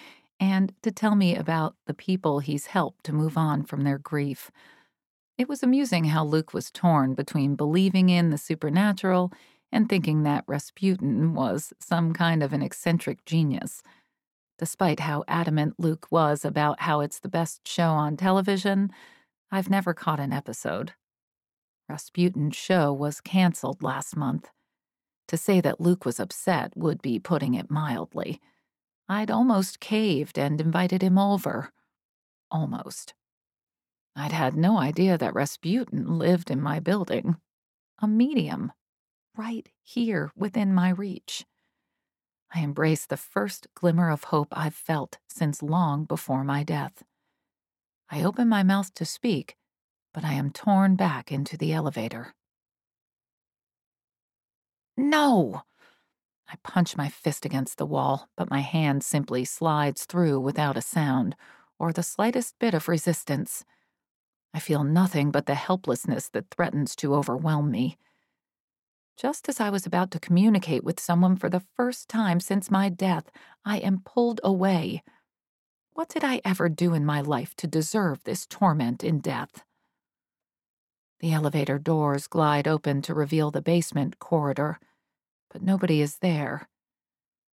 [0.45, 4.51] and to tell me about the people he's helped to move on from their grief.
[5.39, 9.33] It was amusing how Luke was torn between believing in the supernatural
[9.73, 13.83] and thinking that Rasputin was some kind of an eccentric genius.
[14.59, 18.93] Despite how adamant Luke was about how it's the best show on television,
[19.51, 20.93] I've never caught an episode.
[21.89, 24.51] Rasputin's show was canceled last month.
[25.29, 28.41] To say that Luke was upset would be putting it mildly.
[29.09, 31.73] I'd almost caved and invited him over.
[32.51, 33.15] Almost.
[34.17, 37.37] I'd had no idea that Rasputin lived in my building.
[37.99, 38.73] A medium.
[39.37, 41.45] Right here within my reach.
[42.55, 47.03] I embraced the first glimmer of hope I've felt since long before my death.
[48.11, 49.57] I open my mouth to speak,
[50.13, 52.35] but I am torn back into the elevator.
[54.97, 55.63] No!
[56.49, 60.83] I punch my fist against the wall, but my hand simply slides through without a
[60.83, 61.37] sound
[61.79, 63.65] or the slightest bit of resistance.
[64.53, 67.99] I feel nothing but the helplessness that threatens to overwhelm me.
[69.17, 72.89] Just as I was about to communicate with someone for the first time since my
[72.89, 73.31] death,
[73.65, 75.03] I am pulled away.
[75.93, 79.65] What did I ever do in my life to deserve this torment in death?
[81.21, 84.79] The elevator doors glide open to reveal the basement corridor,
[85.51, 86.69] but nobody is there.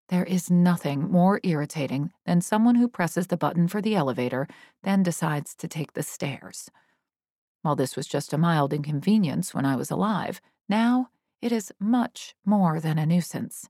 [0.09, 4.49] There is nothing more irritating than someone who presses the button for the elevator,
[4.83, 6.71] then decides to take the stairs.
[7.63, 11.11] While this was just a mild inconvenience when I was alive, now
[11.43, 13.69] it is much more than a nuisance.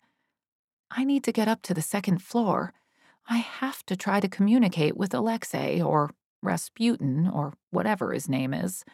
[0.91, 2.73] I need to get up to the second floor.
[3.29, 6.11] I have to try to communicate with Alexei or
[6.43, 8.85] Rasputin or whatever his name is.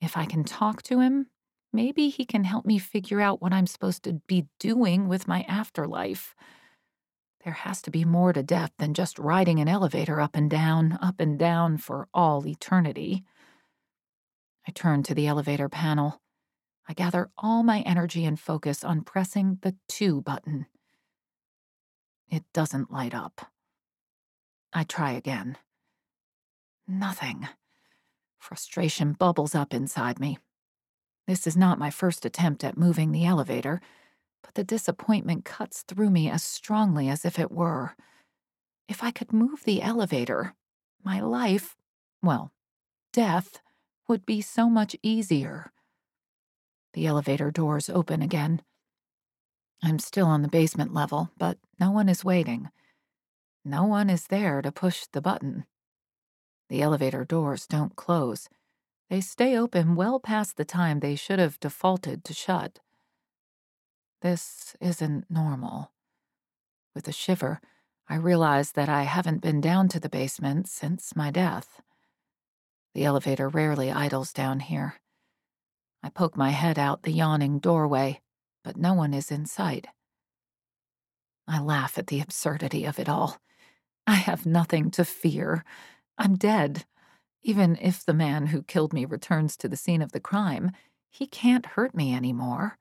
[0.00, 1.26] If I can talk to him,
[1.72, 5.42] maybe he can help me figure out what I'm supposed to be doing with my
[5.48, 6.34] afterlife.
[7.44, 10.98] There has to be more to death than just riding an elevator up and down,
[11.02, 13.24] up and down for all eternity.
[14.66, 16.20] I turn to the elevator panel.
[16.88, 20.66] I gather all my energy and focus on pressing the two button.
[22.28, 23.50] It doesn't light up.
[24.72, 25.58] I try again.
[26.86, 27.48] Nothing.
[28.38, 30.38] Frustration bubbles up inside me.
[31.26, 33.80] This is not my first attempt at moving the elevator,
[34.42, 37.96] but the disappointment cuts through me as strongly as if it were.
[38.88, 40.54] If I could move the elevator,
[41.04, 41.76] my life,
[42.22, 42.52] well,
[43.12, 43.60] death,
[44.08, 45.72] would be so much easier.
[46.94, 48.62] The elevator doors open again.
[49.82, 52.68] I'm still on the basement level, but no one is waiting.
[53.64, 55.64] No one is there to push the button.
[56.68, 58.48] The elevator doors don't close.
[59.12, 62.80] They stay open well past the time they should have defaulted to shut.
[64.22, 65.92] This isn't normal.
[66.94, 67.60] With a shiver,
[68.08, 71.82] I realize that I haven't been down to the basement since my death.
[72.94, 74.94] The elevator rarely idles down here.
[76.02, 78.22] I poke my head out the yawning doorway,
[78.64, 79.88] but no one is in sight.
[81.46, 83.42] I laugh at the absurdity of it all.
[84.06, 85.66] I have nothing to fear.
[86.16, 86.86] I'm dead.
[87.42, 90.70] Even if the man who killed me returns to the scene of the crime,
[91.10, 92.78] he can't hurt me anymore.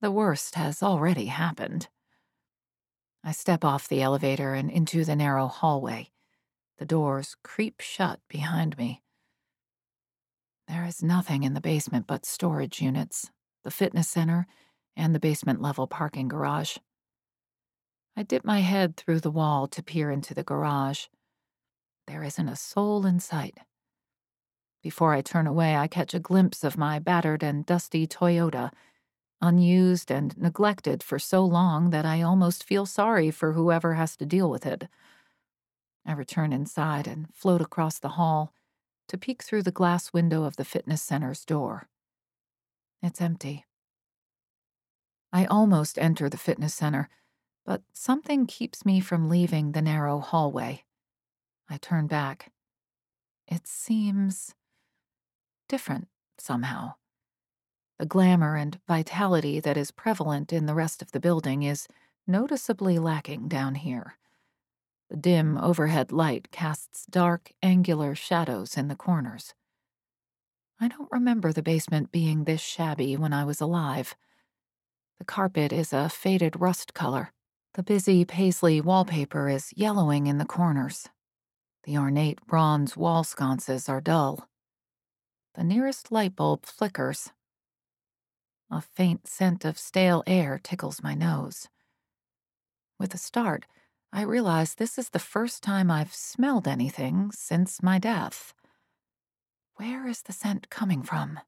[0.00, 1.88] The worst has already happened.
[3.22, 6.10] I step off the elevator and into the narrow hallway.
[6.78, 9.02] The doors creep shut behind me.
[10.66, 13.30] There is nothing in the basement but storage units,
[13.62, 14.46] the fitness center,
[14.96, 16.78] and the basement level parking garage.
[18.16, 21.06] I dip my head through the wall to peer into the garage.
[22.06, 23.58] There isn't a soul in sight.
[24.84, 28.70] Before I turn away, I catch a glimpse of my battered and dusty Toyota,
[29.40, 34.26] unused and neglected for so long that I almost feel sorry for whoever has to
[34.26, 34.86] deal with it.
[36.04, 38.52] I return inside and float across the hall
[39.08, 41.88] to peek through the glass window of the fitness center's door.
[43.02, 43.64] It's empty.
[45.32, 47.08] I almost enter the fitness center,
[47.64, 50.84] but something keeps me from leaving the narrow hallway.
[51.70, 52.52] I turn back.
[53.48, 54.54] It seems
[55.68, 56.08] different
[56.38, 56.94] somehow.
[57.98, 61.86] The glamour and vitality that is prevalent in the rest of the building is
[62.26, 64.18] noticeably lacking down here.
[65.10, 69.54] The dim overhead light casts dark, angular shadows in the corners.
[70.80, 74.16] I don't remember the basement being this shabby when I was alive.
[75.18, 77.32] The carpet is a faded rust color.
[77.74, 81.08] The busy paisley wallpaper is yellowing in the corners.
[81.84, 84.48] The ornate bronze wall sconces are dull.
[85.54, 87.30] The nearest light bulb flickers.
[88.70, 91.68] A faint scent of stale air tickles my nose.
[92.98, 93.66] With a start,
[94.12, 98.52] I realize this is the first time I've smelled anything since my death.
[99.76, 101.38] Where is the scent coming from?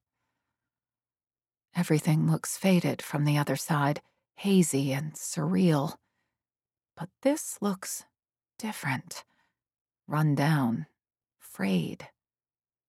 [1.74, 4.00] Everything looks faded from the other side,
[4.36, 5.96] hazy and surreal.
[6.96, 8.04] But this looks
[8.56, 9.24] different.
[10.06, 10.86] Run down,
[11.40, 12.08] frayed,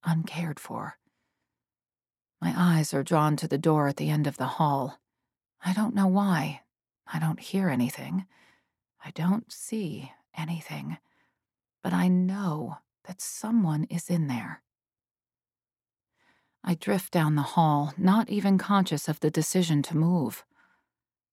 [0.04, 0.98] uncared for.
[2.42, 5.00] My eyes are drawn to the door at the end of the hall.
[5.66, 6.62] I don't know why.
[7.12, 8.26] I don't hear anything.
[9.04, 10.98] I don't see anything.
[11.82, 14.62] But I know that someone is in there.
[16.64, 20.44] I drift down the hall, not even conscious of the decision to move.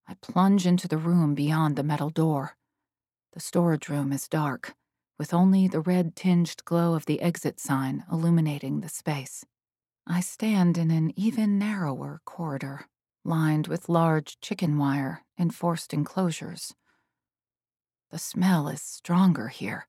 [0.06, 2.56] I plunge into the room beyond the metal door.
[3.32, 4.74] The storage room is dark,
[5.18, 9.44] with only the red tinged glow of the exit sign illuminating the space.
[10.06, 12.86] I stand in an even narrower corridor,
[13.24, 16.74] lined with large chicken wire enforced enclosures.
[18.10, 19.86] The smell is stronger here,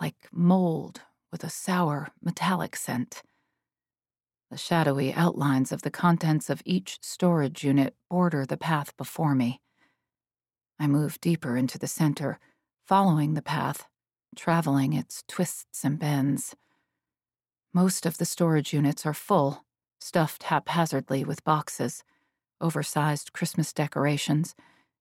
[0.00, 1.02] like mold
[1.32, 3.22] with a sour, metallic scent.
[4.50, 9.60] The shadowy outlines of the contents of each storage unit border the path before me.
[10.78, 12.38] I move deeper into the center,
[12.86, 13.88] following the path,
[14.36, 16.54] traveling its twists and bends.
[17.72, 19.64] Most of the storage units are full,
[20.00, 22.02] stuffed haphazardly with boxes,
[22.60, 24.54] oversized Christmas decorations,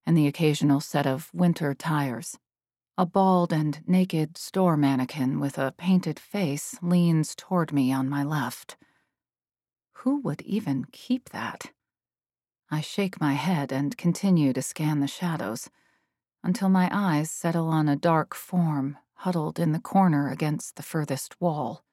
[0.06, 2.38] and the occasional set of winter tires.
[2.98, 8.23] A bald and naked store mannequin with a painted face leans toward me on my
[8.23, 8.76] left.
[10.02, 11.72] Who would even keep that?
[12.69, 15.69] I shake my head and continue to scan the shadows
[16.44, 21.39] until my eyes settle on a dark form huddled in the corner against the furthest
[21.41, 21.84] wall.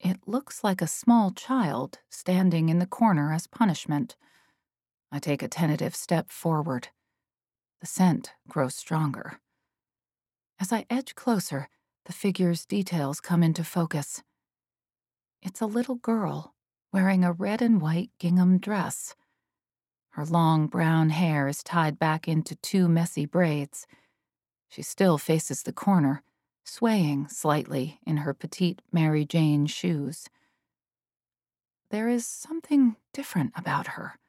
[0.00, 4.16] It looks like a small child standing in the corner as punishment.
[5.12, 6.88] I take a tentative step forward.
[7.80, 9.40] The scent grows stronger.
[10.58, 11.68] As I edge closer,
[12.06, 14.22] the figure's details come into focus.
[15.42, 16.54] It's a little girl
[16.92, 19.14] wearing a red and white gingham dress.
[20.10, 23.86] Her long brown hair is tied back into two messy braids.
[24.68, 26.22] She still faces the corner,
[26.70, 30.28] swaying slightly in her petite Mary Jane shoes.
[31.90, 34.20] There is something different about her.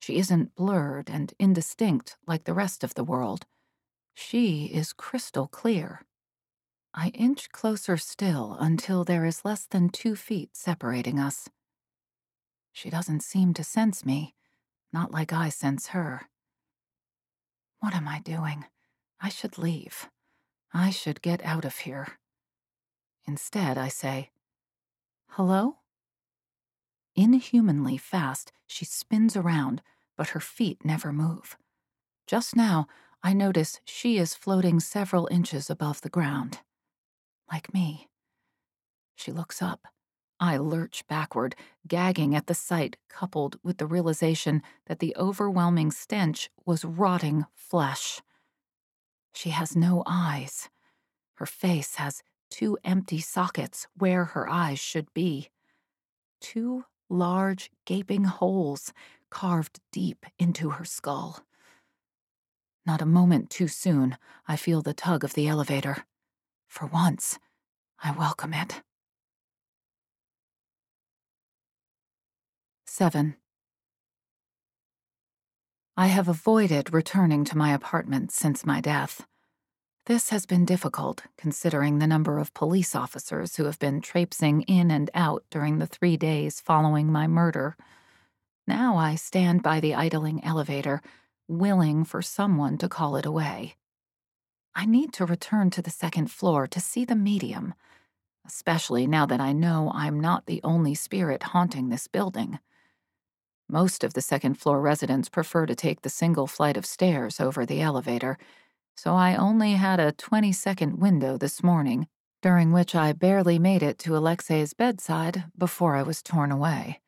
[0.00, 3.44] She isn't blurred and indistinct like the rest of the world.
[4.14, 6.00] She is crystal clear.
[6.94, 11.50] I inch closer still until there is less than two feet separating us.
[12.72, 14.34] She doesn't seem to sense me,
[14.94, 16.30] not like I sense her.
[17.80, 18.64] What am I doing?
[19.20, 20.08] I should leave.
[20.72, 22.18] I should get out of here.
[23.26, 24.30] Instead, I say,
[25.30, 25.78] Hello?
[27.14, 29.82] Inhumanly fast, she spins around,
[30.16, 31.56] but her feet never move.
[32.26, 32.86] Just now,
[33.22, 36.60] I notice she is floating several inches above the ground.
[37.50, 38.08] Like me.
[39.14, 39.88] She looks up.
[40.38, 41.56] I lurch backward,
[41.88, 48.20] gagging at the sight, coupled with the realization that the overwhelming stench was rotting flesh.
[49.36, 50.70] She has no eyes.
[51.34, 55.50] Her face has two empty sockets where her eyes should be.
[56.40, 58.94] Two large, gaping holes
[59.28, 61.44] carved deep into her skull.
[62.86, 64.16] Not a moment too soon,
[64.48, 66.06] I feel the tug of the elevator.
[66.66, 67.38] For once,
[68.02, 68.80] I welcome it.
[72.86, 73.36] 7.
[75.98, 79.24] I have avoided returning to my apartment since my death.
[80.04, 84.90] This has been difficult, considering the number of police officers who have been traipsing in
[84.90, 87.78] and out during the three days following my murder.
[88.66, 91.00] Now I stand by the idling elevator,
[91.48, 93.76] willing for someone to call it away.
[94.74, 97.72] I need to return to the second floor to see the medium,
[98.46, 102.58] especially now that I know I'm not the only spirit haunting this building.
[103.68, 107.66] Most of the second floor residents prefer to take the single flight of stairs over
[107.66, 108.38] the elevator,
[108.96, 112.06] so I only had a 20 second window this morning,
[112.42, 117.00] during which I barely made it to Alexei's bedside before I was torn away.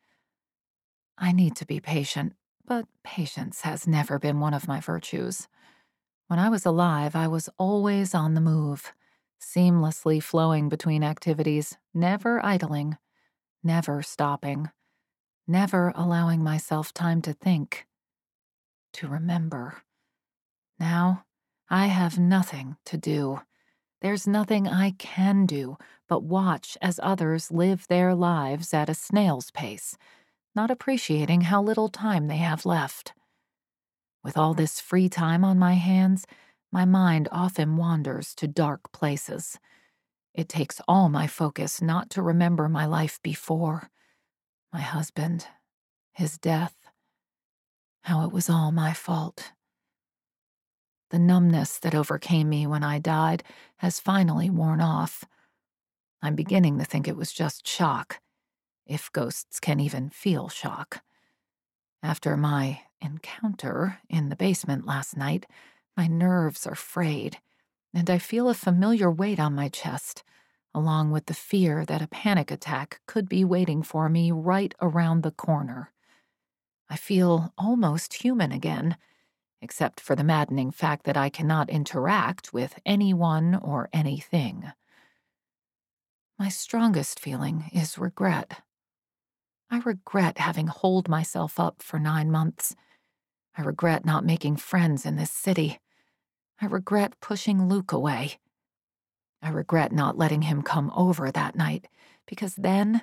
[1.16, 2.34] I need to be patient,
[2.66, 5.46] but patience has never been one of my virtues.
[6.26, 8.92] When I was alive, I was always on the move,
[9.40, 12.98] seamlessly flowing between activities, never idling,
[13.62, 14.70] never stopping
[15.48, 17.86] never allowing myself time to think,
[18.92, 19.82] to remember.
[20.78, 21.24] Now,
[21.70, 23.40] I have nothing to do.
[24.00, 25.76] There's nothing I can do
[26.08, 29.96] but watch as others live their lives at a snail's pace,
[30.54, 33.12] not appreciating how little time they have left.
[34.22, 36.26] With all this free time on my hands,
[36.70, 39.58] my mind often wanders to dark places.
[40.34, 43.90] It takes all my focus not to remember my life before,
[44.72, 45.46] my husband,
[46.12, 46.74] his death,
[48.02, 49.52] how it was all my fault.
[51.10, 53.42] The numbness that overcame me when I died
[53.78, 55.24] has finally worn off.
[56.20, 58.20] I'm beginning to think it was just shock,
[58.86, 61.02] if ghosts can even feel shock.
[62.02, 65.46] After my encounter in the basement last night,
[65.96, 67.38] my nerves are frayed,
[67.94, 70.22] and I feel a familiar weight on my chest,
[70.74, 75.22] along with the fear that a panic attack could be waiting for me right around
[75.22, 75.92] the corner.
[76.88, 78.96] I feel almost human again,
[79.60, 84.72] except for the maddening fact that I cannot interact with anyone or anything.
[86.38, 88.62] My strongest feeling is regret.
[89.70, 92.74] I regret having holed myself up for nine months.
[93.56, 95.80] I regret not making friends in this city.
[96.60, 98.38] I regret pushing Luke away.
[99.42, 101.88] I regret not letting him come over that night,
[102.26, 103.02] because then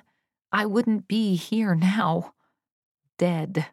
[0.52, 2.34] I wouldn't be here now.
[3.18, 3.66] Dead.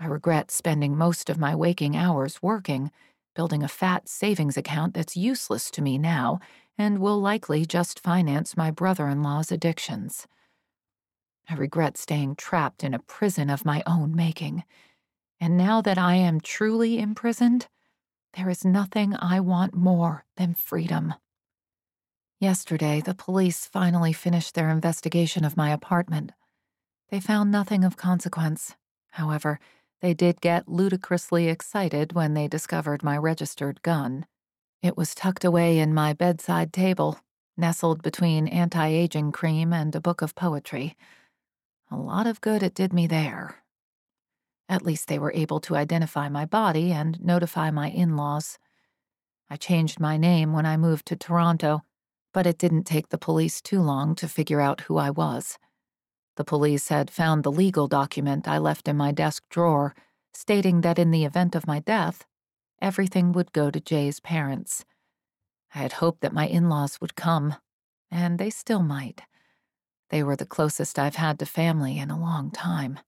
[0.00, 2.90] I regret spending most of my waking hours working,
[3.34, 6.40] building a fat savings account that's useless to me now
[6.76, 10.26] and will likely just finance my brother in law's addictions.
[11.48, 14.64] I regret staying trapped in a prison of my own making.
[15.40, 17.68] And now that I am truly imprisoned,
[18.36, 21.14] there is nothing I want more than freedom.
[22.40, 26.32] Yesterday, the police finally finished their investigation of my apartment.
[27.10, 28.74] They found nothing of consequence.
[29.10, 29.60] However,
[30.02, 34.26] they did get ludicrously excited when they discovered my registered gun.
[34.82, 37.18] It was tucked away in my bedside table,
[37.56, 40.96] nestled between anti aging cream and a book of poetry.
[41.90, 43.62] A lot of good it did me there.
[44.68, 48.58] At least they were able to identify my body and notify my in laws.
[49.48, 51.82] I changed my name when I moved to Toronto,
[52.34, 55.56] but it didn't take the police too long to figure out who I was.
[56.36, 59.94] The police had found the legal document I left in my desk drawer,
[60.32, 62.26] stating that in the event of my death,
[62.82, 64.84] everything would go to Jay's parents.
[65.74, 67.54] I had hoped that my in laws would come,
[68.10, 69.22] and they still might.
[70.10, 72.98] They were the closest I've had to family in a long time.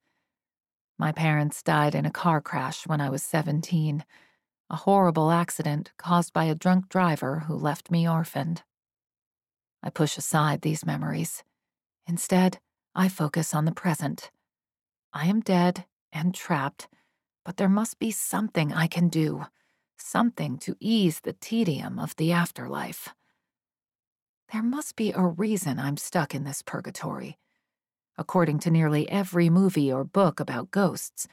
[0.98, 4.04] My parents died in a car crash when I was 17,
[4.70, 8.62] a horrible accident caused by a drunk driver who left me orphaned.
[9.82, 11.44] I push aside these memories.
[12.06, 12.58] Instead,
[12.94, 14.30] I focus on the present.
[15.12, 16.88] I am dead and trapped,
[17.44, 19.46] but there must be something I can do,
[19.98, 23.10] something to ease the tedium of the afterlife.
[24.52, 27.38] There must be a reason I'm stuck in this purgatory.
[28.16, 31.26] According to nearly every movie or book about ghosts,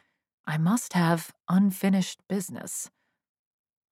[0.45, 2.89] I must have unfinished business.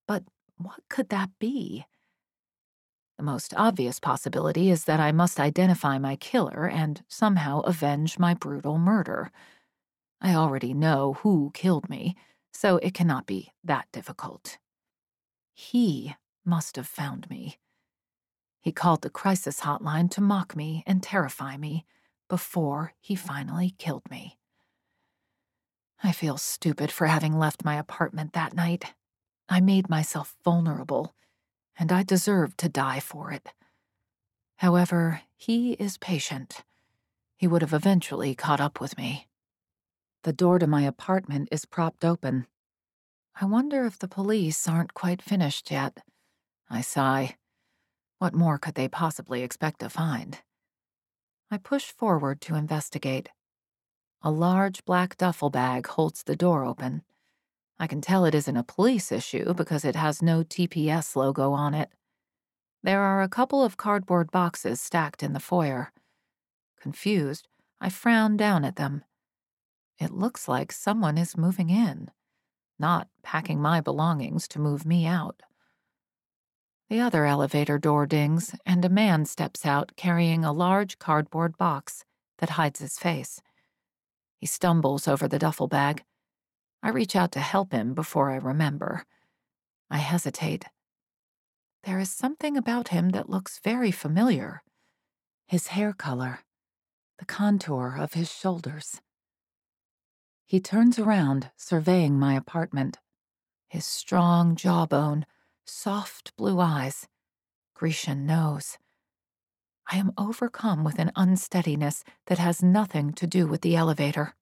[0.07, 0.23] But
[0.57, 1.85] what could that be?
[3.21, 8.33] The most obvious possibility is that I must identify my killer and somehow avenge my
[8.33, 9.31] brutal murder.
[10.19, 12.15] I already know who killed me,
[12.51, 14.57] so it cannot be that difficult.
[15.53, 17.59] He must have found me.
[18.59, 21.85] He called the crisis hotline to mock me and terrify me
[22.27, 24.39] before he finally killed me.
[26.03, 28.95] I feel stupid for having left my apartment that night.
[29.47, 31.13] I made myself vulnerable
[31.81, 33.49] and I deserve to die for it.
[34.57, 36.63] However, he is patient.
[37.37, 39.27] He would have eventually caught up with me.
[40.21, 42.45] The door to my apartment is propped open.
[43.33, 46.03] I wonder if the police aren't quite finished yet.
[46.69, 47.37] I sigh.
[48.19, 50.37] What more could they possibly expect to find?
[51.49, 53.29] I push forward to investigate.
[54.21, 57.01] A large black duffel bag holds the door open.
[57.79, 61.73] I can tell it isn't a police issue because it has no TPS logo on
[61.73, 61.89] it.
[62.83, 65.91] There are a couple of cardboard boxes stacked in the foyer.
[66.79, 67.47] Confused,
[67.79, 69.03] I frown down at them.
[69.99, 72.09] It looks like someone is moving in,
[72.79, 75.41] not packing my belongings to move me out.
[76.89, 82.03] The other elevator door dings, and a man steps out carrying a large cardboard box
[82.39, 83.41] that hides his face.
[84.37, 86.03] He stumbles over the duffel bag
[86.83, 89.05] I reach out to help him before I remember.
[89.89, 90.65] I hesitate.
[91.83, 94.63] There is something about him that looks very familiar
[95.51, 96.39] his hair color,
[97.19, 99.01] the contour of his shoulders.
[100.45, 102.99] He turns around, surveying my apartment.
[103.67, 105.25] His strong jawbone,
[105.65, 107.09] soft blue eyes,
[107.73, 108.77] Grecian nose.
[109.91, 114.35] I am overcome with an unsteadiness that has nothing to do with the elevator.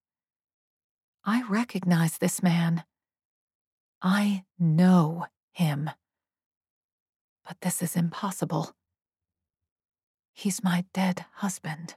[1.25, 2.83] I recognize this man.
[4.01, 5.89] I know him.
[7.47, 8.73] But this is impossible.
[10.33, 11.95] He's my dead husband.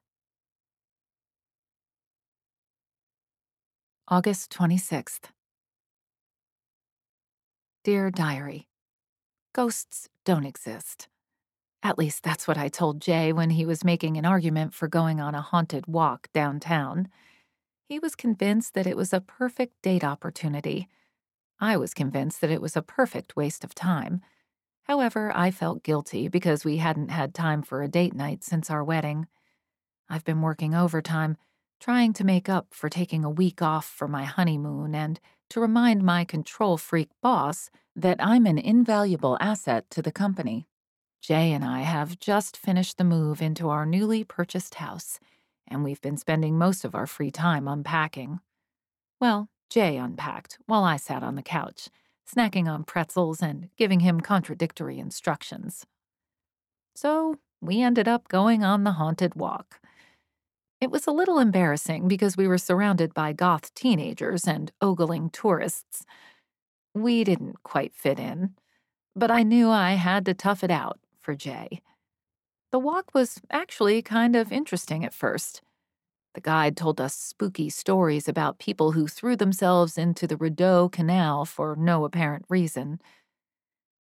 [4.09, 5.31] August 26th.
[7.85, 8.69] Dear Diary,
[9.55, 11.09] Ghosts don't exist.
[11.83, 15.21] At least that's what I told Jay when he was making an argument for going
[15.21, 17.09] on a haunted walk downtown.
[17.89, 20.89] He was convinced that it was a perfect date opportunity.
[21.61, 24.23] I was convinced that it was a perfect waste of time.
[24.85, 28.83] However, I felt guilty because we hadn't had time for a date night since our
[28.83, 29.27] wedding.
[30.09, 31.37] I've been working overtime,
[31.81, 36.03] trying to make up for taking a week off for my honeymoon and to remind
[36.03, 40.67] my control freak boss that I'm an invaluable asset to the company.
[41.21, 45.21] Jay and I have just finished the move into our newly purchased house,
[45.73, 48.41] and we've been spending most of our free time unpacking.
[49.21, 51.89] Well, Jay unpacked while I sat on the couch,
[52.31, 55.87] snacking on pretzels and giving him contradictory instructions.
[56.95, 59.81] So we ended up going on the haunted walk.
[60.81, 66.05] It was a little embarrassing because we were surrounded by goth teenagers and ogling tourists.
[66.93, 68.55] We didn't quite fit in,
[69.15, 71.81] but I knew I had to tough it out for Jay.
[72.73, 75.61] The walk was actually kind of interesting at first.
[76.35, 81.45] The guide told us spooky stories about people who threw themselves into the Rideau Canal
[81.45, 82.99] for no apparent reason.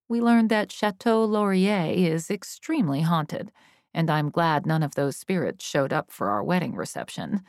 [0.09, 3.51] We learned that Chateau Laurier is extremely haunted,
[3.93, 7.43] and I'm glad none of those spirits showed up for our wedding reception.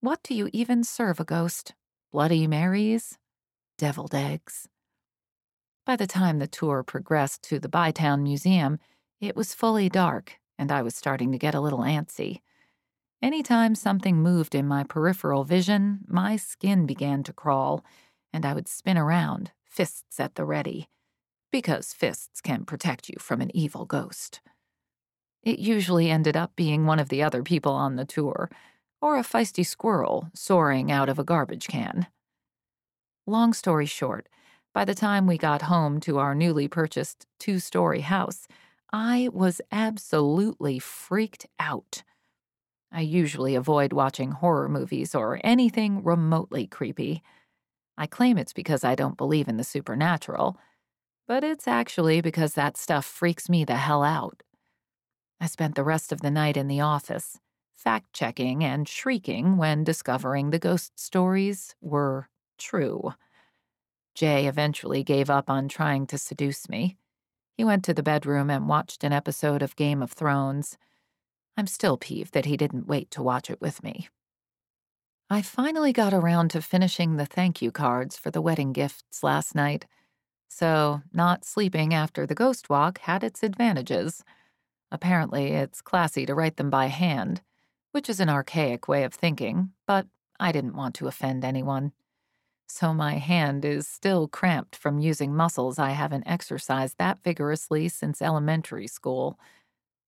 [0.00, 1.74] What do you even serve a ghost?
[2.10, 3.18] Bloody Marys?
[3.78, 4.68] Deviled eggs?
[5.86, 8.80] By the time the tour progressed to the Bytown Museum,
[9.26, 12.40] it was fully dark, and I was starting to get a little antsy.
[13.22, 17.84] Anytime something moved in my peripheral vision, my skin began to crawl,
[18.32, 20.88] and I would spin around, fists at the ready,
[21.50, 24.40] because fists can protect you from an evil ghost.
[25.42, 28.50] It usually ended up being one of the other people on the tour,
[29.00, 32.06] or a feisty squirrel soaring out of a garbage can.
[33.26, 34.28] Long story short,
[34.74, 38.48] by the time we got home to our newly purchased two story house,
[38.96, 42.04] I was absolutely freaked out.
[42.92, 47.20] I usually avoid watching horror movies or anything remotely creepy.
[47.98, 50.60] I claim it's because I don't believe in the supernatural,
[51.26, 54.44] but it's actually because that stuff freaks me the hell out.
[55.40, 57.40] I spent the rest of the night in the office,
[57.74, 63.14] fact checking and shrieking when discovering the ghost stories were true.
[64.14, 66.96] Jay eventually gave up on trying to seduce me.
[67.56, 70.76] He went to the bedroom and watched an episode of Game of Thrones.
[71.56, 74.08] I'm still peeved that he didn't wait to watch it with me.
[75.30, 79.54] I finally got around to finishing the thank you cards for the wedding gifts last
[79.54, 79.86] night,
[80.48, 84.24] so not sleeping after the ghost walk had its advantages.
[84.90, 87.40] Apparently, it's classy to write them by hand,
[87.92, 90.06] which is an archaic way of thinking, but
[90.38, 91.92] I didn't want to offend anyone
[92.66, 98.22] so my hand is still cramped from using muscles I haven't exercised that vigorously since
[98.22, 99.38] elementary school.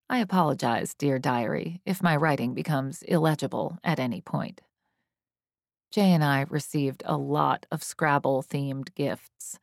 [0.09, 4.61] I apologize, dear diary, if my writing becomes illegible at any point.
[5.91, 9.59] Jay and I received a lot of Scrabble themed gifts.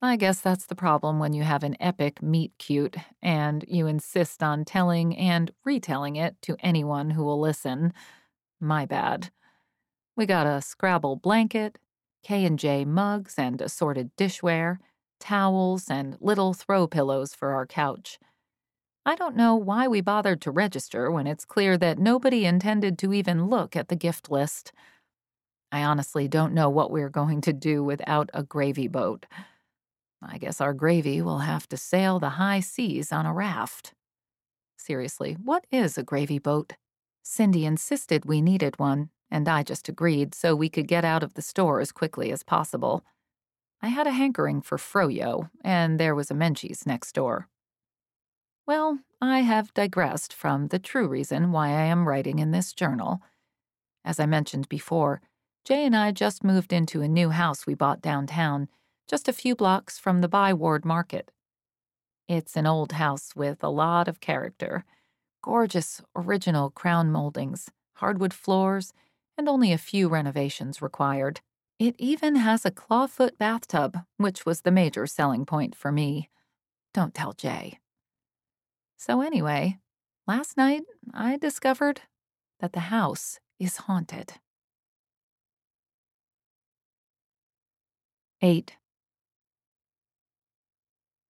[0.00, 4.42] I guess that's the problem when you have an epic meet cute and you insist
[4.42, 7.92] on telling and retelling it to anyone who will listen.
[8.60, 9.30] My bad.
[10.16, 11.78] We got a Scrabble blanket,
[12.22, 14.78] K&J mugs and assorted dishware,
[15.20, 18.18] towels, and little throw pillows for our couch.
[19.04, 23.12] I don't know why we bothered to register when it's clear that nobody intended to
[23.12, 24.72] even look at the gift list.
[25.72, 29.26] I honestly don't know what we're going to do without a gravy boat.
[30.22, 33.92] I guess our gravy will have to sail the high seas on a raft.
[34.76, 36.74] Seriously, what is a gravy boat?
[37.24, 41.34] Cindy insisted we needed one, and I just agreed so we could get out of
[41.34, 43.02] the store as quickly as possible.
[43.80, 47.48] I had a hankering for froyo, and there was a Menchie's next door.
[48.66, 53.22] Well, I have digressed from the true reason why I am writing in this journal.
[54.04, 55.22] As I mentioned before,
[55.64, 58.68] Jay and I just moved into a new house we bought downtown,
[59.08, 61.30] just a few blocks from the Byward Market.
[62.28, 64.84] It's an old house with a lot of character
[65.42, 68.92] gorgeous, original crown moldings, hardwood floors,
[69.36, 71.40] and only a few renovations required.
[71.78, 76.28] It even has a clawfoot bathtub, which was the major selling point for me.
[76.94, 77.78] Don't tell Jay.
[78.96, 79.78] So, anyway,
[80.26, 80.82] last night
[81.12, 82.02] I discovered
[82.60, 84.34] that the house is haunted.
[88.40, 88.76] 8.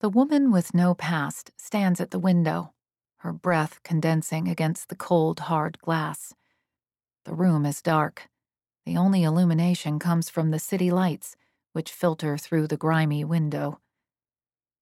[0.01, 2.73] The woman with no past stands at the window,
[3.19, 6.35] her breath condensing against the cold, hard glass.
[7.25, 8.29] The room is dark.
[8.85, 11.37] The only illumination comes from the city lights,
[11.73, 13.79] which filter through the grimy window.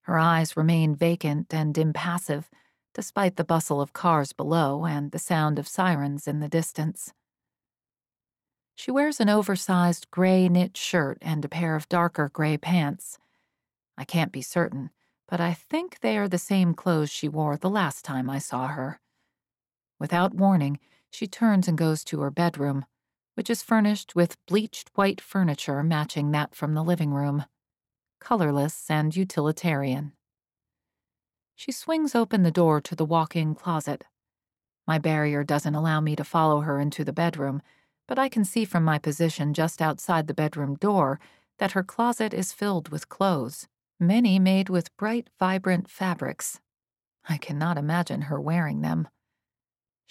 [0.03, 2.49] Her eyes remain vacant and impassive,
[2.93, 7.13] despite the bustle of cars below and the sound of sirens in the distance.
[8.75, 13.19] She wears an oversized gray knit shirt and a pair of darker gray pants.
[13.97, 14.89] I can't be certain,
[15.27, 18.67] but I think they are the same clothes she wore the last time I saw
[18.69, 18.99] her.
[19.99, 20.79] Without warning,
[21.11, 22.85] she turns and goes to her bedroom,
[23.35, 27.45] which is furnished with bleached white furniture matching that from the living room,
[28.19, 30.13] colorless and utilitarian.
[31.55, 34.05] She swings open the door to the walk in closet.
[34.87, 37.61] My barrier doesn't allow me to follow her into the bedroom,
[38.07, 41.19] but I can see from my position just outside the bedroom door
[41.59, 43.67] that her closet is filled with clothes,
[43.99, 46.59] many made with bright, vibrant fabrics.
[47.29, 49.07] I cannot imagine her wearing them.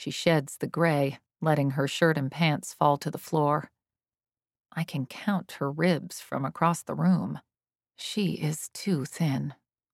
[0.01, 3.71] She sheds the gray, letting her shirt and pants fall to the floor.
[4.73, 7.41] I can count her ribs from across the room.
[7.97, 9.53] She is too thin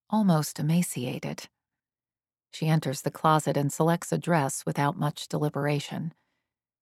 [0.09, 1.49] almost emaciated.
[2.53, 6.13] She enters the closet and selects a dress without much deliberation.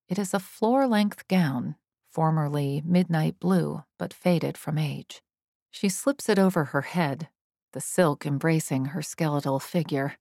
[0.08, 1.78] It is a floor length gown,
[2.12, 5.24] formerly midnight blue, but faded from age.
[5.72, 7.30] She slips it over her head,
[7.74, 10.20] the silk embracing her skeletal figure.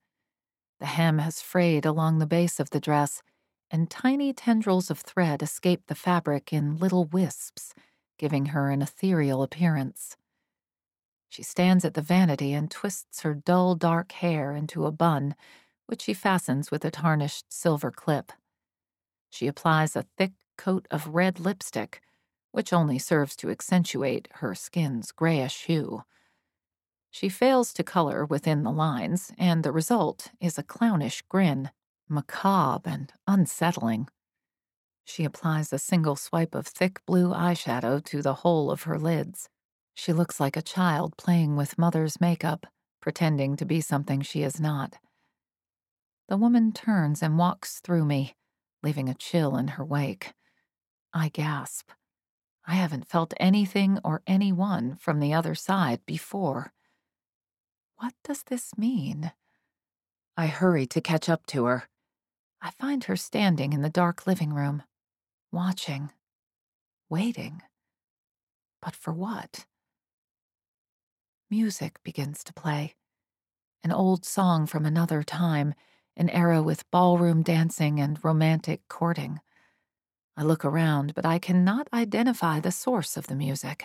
[0.85, 3.23] The hem has frayed along the base of the dress,
[3.71, 7.73] and tiny tendrils of thread escape the fabric in little wisps,
[8.19, 10.19] giving her an ethereal appearance.
[11.31, 15.35] She stands at the vanity and twists her dull dark hair into a bun,
[15.87, 18.31] which she fastens with a tarnished silver clip.
[19.31, 22.03] She applies a thick coat of red lipstick,
[22.53, 26.05] which only serves to accentuate her skin's grayish hue.
[27.15, 31.71] She fails to color within the lines, and the result is a clownish grin,
[32.09, 34.09] macabre and unsettling.
[35.05, 39.49] She applies a single swipe of thick blue eyeshadow to the whole of her lids.
[39.95, 42.67] She looks like a child playing with mother's makeup,
[43.01, 44.97] pretending to be something she is not.
[46.27, 48.35] The woman turns and walks through me,
[48.83, 50.33] leaving a chill in her wake.
[51.13, 51.91] I gasp.
[52.67, 56.73] I haven't felt anything or anyone from the other side before.
[57.99, 59.33] What does this mean?
[60.37, 61.89] I hurry to catch up to her.
[62.61, 64.83] I find her standing in the dark living room,
[65.53, 66.11] watching,
[67.09, 67.63] waiting.
[68.81, 69.67] But for what?
[71.55, 72.95] music begins to play.
[73.85, 75.75] An old song from another time,
[76.17, 79.39] an era with ballroom dancing and romantic courting.
[80.37, 83.85] I look around, but I cannot identify the source of the music.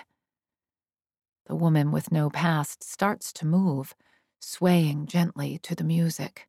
[1.50, 3.96] The woman with no past starts to move,
[4.40, 6.48] swaying gently to the music.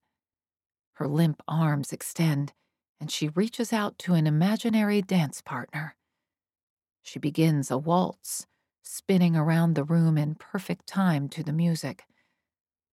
[0.93, 2.53] Her limp arms extend,
[3.01, 5.97] and she reaches out to an imaginary dance partner.
[7.01, 8.47] She begins a waltz,
[8.83, 12.05] spinning around the room in perfect time to the music.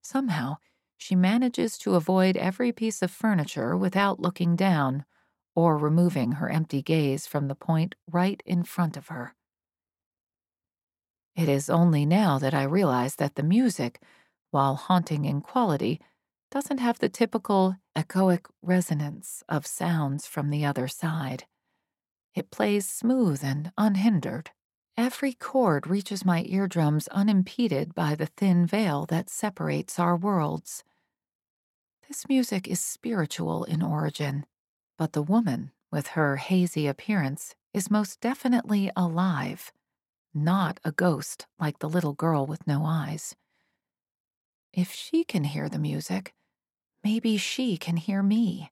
[0.01, 0.59] Somehow,
[0.95, 5.03] she manages to avoid every piece of furniture without looking down
[5.55, 9.36] or removing her empty gaze from the point right in front of her.
[11.37, 14.01] It is only now that I realize that the music,
[14.49, 16.01] while haunting in quality,
[16.49, 21.45] doesn't have the typical echoic resonance of sounds from the other side.
[22.33, 24.49] It plays smooth and unhindered.
[24.97, 30.83] Every chord reaches my eardrums unimpeded by the thin veil that separates our worlds.
[32.07, 34.47] This music is spiritual in origin,
[34.97, 39.71] but the woman, with her hazy appearance, is most definitely alive,
[40.43, 43.35] not a ghost like the little girl with no eyes.
[44.73, 46.33] If she can hear the music,
[47.03, 48.71] maybe she can hear me.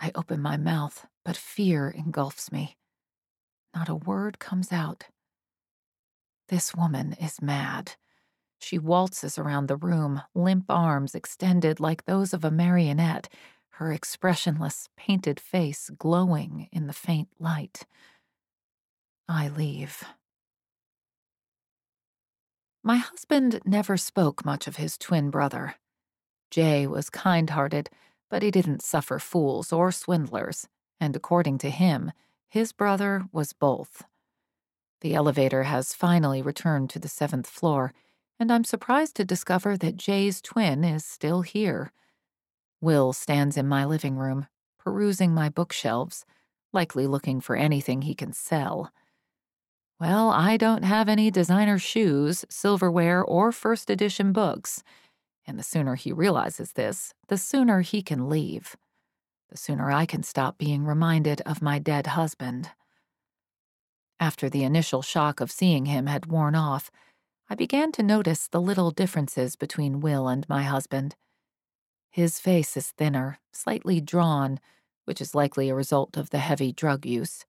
[0.00, 2.76] I open my mouth, but fear engulfs me.
[3.74, 5.04] Not a word comes out.
[6.48, 7.92] This woman is mad.
[8.58, 13.28] She waltzes around the room, limp arms extended like those of a marionette,
[13.72, 17.86] her expressionless, painted face glowing in the faint light.
[19.28, 20.02] I leave.
[22.88, 25.74] My husband never spoke much of his twin brother.
[26.50, 27.90] Jay was kind hearted,
[28.30, 32.12] but he didn't suffer fools or swindlers, and according to him,
[32.48, 34.04] his brother was both.
[35.02, 37.92] The elevator has finally returned to the seventh floor,
[38.40, 41.92] and I'm surprised to discover that Jay's twin is still here.
[42.80, 44.46] Will stands in my living room,
[44.78, 46.24] perusing my bookshelves,
[46.72, 48.90] likely looking for anything he can sell.
[50.00, 54.84] Well, I don't have any designer shoes, silverware, or first edition books,
[55.44, 58.76] and the sooner he realizes this, the sooner he can leave.
[59.50, 62.70] The sooner I can stop being reminded of my dead husband.
[64.20, 66.92] After the initial shock of seeing him had worn off,
[67.50, 71.16] I began to notice the little differences between Will and my husband.
[72.10, 74.60] His face is thinner, slightly drawn,
[75.06, 77.46] which is likely a result of the heavy drug use.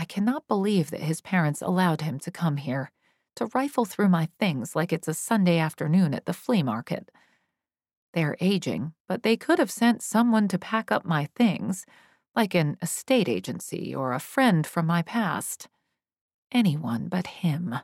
[0.00, 2.90] I cannot believe that his parents allowed him to come here,
[3.36, 7.10] to rifle through my things like it's a Sunday afternoon at the flea market.
[8.14, 11.84] They're aging, but they could have sent someone to pack up my things,
[12.34, 15.68] like an estate agency or a friend from my past.
[16.50, 17.74] Anyone but him.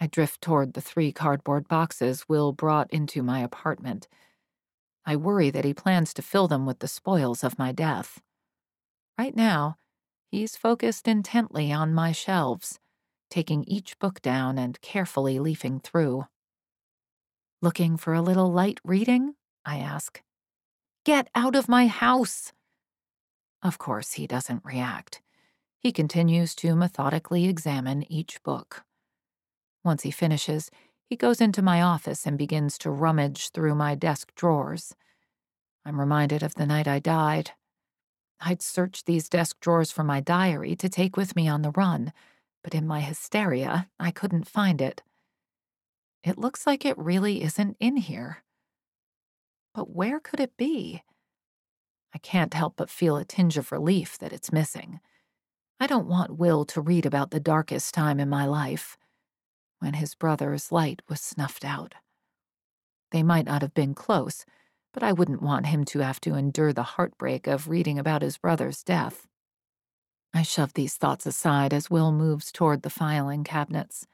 [0.00, 4.08] I drift toward the three cardboard boxes Will brought into my apartment.
[5.04, 8.22] I worry that he plans to fill them with the spoils of my death.
[9.18, 9.76] Right now,
[10.32, 12.80] he's focused intently on my shelves,
[13.30, 16.26] taking each book down and carefully leafing through.
[17.60, 19.34] Looking for a little light reading?
[19.64, 20.22] I ask.
[21.04, 22.52] Get out of my house!
[23.62, 25.20] Of course, he doesn't react.
[25.78, 28.84] He continues to methodically examine each book.
[29.84, 30.70] Once he finishes,
[31.04, 34.94] he goes into my office and begins to rummage through my desk drawers.
[35.84, 37.50] I'm reminded of the night I died.
[38.44, 42.12] I'd searched these desk drawers for my diary to take with me on the run,
[42.64, 45.02] but in my hysteria, I couldn't find it.
[46.24, 48.42] It looks like it really isn't in here.
[49.74, 51.02] But where could it be?
[52.14, 55.00] I can't help but feel a tinge of relief that it's missing.
[55.80, 58.98] I don't want Will to read about the darkest time in my life
[59.78, 61.94] when his brother's light was snuffed out.
[63.10, 64.44] They might not have been close,
[64.92, 68.38] but I wouldn't want him to have to endure the heartbreak of reading about his
[68.38, 69.26] brother's death.
[70.34, 74.06] I shove these thoughts aside as Will moves toward the filing cabinets.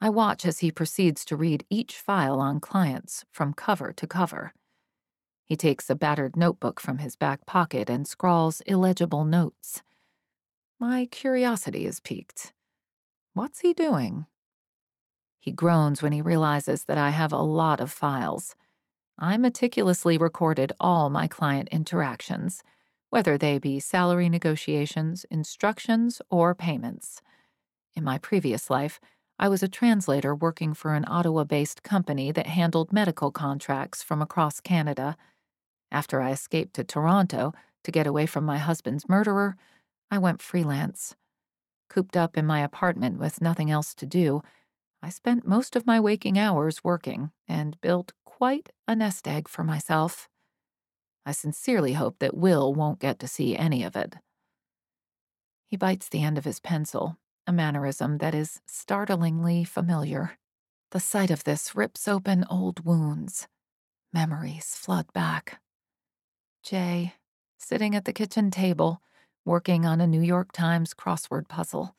[0.00, 4.52] I watch as he proceeds to read each file on clients from cover to cover.
[5.44, 9.82] He takes a battered notebook from his back pocket and scrawls illegible notes.
[10.80, 12.52] My curiosity is piqued.
[13.34, 14.26] What's he doing?
[15.38, 18.56] He groans when he realizes that I have a lot of files.
[19.18, 22.62] I meticulously recorded all my client interactions,
[23.10, 27.22] whether they be salary negotiations, instructions, or payments.
[27.94, 28.98] In my previous life,
[29.38, 34.20] I was a translator working for an Ottawa based company that handled medical contracts from
[34.20, 35.16] across Canada.
[35.92, 37.52] After I escaped to Toronto
[37.84, 39.56] to get away from my husband's murderer,
[40.10, 41.14] I went freelance.
[41.88, 44.42] Cooped up in my apartment with nothing else to do,
[45.02, 49.62] I spent most of my waking hours working and built quite a nest egg for
[49.62, 50.28] myself.
[51.24, 54.16] I sincerely hope that Will won't get to see any of it.
[55.68, 57.16] He bites the end of his pencil,
[57.46, 60.38] a mannerism that is startlingly familiar.
[60.90, 63.46] The sight of this rips open old wounds.
[64.12, 65.60] Memories flood back.
[66.64, 67.14] Jay,
[67.56, 69.00] sitting at the kitchen table,
[69.44, 71.94] working on a New York Times crossword puzzle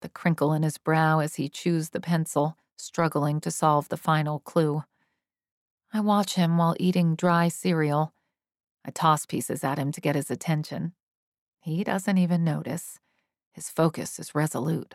[0.00, 4.38] the crinkle in his brow as he chews the pencil, struggling to solve the final
[4.38, 4.84] clue.
[5.92, 8.12] I watch him while eating dry cereal.
[8.84, 10.92] I toss pieces at him to get his attention.
[11.60, 12.98] He doesn't even notice.
[13.52, 14.94] His focus is resolute.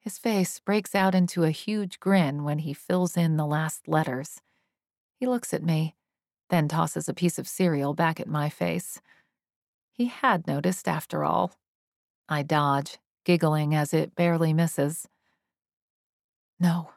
[0.00, 4.40] His face breaks out into a huge grin when he fills in the last letters.
[5.16, 5.96] He looks at me,
[6.48, 9.00] then tosses a piece of cereal back at my face.
[9.92, 11.58] He had noticed after all.
[12.28, 15.08] I dodge, giggling as it barely misses.
[16.60, 16.90] No.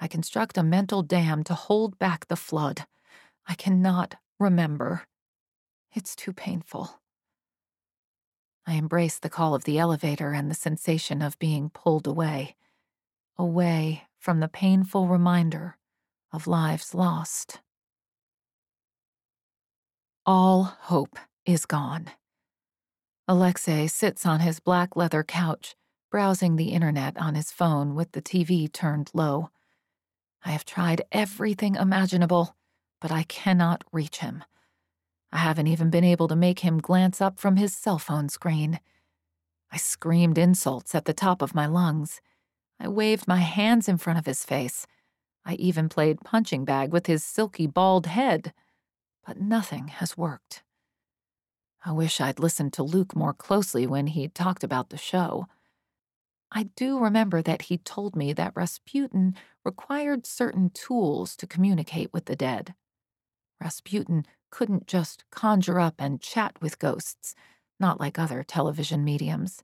[0.00, 2.86] I construct a mental dam to hold back the flood.
[3.46, 5.06] I cannot remember.
[5.92, 7.00] It's too painful.
[8.66, 12.54] I embrace the call of the elevator and the sensation of being pulled away,
[13.36, 15.78] away from the painful reminder
[16.32, 17.60] of lives lost.
[20.26, 22.10] All hope is gone.
[23.26, 25.74] Alexei sits on his black leather couch,
[26.10, 29.50] browsing the internet on his phone with the TV turned low.
[30.44, 32.56] I have tried everything imaginable,
[33.00, 34.44] but I cannot reach him.
[35.32, 38.80] I haven't even been able to make him glance up from his cell phone screen.
[39.70, 42.20] I screamed insults at the top of my lungs.
[42.80, 44.86] I waved my hands in front of his face.
[45.44, 48.52] I even played punching bag with his silky bald head.
[49.26, 50.62] But nothing has worked.
[51.84, 55.46] I wish I'd listened to Luke more closely when he talked about the show.
[56.50, 59.34] I do remember that he told me that Rasputin
[59.64, 62.74] required certain tools to communicate with the dead.
[63.60, 67.34] Rasputin couldn't just conjure up and chat with ghosts,
[67.78, 69.62] not like other television mediums.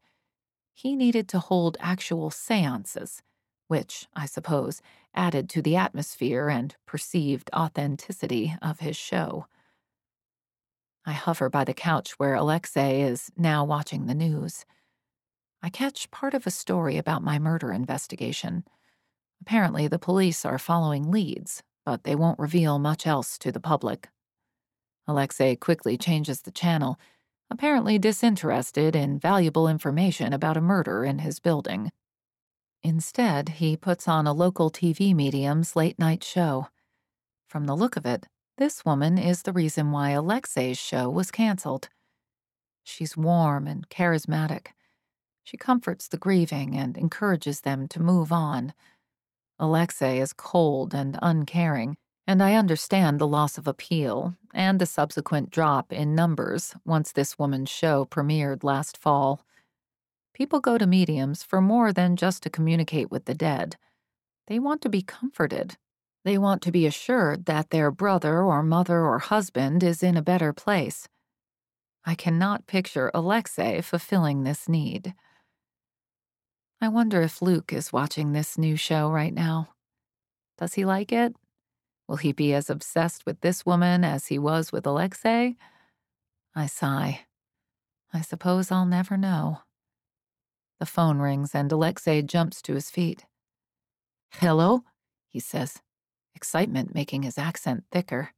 [0.74, 3.23] He needed to hold actual seances,
[3.69, 4.82] which, I suppose,
[5.15, 9.47] added to the atmosphere and perceived authenticity of his show.
[11.06, 14.65] I hover by the couch where Alexei is now watching the news.
[15.64, 18.64] I catch part of a story about my murder investigation.
[19.40, 24.10] Apparently, the police are following leads, but they won't reveal much else to the public.
[25.08, 27.00] Alexei quickly changes the channel,
[27.50, 31.90] apparently disinterested in valuable information about a murder in his building.
[32.82, 36.68] Instead, he puts on a local TV medium's late night show.
[37.48, 38.26] From the look of it,
[38.58, 41.88] this woman is the reason why Alexei's show was canceled.
[42.82, 44.66] She's warm and charismatic.
[45.44, 48.72] She comforts the grieving and encourages them to move on.
[49.58, 51.96] Alexei is cold and uncaring,
[52.26, 57.38] and I understand the loss of appeal and the subsequent drop in numbers once this
[57.38, 59.44] woman's show premiered last fall.
[60.32, 63.76] People go to mediums for more than just to communicate with the dead.
[64.46, 65.76] They want to be comforted.
[66.24, 70.22] They want to be assured that their brother or mother or husband is in a
[70.22, 71.06] better place.
[72.06, 75.14] I cannot picture Alexei fulfilling this need.
[76.85, 79.70] I wonder if Luke is watching this new show right now.
[80.59, 81.35] Does he like it?
[82.06, 85.56] Will he be as obsessed with this woman as he was with Alexei?
[86.55, 87.20] I sigh.
[88.12, 89.61] I suppose I'll never know.
[90.78, 93.24] The phone rings and Alexei jumps to his feet.
[94.32, 94.85] Hello,
[95.27, 95.81] he says,
[96.35, 98.35] excitement making his accent thicker.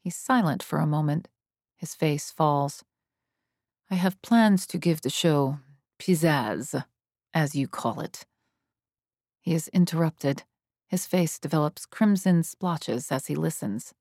[0.00, 1.28] He's silent for a moment.
[1.76, 2.82] His face falls.
[3.90, 5.58] I have plans to give the show
[6.00, 6.82] pizzazz,
[7.38, 8.26] as you call it.
[9.40, 10.42] He is interrupted.
[10.88, 13.94] His face develops crimson splotches as he listens.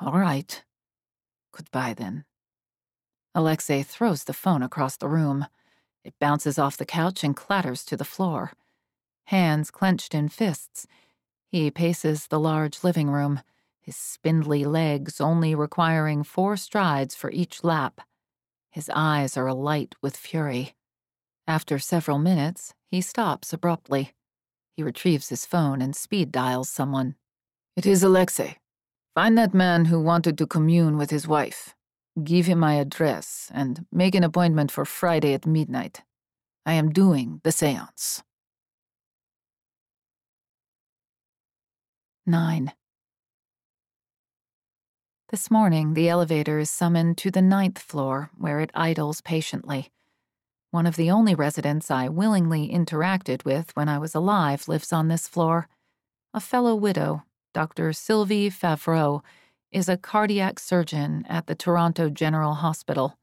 [0.00, 0.62] All right.
[1.52, 2.24] Goodbye, then.
[3.34, 5.46] Alexei throws the phone across the room.
[6.04, 8.52] It bounces off the couch and clatters to the floor.
[9.24, 10.86] Hands clenched in fists,
[11.48, 13.40] he paces the large living room,
[13.80, 18.00] his spindly legs only requiring four strides for each lap.
[18.70, 20.74] His eyes are alight with fury.
[21.48, 24.14] After several minutes, he stops abruptly.
[24.76, 27.14] He retrieves his phone and speed dials someone.
[27.76, 28.56] It is Alexei.
[29.14, 31.74] Find that man who wanted to commune with his wife.
[32.22, 36.02] Give him my address and make an appointment for Friday at midnight.
[36.64, 38.22] I am doing the seance.
[42.26, 42.72] 9.
[45.30, 49.92] This morning, the elevator is summoned to the ninth floor, where it idles patiently.
[50.76, 55.08] One of the only residents I willingly interacted with when I was alive lives on
[55.08, 55.68] this floor.
[56.34, 57.22] A fellow widow,
[57.54, 57.94] Dr.
[57.94, 59.22] Sylvie Favreau,
[59.72, 63.16] is a cardiac surgeon at the Toronto General Hospital.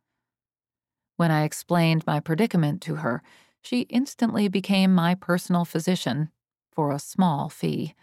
[1.18, 3.22] When I explained my predicament to her,
[3.62, 6.32] she instantly became my personal physician
[6.72, 7.94] for a small fee.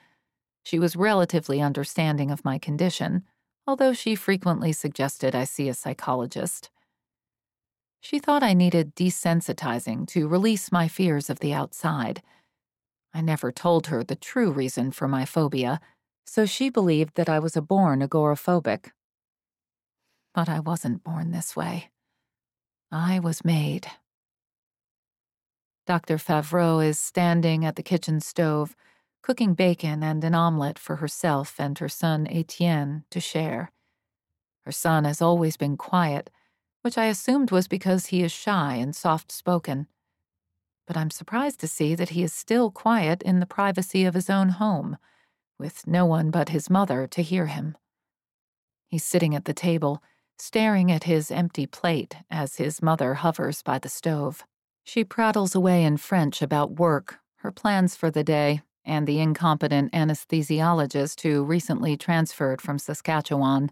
[0.62, 3.24] She was relatively understanding of my condition,
[3.66, 6.70] although she frequently suggested I see a psychologist.
[8.00, 12.22] She thought I needed desensitizing to release my fears of the outside.
[13.12, 15.80] I never told her the true reason for my phobia,
[16.24, 18.92] so she believed that I was a born agoraphobic.
[20.32, 21.90] But I wasn't born this way.
[22.90, 23.88] I was made.
[25.86, 26.16] Dr.
[26.16, 28.76] Favreau is standing at the kitchen stove,
[29.22, 33.72] cooking bacon and an omelette for herself and her son Etienne to share.
[34.64, 36.30] Her son has always been quiet
[36.82, 39.86] which I assumed was because he is shy and soft spoken.
[40.86, 44.30] But I'm surprised to see that he is still quiet in the privacy of his
[44.30, 44.96] own home,
[45.58, 47.76] with no one but his mother to hear him.
[48.88, 50.02] He's sitting at the table,
[50.38, 54.44] staring at his empty plate as his mother hovers by the stove.
[54.82, 59.92] She prattles away in French about work, her plans for the day, and the incompetent
[59.92, 63.70] anesthesiologist who recently transferred from Saskatchewan.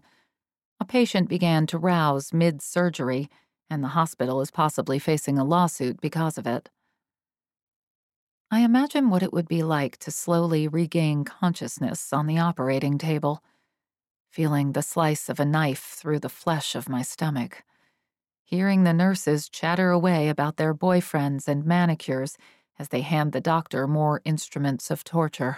[0.79, 3.29] A patient began to rouse mid surgery,
[3.69, 6.69] and the hospital is possibly facing a lawsuit because of it.
[8.51, 13.43] I imagine what it would be like to slowly regain consciousness on the operating table,
[14.31, 17.63] feeling the slice of a knife through the flesh of my stomach,
[18.43, 22.37] hearing the nurses chatter away about their boyfriends and manicures
[22.79, 25.57] as they hand the doctor more instruments of torture,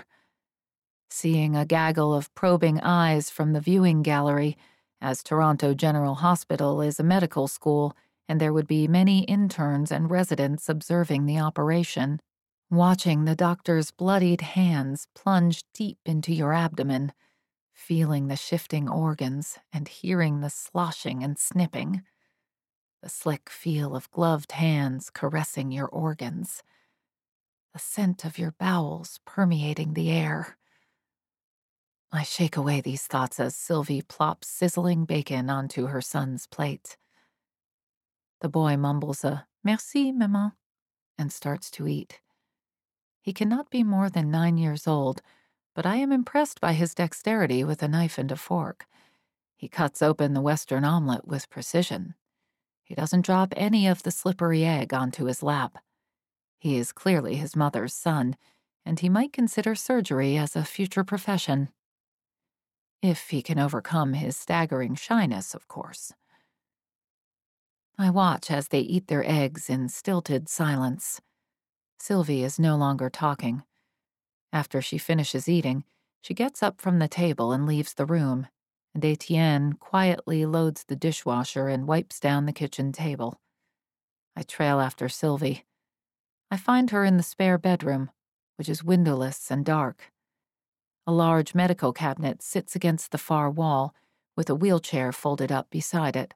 [1.10, 4.58] seeing a gaggle of probing eyes from the viewing gallery
[5.02, 7.96] as Toronto General Hospital is a medical school
[8.30, 12.22] and there would be many interns and residents observing the operation,
[12.70, 17.12] watching the doctor's bloodied hands plunge deep into your abdomen,
[17.74, 22.04] feeling the shifting organs and hearing the sloshing and snipping,
[23.02, 26.64] the slick feel of gloved hands caressing your organs,
[27.74, 30.58] the scent of your bowels permeating the air
[32.14, 36.98] I shake away these thoughts as Sylvie plops sizzling bacon onto her son's plate.
[38.42, 40.52] The boy mumbles a merci, maman,
[41.18, 42.20] and starts to eat.
[43.22, 45.22] He cannot be more than nine years old,
[45.74, 48.88] but I am impressed by his dexterity with a knife and a fork.
[49.56, 52.16] He cuts open the Western omelet with precision.
[52.84, 55.78] He doesn't drop any of the slippery egg onto his lap.
[56.58, 58.36] He is clearly his mother's son,
[58.86, 61.70] and he might consider surgery as a future profession.
[63.02, 66.14] If he can overcome his staggering shyness, of course.
[67.98, 71.20] I watch as they eat their eggs in stilted silence.
[72.00, 73.64] Sylvie is no longer talking.
[74.54, 75.84] After she finishes eating,
[76.22, 78.48] she gets up from the table and leaves the room,
[78.94, 83.40] and Etienne quietly loads the dishwasher and wipes down the kitchen table.
[84.36, 85.66] I trail after Sylvie.
[86.52, 88.12] I find her in the spare bedroom,
[88.58, 90.11] which is windowless and dark.
[91.12, 93.94] A large medical cabinet sits against the far wall,
[94.38, 96.34] with a wheelchair folded up beside it.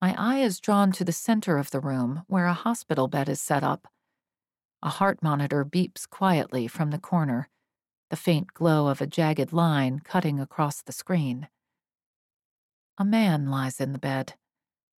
[0.00, 3.38] My eye is drawn to the center of the room, where a hospital bed is
[3.38, 3.86] set up.
[4.82, 7.50] A heart monitor beeps quietly from the corner,
[8.08, 11.46] the faint glow of a jagged line cutting across the screen.
[12.96, 14.36] A man lies in the bed.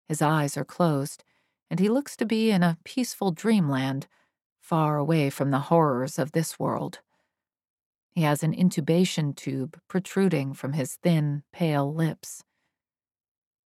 [0.07, 1.25] His eyes are closed,
[1.71, 4.07] and he looks to be in a peaceful dreamland,
[4.61, 7.01] far away from the horrors of this world.
[8.13, 12.45] He has an intubation tube protruding from his thin, pale lips.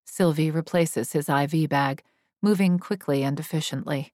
[0.06, 2.04] Sylvie replaces his IV bag,
[2.42, 4.14] moving quickly and efficiently.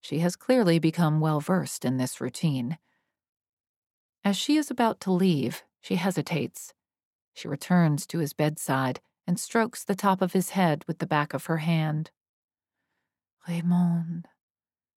[0.00, 2.78] She has clearly become well versed in this routine.
[4.24, 6.74] As she is about to leave, she hesitates.
[7.34, 11.32] She returns to his bedside and strokes the top of his head with the back
[11.32, 12.10] of her hand.
[13.46, 14.26] Raymond,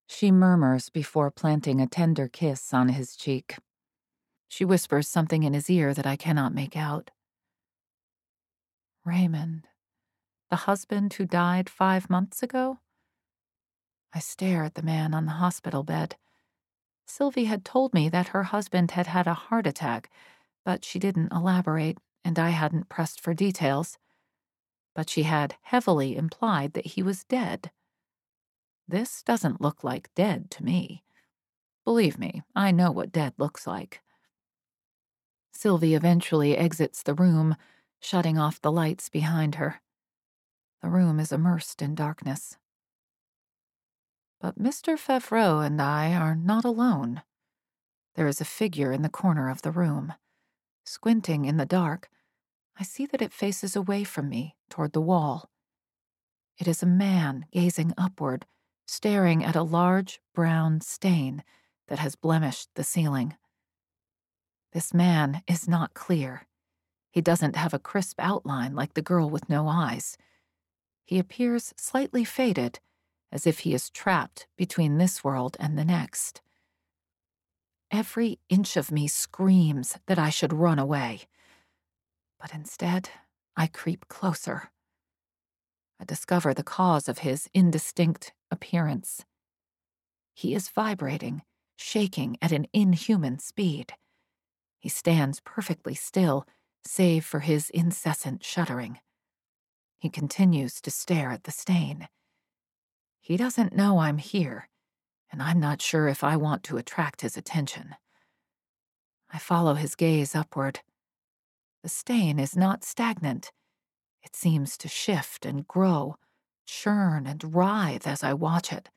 [0.07, 3.57] she murmurs before planting a tender kiss on his cheek.
[4.51, 7.09] She whispers something in his ear that I cannot make out.
[9.05, 9.65] Raymond,
[10.49, 12.79] the husband who died five months ago?
[14.13, 16.17] I stare at the man on the hospital bed.
[17.05, 20.09] Sylvie had told me that her husband had had a heart attack,
[20.65, 23.97] but she didn't elaborate, and I hadn't pressed for details.
[24.93, 27.71] But she had heavily implied that he was dead.
[28.85, 31.05] This doesn't look like dead to me.
[31.85, 34.01] Believe me, I know what dead looks like.
[35.51, 37.55] Sylvie eventually exits the room,
[37.99, 39.81] shutting off the lights behind her.
[40.81, 42.57] The room is immersed in darkness.
[44.39, 44.97] But Mr.
[44.97, 47.21] Favreau and I are not alone.
[48.15, 50.13] There is a figure in the corner of the room.
[50.83, 52.09] Squinting in the dark,
[52.79, 55.51] I see that it faces away from me, toward the wall.
[56.57, 58.45] It is a man gazing upward,
[58.87, 61.43] staring at a large brown stain
[61.87, 63.35] that has blemished the ceiling.
[64.71, 66.47] This man is not clear.
[67.11, 70.17] He doesn't have a crisp outline like the girl with no eyes.
[71.03, 72.79] He appears slightly faded,
[73.31, 76.41] as if he is trapped between this world and the next.
[77.91, 81.23] Every inch of me screams that I should run away.
[82.39, 83.09] But instead,
[83.57, 84.71] I creep closer.
[85.99, 89.25] I discover the cause of his indistinct appearance.
[90.33, 91.41] He is vibrating,
[91.75, 93.93] shaking at an inhuman speed.
[94.81, 96.47] He stands perfectly still,
[96.83, 98.97] save for his incessant shuddering.
[99.99, 102.07] He continues to stare at the stain.
[103.19, 104.69] He doesn't know I'm here,
[105.31, 107.95] and I'm not sure if I want to attract his attention.
[109.31, 110.79] I follow his gaze upward.
[111.83, 113.51] The stain is not stagnant.
[114.23, 116.15] It seems to shift and grow,
[116.65, 118.89] churn and writhe as I watch it.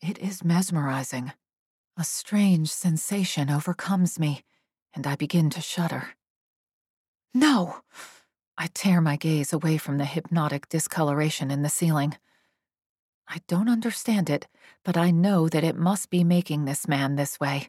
[0.00, 1.32] It is mesmerizing.
[1.96, 4.42] A strange sensation overcomes me
[4.94, 6.10] and I begin to shudder.
[7.34, 7.82] No!
[8.58, 12.16] I tear my gaze away from the hypnotic discoloration in the ceiling.
[13.26, 14.46] I don't understand it,
[14.84, 17.68] but I know that it must be making this man this way.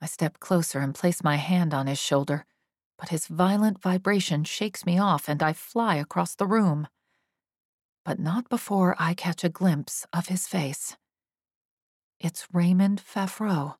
[0.00, 2.46] I step closer and place my hand on his shoulder,
[2.98, 6.86] but his violent vibration shakes me off and I fly across the room.
[8.04, 10.96] But not before I catch a glimpse of his face.
[12.20, 13.76] It's Raymond Favreau,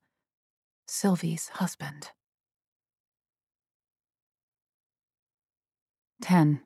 [0.89, 2.11] Sylvie's husband.
[6.23, 6.61] 10.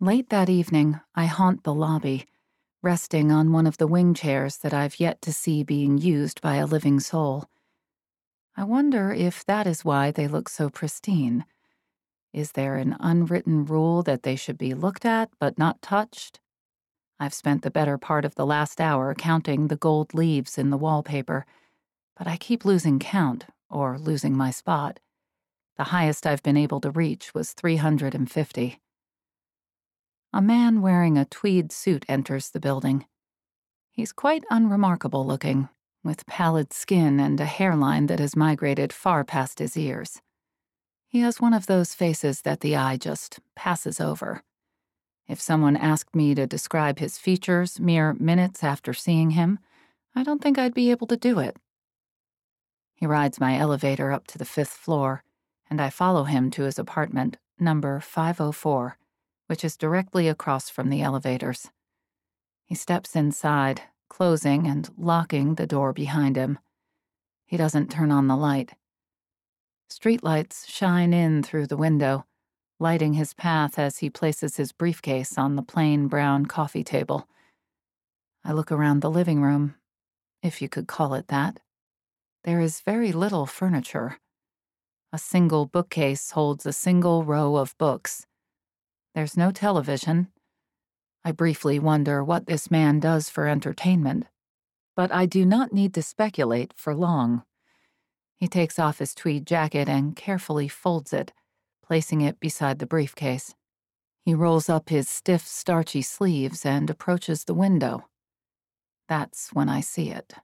[0.00, 2.26] Late that evening, I haunt the lobby,
[2.82, 6.56] resting on one of the wing chairs that I've yet to see being used by
[6.56, 7.46] a living soul.
[8.56, 11.44] I wonder if that is why they look so pristine.
[12.32, 16.40] Is there an unwritten rule that they should be looked at but not touched?
[17.18, 20.76] I've spent the better part of the last hour counting the gold leaves in the
[20.76, 21.46] wallpaper,
[22.16, 25.00] but I keep losing count, or losing my spot.
[25.76, 28.80] The highest I've been able to reach was 350.
[30.32, 33.06] A man wearing a tweed suit enters the building.
[33.90, 35.68] He's quite unremarkable looking,
[36.04, 40.20] with pallid skin and a hairline that has migrated far past his ears.
[41.08, 44.42] He has one of those faces that the eye just passes over.
[45.26, 49.58] If someone asked me to describe his features mere minutes after seeing him,
[50.14, 51.56] I don't think I'd be able to do it.
[52.94, 55.24] He rides my elevator up to the fifth floor,
[55.74, 58.96] and I follow him to his apartment, number 504,
[59.48, 61.68] which is directly across from the elevators.
[62.64, 66.60] He steps inside, closing and locking the door behind him.
[67.44, 68.74] He doesn't turn on the light.
[69.90, 72.24] Streetlights shine in through the window,
[72.78, 77.28] lighting his path as he places his briefcase on the plain brown coffee table.
[78.44, 79.74] I look around the living room,
[80.40, 81.58] if you could call it that.
[82.44, 84.20] There is very little furniture.
[85.14, 88.26] A single bookcase holds a single row of books.
[89.14, 90.26] There's no television.
[91.24, 94.26] I briefly wonder what this man does for entertainment,
[94.96, 97.44] but I do not need to speculate for long.
[98.38, 101.32] He takes off his tweed jacket and carefully folds it,
[101.80, 103.54] placing it beside the briefcase.
[104.24, 108.08] He rolls up his stiff, starchy sleeves and approaches the window.
[109.08, 110.34] That's when I see it.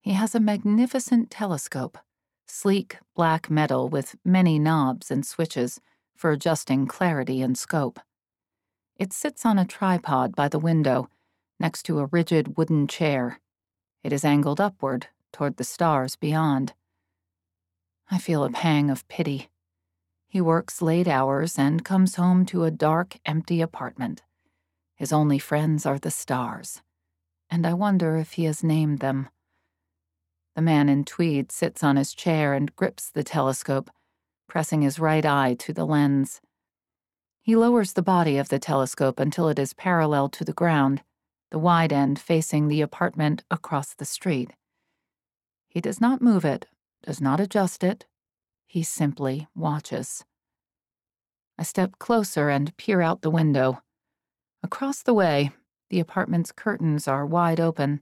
[0.00, 1.98] He has a magnificent telescope,
[2.46, 5.80] sleek black metal with many knobs and switches
[6.16, 8.00] for adjusting clarity and scope.
[8.96, 11.08] It sits on a tripod by the window,
[11.60, 13.40] next to a rigid wooden chair.
[14.02, 16.72] It is angled upward, toward the stars beyond.
[18.10, 19.50] I feel a pang of pity.
[20.28, 24.22] He works late hours and comes home to a dark, empty apartment.
[24.94, 26.80] His only friends are the stars,
[27.50, 29.28] and I wonder if he has named them.
[30.56, 33.90] The man in tweed sits on his chair and grips the telescope,
[34.48, 36.40] pressing his right eye to the lens.
[37.42, 41.02] He lowers the body of the telescope until it is parallel to the ground,
[41.50, 44.54] the wide end facing the apartment across the street.
[45.68, 46.64] He does not move it,
[47.02, 48.06] does not adjust it.
[48.66, 50.24] He simply watches.
[51.58, 53.82] I step closer and peer out the window.
[54.62, 55.50] Across the way,
[55.90, 58.00] the apartment's curtains are wide open.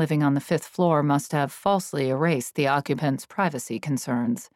[0.00, 4.48] Living on the fifth floor must have falsely erased the occupant's privacy concerns.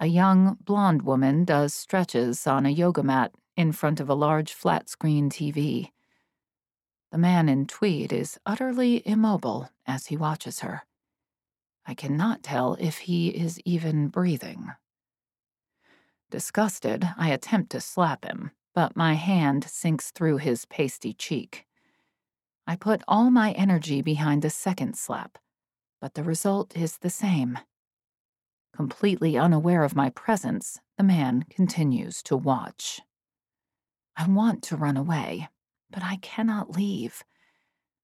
[0.00, 4.52] A young, blonde woman does stretches on a yoga mat in front of a large
[4.52, 5.92] flat screen TV.
[7.12, 10.82] The man in tweed is utterly immobile as he watches her.
[11.86, 14.72] I cannot tell if he is even breathing.
[16.32, 21.67] Disgusted, I attempt to slap him, but my hand sinks through his pasty cheek.
[22.68, 25.38] I put all my energy behind the second slap,
[26.02, 27.58] but the result is the same.
[28.76, 33.00] Completely unaware of my presence, the man continues to watch.
[34.18, 35.48] I want to run away,
[35.90, 37.24] but I cannot leave.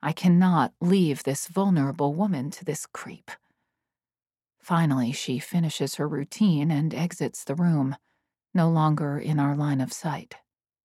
[0.03, 3.31] I cannot leave this vulnerable woman to this creep.
[4.63, 7.97] Finally, she finishes her routine and exits the room,
[8.55, 10.37] no longer in our line of sight.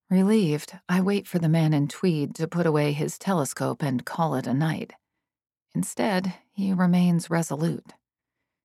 [0.10, 4.34] Relieved, I wait for the man in tweed to put away his telescope and call
[4.34, 4.94] it a night.
[5.76, 7.94] Instead, he remains resolute.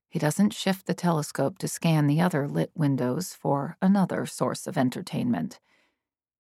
[0.08, 4.78] He doesn't shift the telescope to scan the other lit windows for another source of
[4.78, 5.60] entertainment.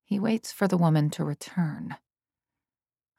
[0.04, 1.96] He waits for the woman to return.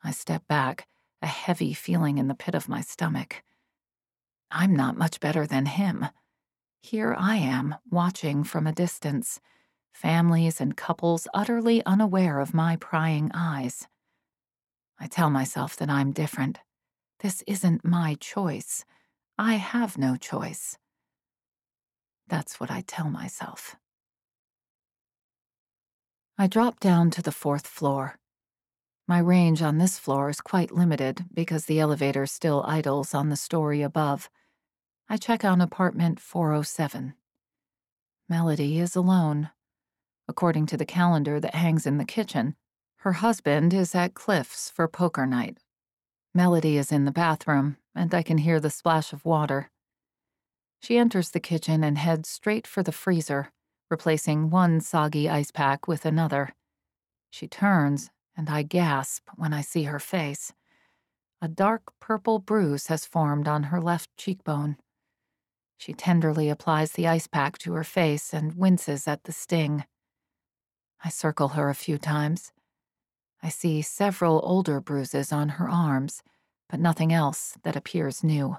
[0.04, 0.88] I step back,
[1.22, 3.44] a heavy feeling in the pit of my stomach.
[4.50, 6.08] I'm not much better than him.
[6.82, 9.40] Here I am, watching from a distance,
[9.96, 13.88] families and couples utterly unaware of my prying eyes.
[15.00, 16.60] I tell myself that I'm different.
[17.22, 18.84] This isn't my choice.
[19.38, 20.78] I have no choice.
[22.28, 23.78] That's what I tell myself.
[26.38, 28.20] I drop down to the fourth floor.
[29.08, 33.38] My range on this floor is quite limited because the elevator still idles on the
[33.38, 34.30] story above.
[35.08, 37.14] I check on apartment 407.
[38.28, 39.52] Melody is alone.
[40.28, 42.56] According to the calendar that hangs in the kitchen,
[42.98, 45.60] her husband is at Cliff's for poker night.
[46.34, 49.70] Melody is in the bathroom, and I can hear the splash of water.
[50.82, 53.52] She enters the kitchen and heads straight for the freezer,
[53.90, 56.54] replacing one soggy ice pack with another.
[57.30, 60.54] She turns, and I gasp when I see her face.
[61.42, 64.78] A dark purple bruise has formed on her left cheekbone.
[65.78, 69.86] She tenderly applies the ice pack to her face and winces at the sting.
[71.04, 72.52] I circle her a few times.
[73.44, 76.24] I see several older bruises on her arms
[76.70, 78.58] but nothing else that appears new.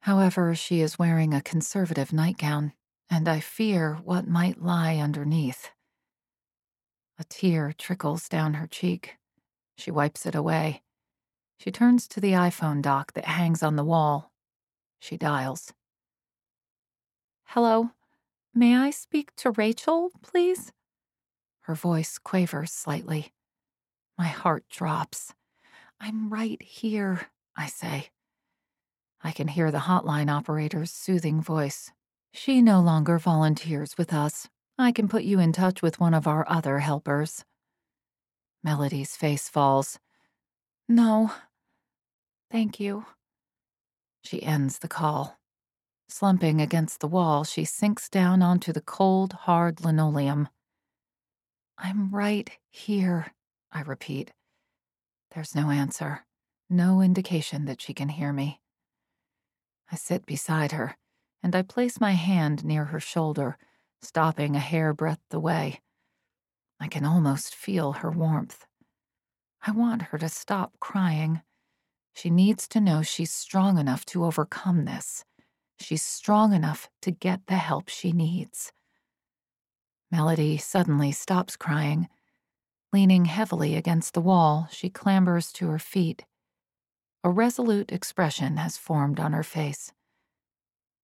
[0.00, 2.72] However, she is wearing a conservative nightgown,
[3.10, 5.70] and I fear what might lie underneath.
[7.18, 9.16] A tear trickles down her cheek.
[9.76, 10.82] She wipes it away.
[11.58, 14.32] She turns to the iPhone dock that hangs on the wall.
[14.98, 15.72] She dials.
[17.44, 17.90] Hello,
[18.54, 20.72] may I speak to Rachel, please?
[21.62, 23.32] Her voice quavers slightly.
[24.18, 25.32] My heart drops.
[26.00, 28.10] I'm right here, I say.
[29.22, 31.92] I can hear the hotline operator's soothing voice.
[32.32, 34.48] She no longer volunteers with us.
[34.78, 37.44] I can put you in touch with one of our other helpers.
[38.64, 39.98] Melody's face falls.
[40.88, 41.32] No.
[42.50, 43.06] Thank you.
[44.24, 45.38] She ends the call.
[46.08, 50.48] Slumping against the wall, she sinks down onto the cold, hard linoleum.
[51.84, 53.32] I'm right here,
[53.72, 54.30] I repeat.
[55.34, 56.24] There's no answer,
[56.70, 58.60] no indication that she can hear me.
[59.90, 60.96] I sit beside her,
[61.42, 63.58] and I place my hand near her shoulder,
[64.00, 65.80] stopping a hair breadth away.
[66.78, 68.64] I can almost feel her warmth.
[69.66, 71.42] I want her to stop crying.
[72.14, 75.24] She needs to know she's strong enough to overcome this.
[75.80, 78.72] She's strong enough to get the help she needs.
[80.12, 82.08] Melody suddenly stops crying
[82.92, 86.26] Leaning heavily against the wall, she clambers to her feet.
[87.24, 89.92] A resolute expression has formed on her face.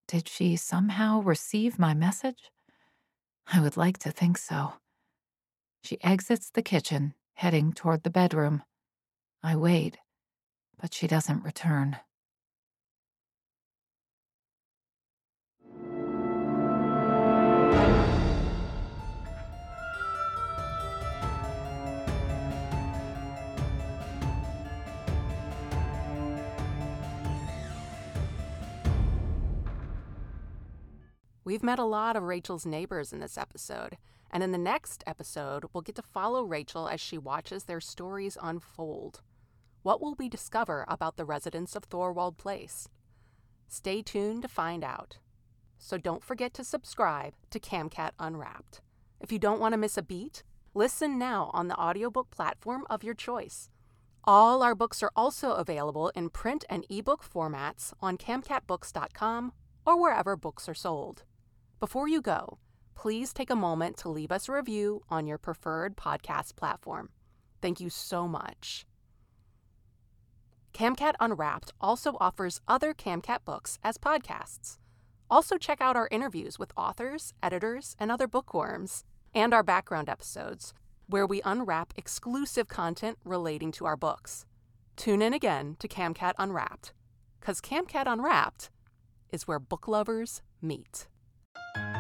[0.09, 2.51] Did she somehow receive my message?
[3.47, 4.75] I would like to think so.
[5.85, 8.65] She exits the kitchen, heading toward the bedroom.
[9.45, 9.99] I wait,
[10.81, 11.99] but she doesn't return.
[31.47, 33.99] We've met a lot of Rachel's neighbors in this episode,
[34.33, 38.37] and in the next episode, we'll get to follow Rachel as she watches their stories
[38.43, 39.21] unfold.
[39.85, 42.89] What will we discover about the residents of Thorwald Place?
[43.69, 45.19] Stay tuned to find out.
[45.79, 48.81] So don't forget to subscribe to CamCat Unwrapped.
[49.21, 50.43] If you don't want to miss a beat,
[50.75, 53.71] listen now on the audiobook platform of your choice.
[54.25, 59.53] All our books are also available in print and ebook formats on camcatbooks.com
[59.87, 61.23] or wherever books are sold.
[61.79, 62.59] Before you go,
[62.95, 67.11] please take a moment to leave us a review on your preferred podcast platform.
[67.61, 68.87] Thank you so much.
[70.73, 74.79] CamCat Unwrapped also offers other CamCat books as podcasts.
[75.29, 80.73] Also, check out our interviews with authors, editors, and other bookworms, and our background episodes,
[81.09, 84.47] where we unwrap exclusive content relating to our books.
[84.97, 86.95] Tune in again to CamCat Unwrapped,
[87.39, 88.71] because CamCat Unwrapped
[89.31, 91.09] is where book lovers meet.
[91.75, 91.96] うん。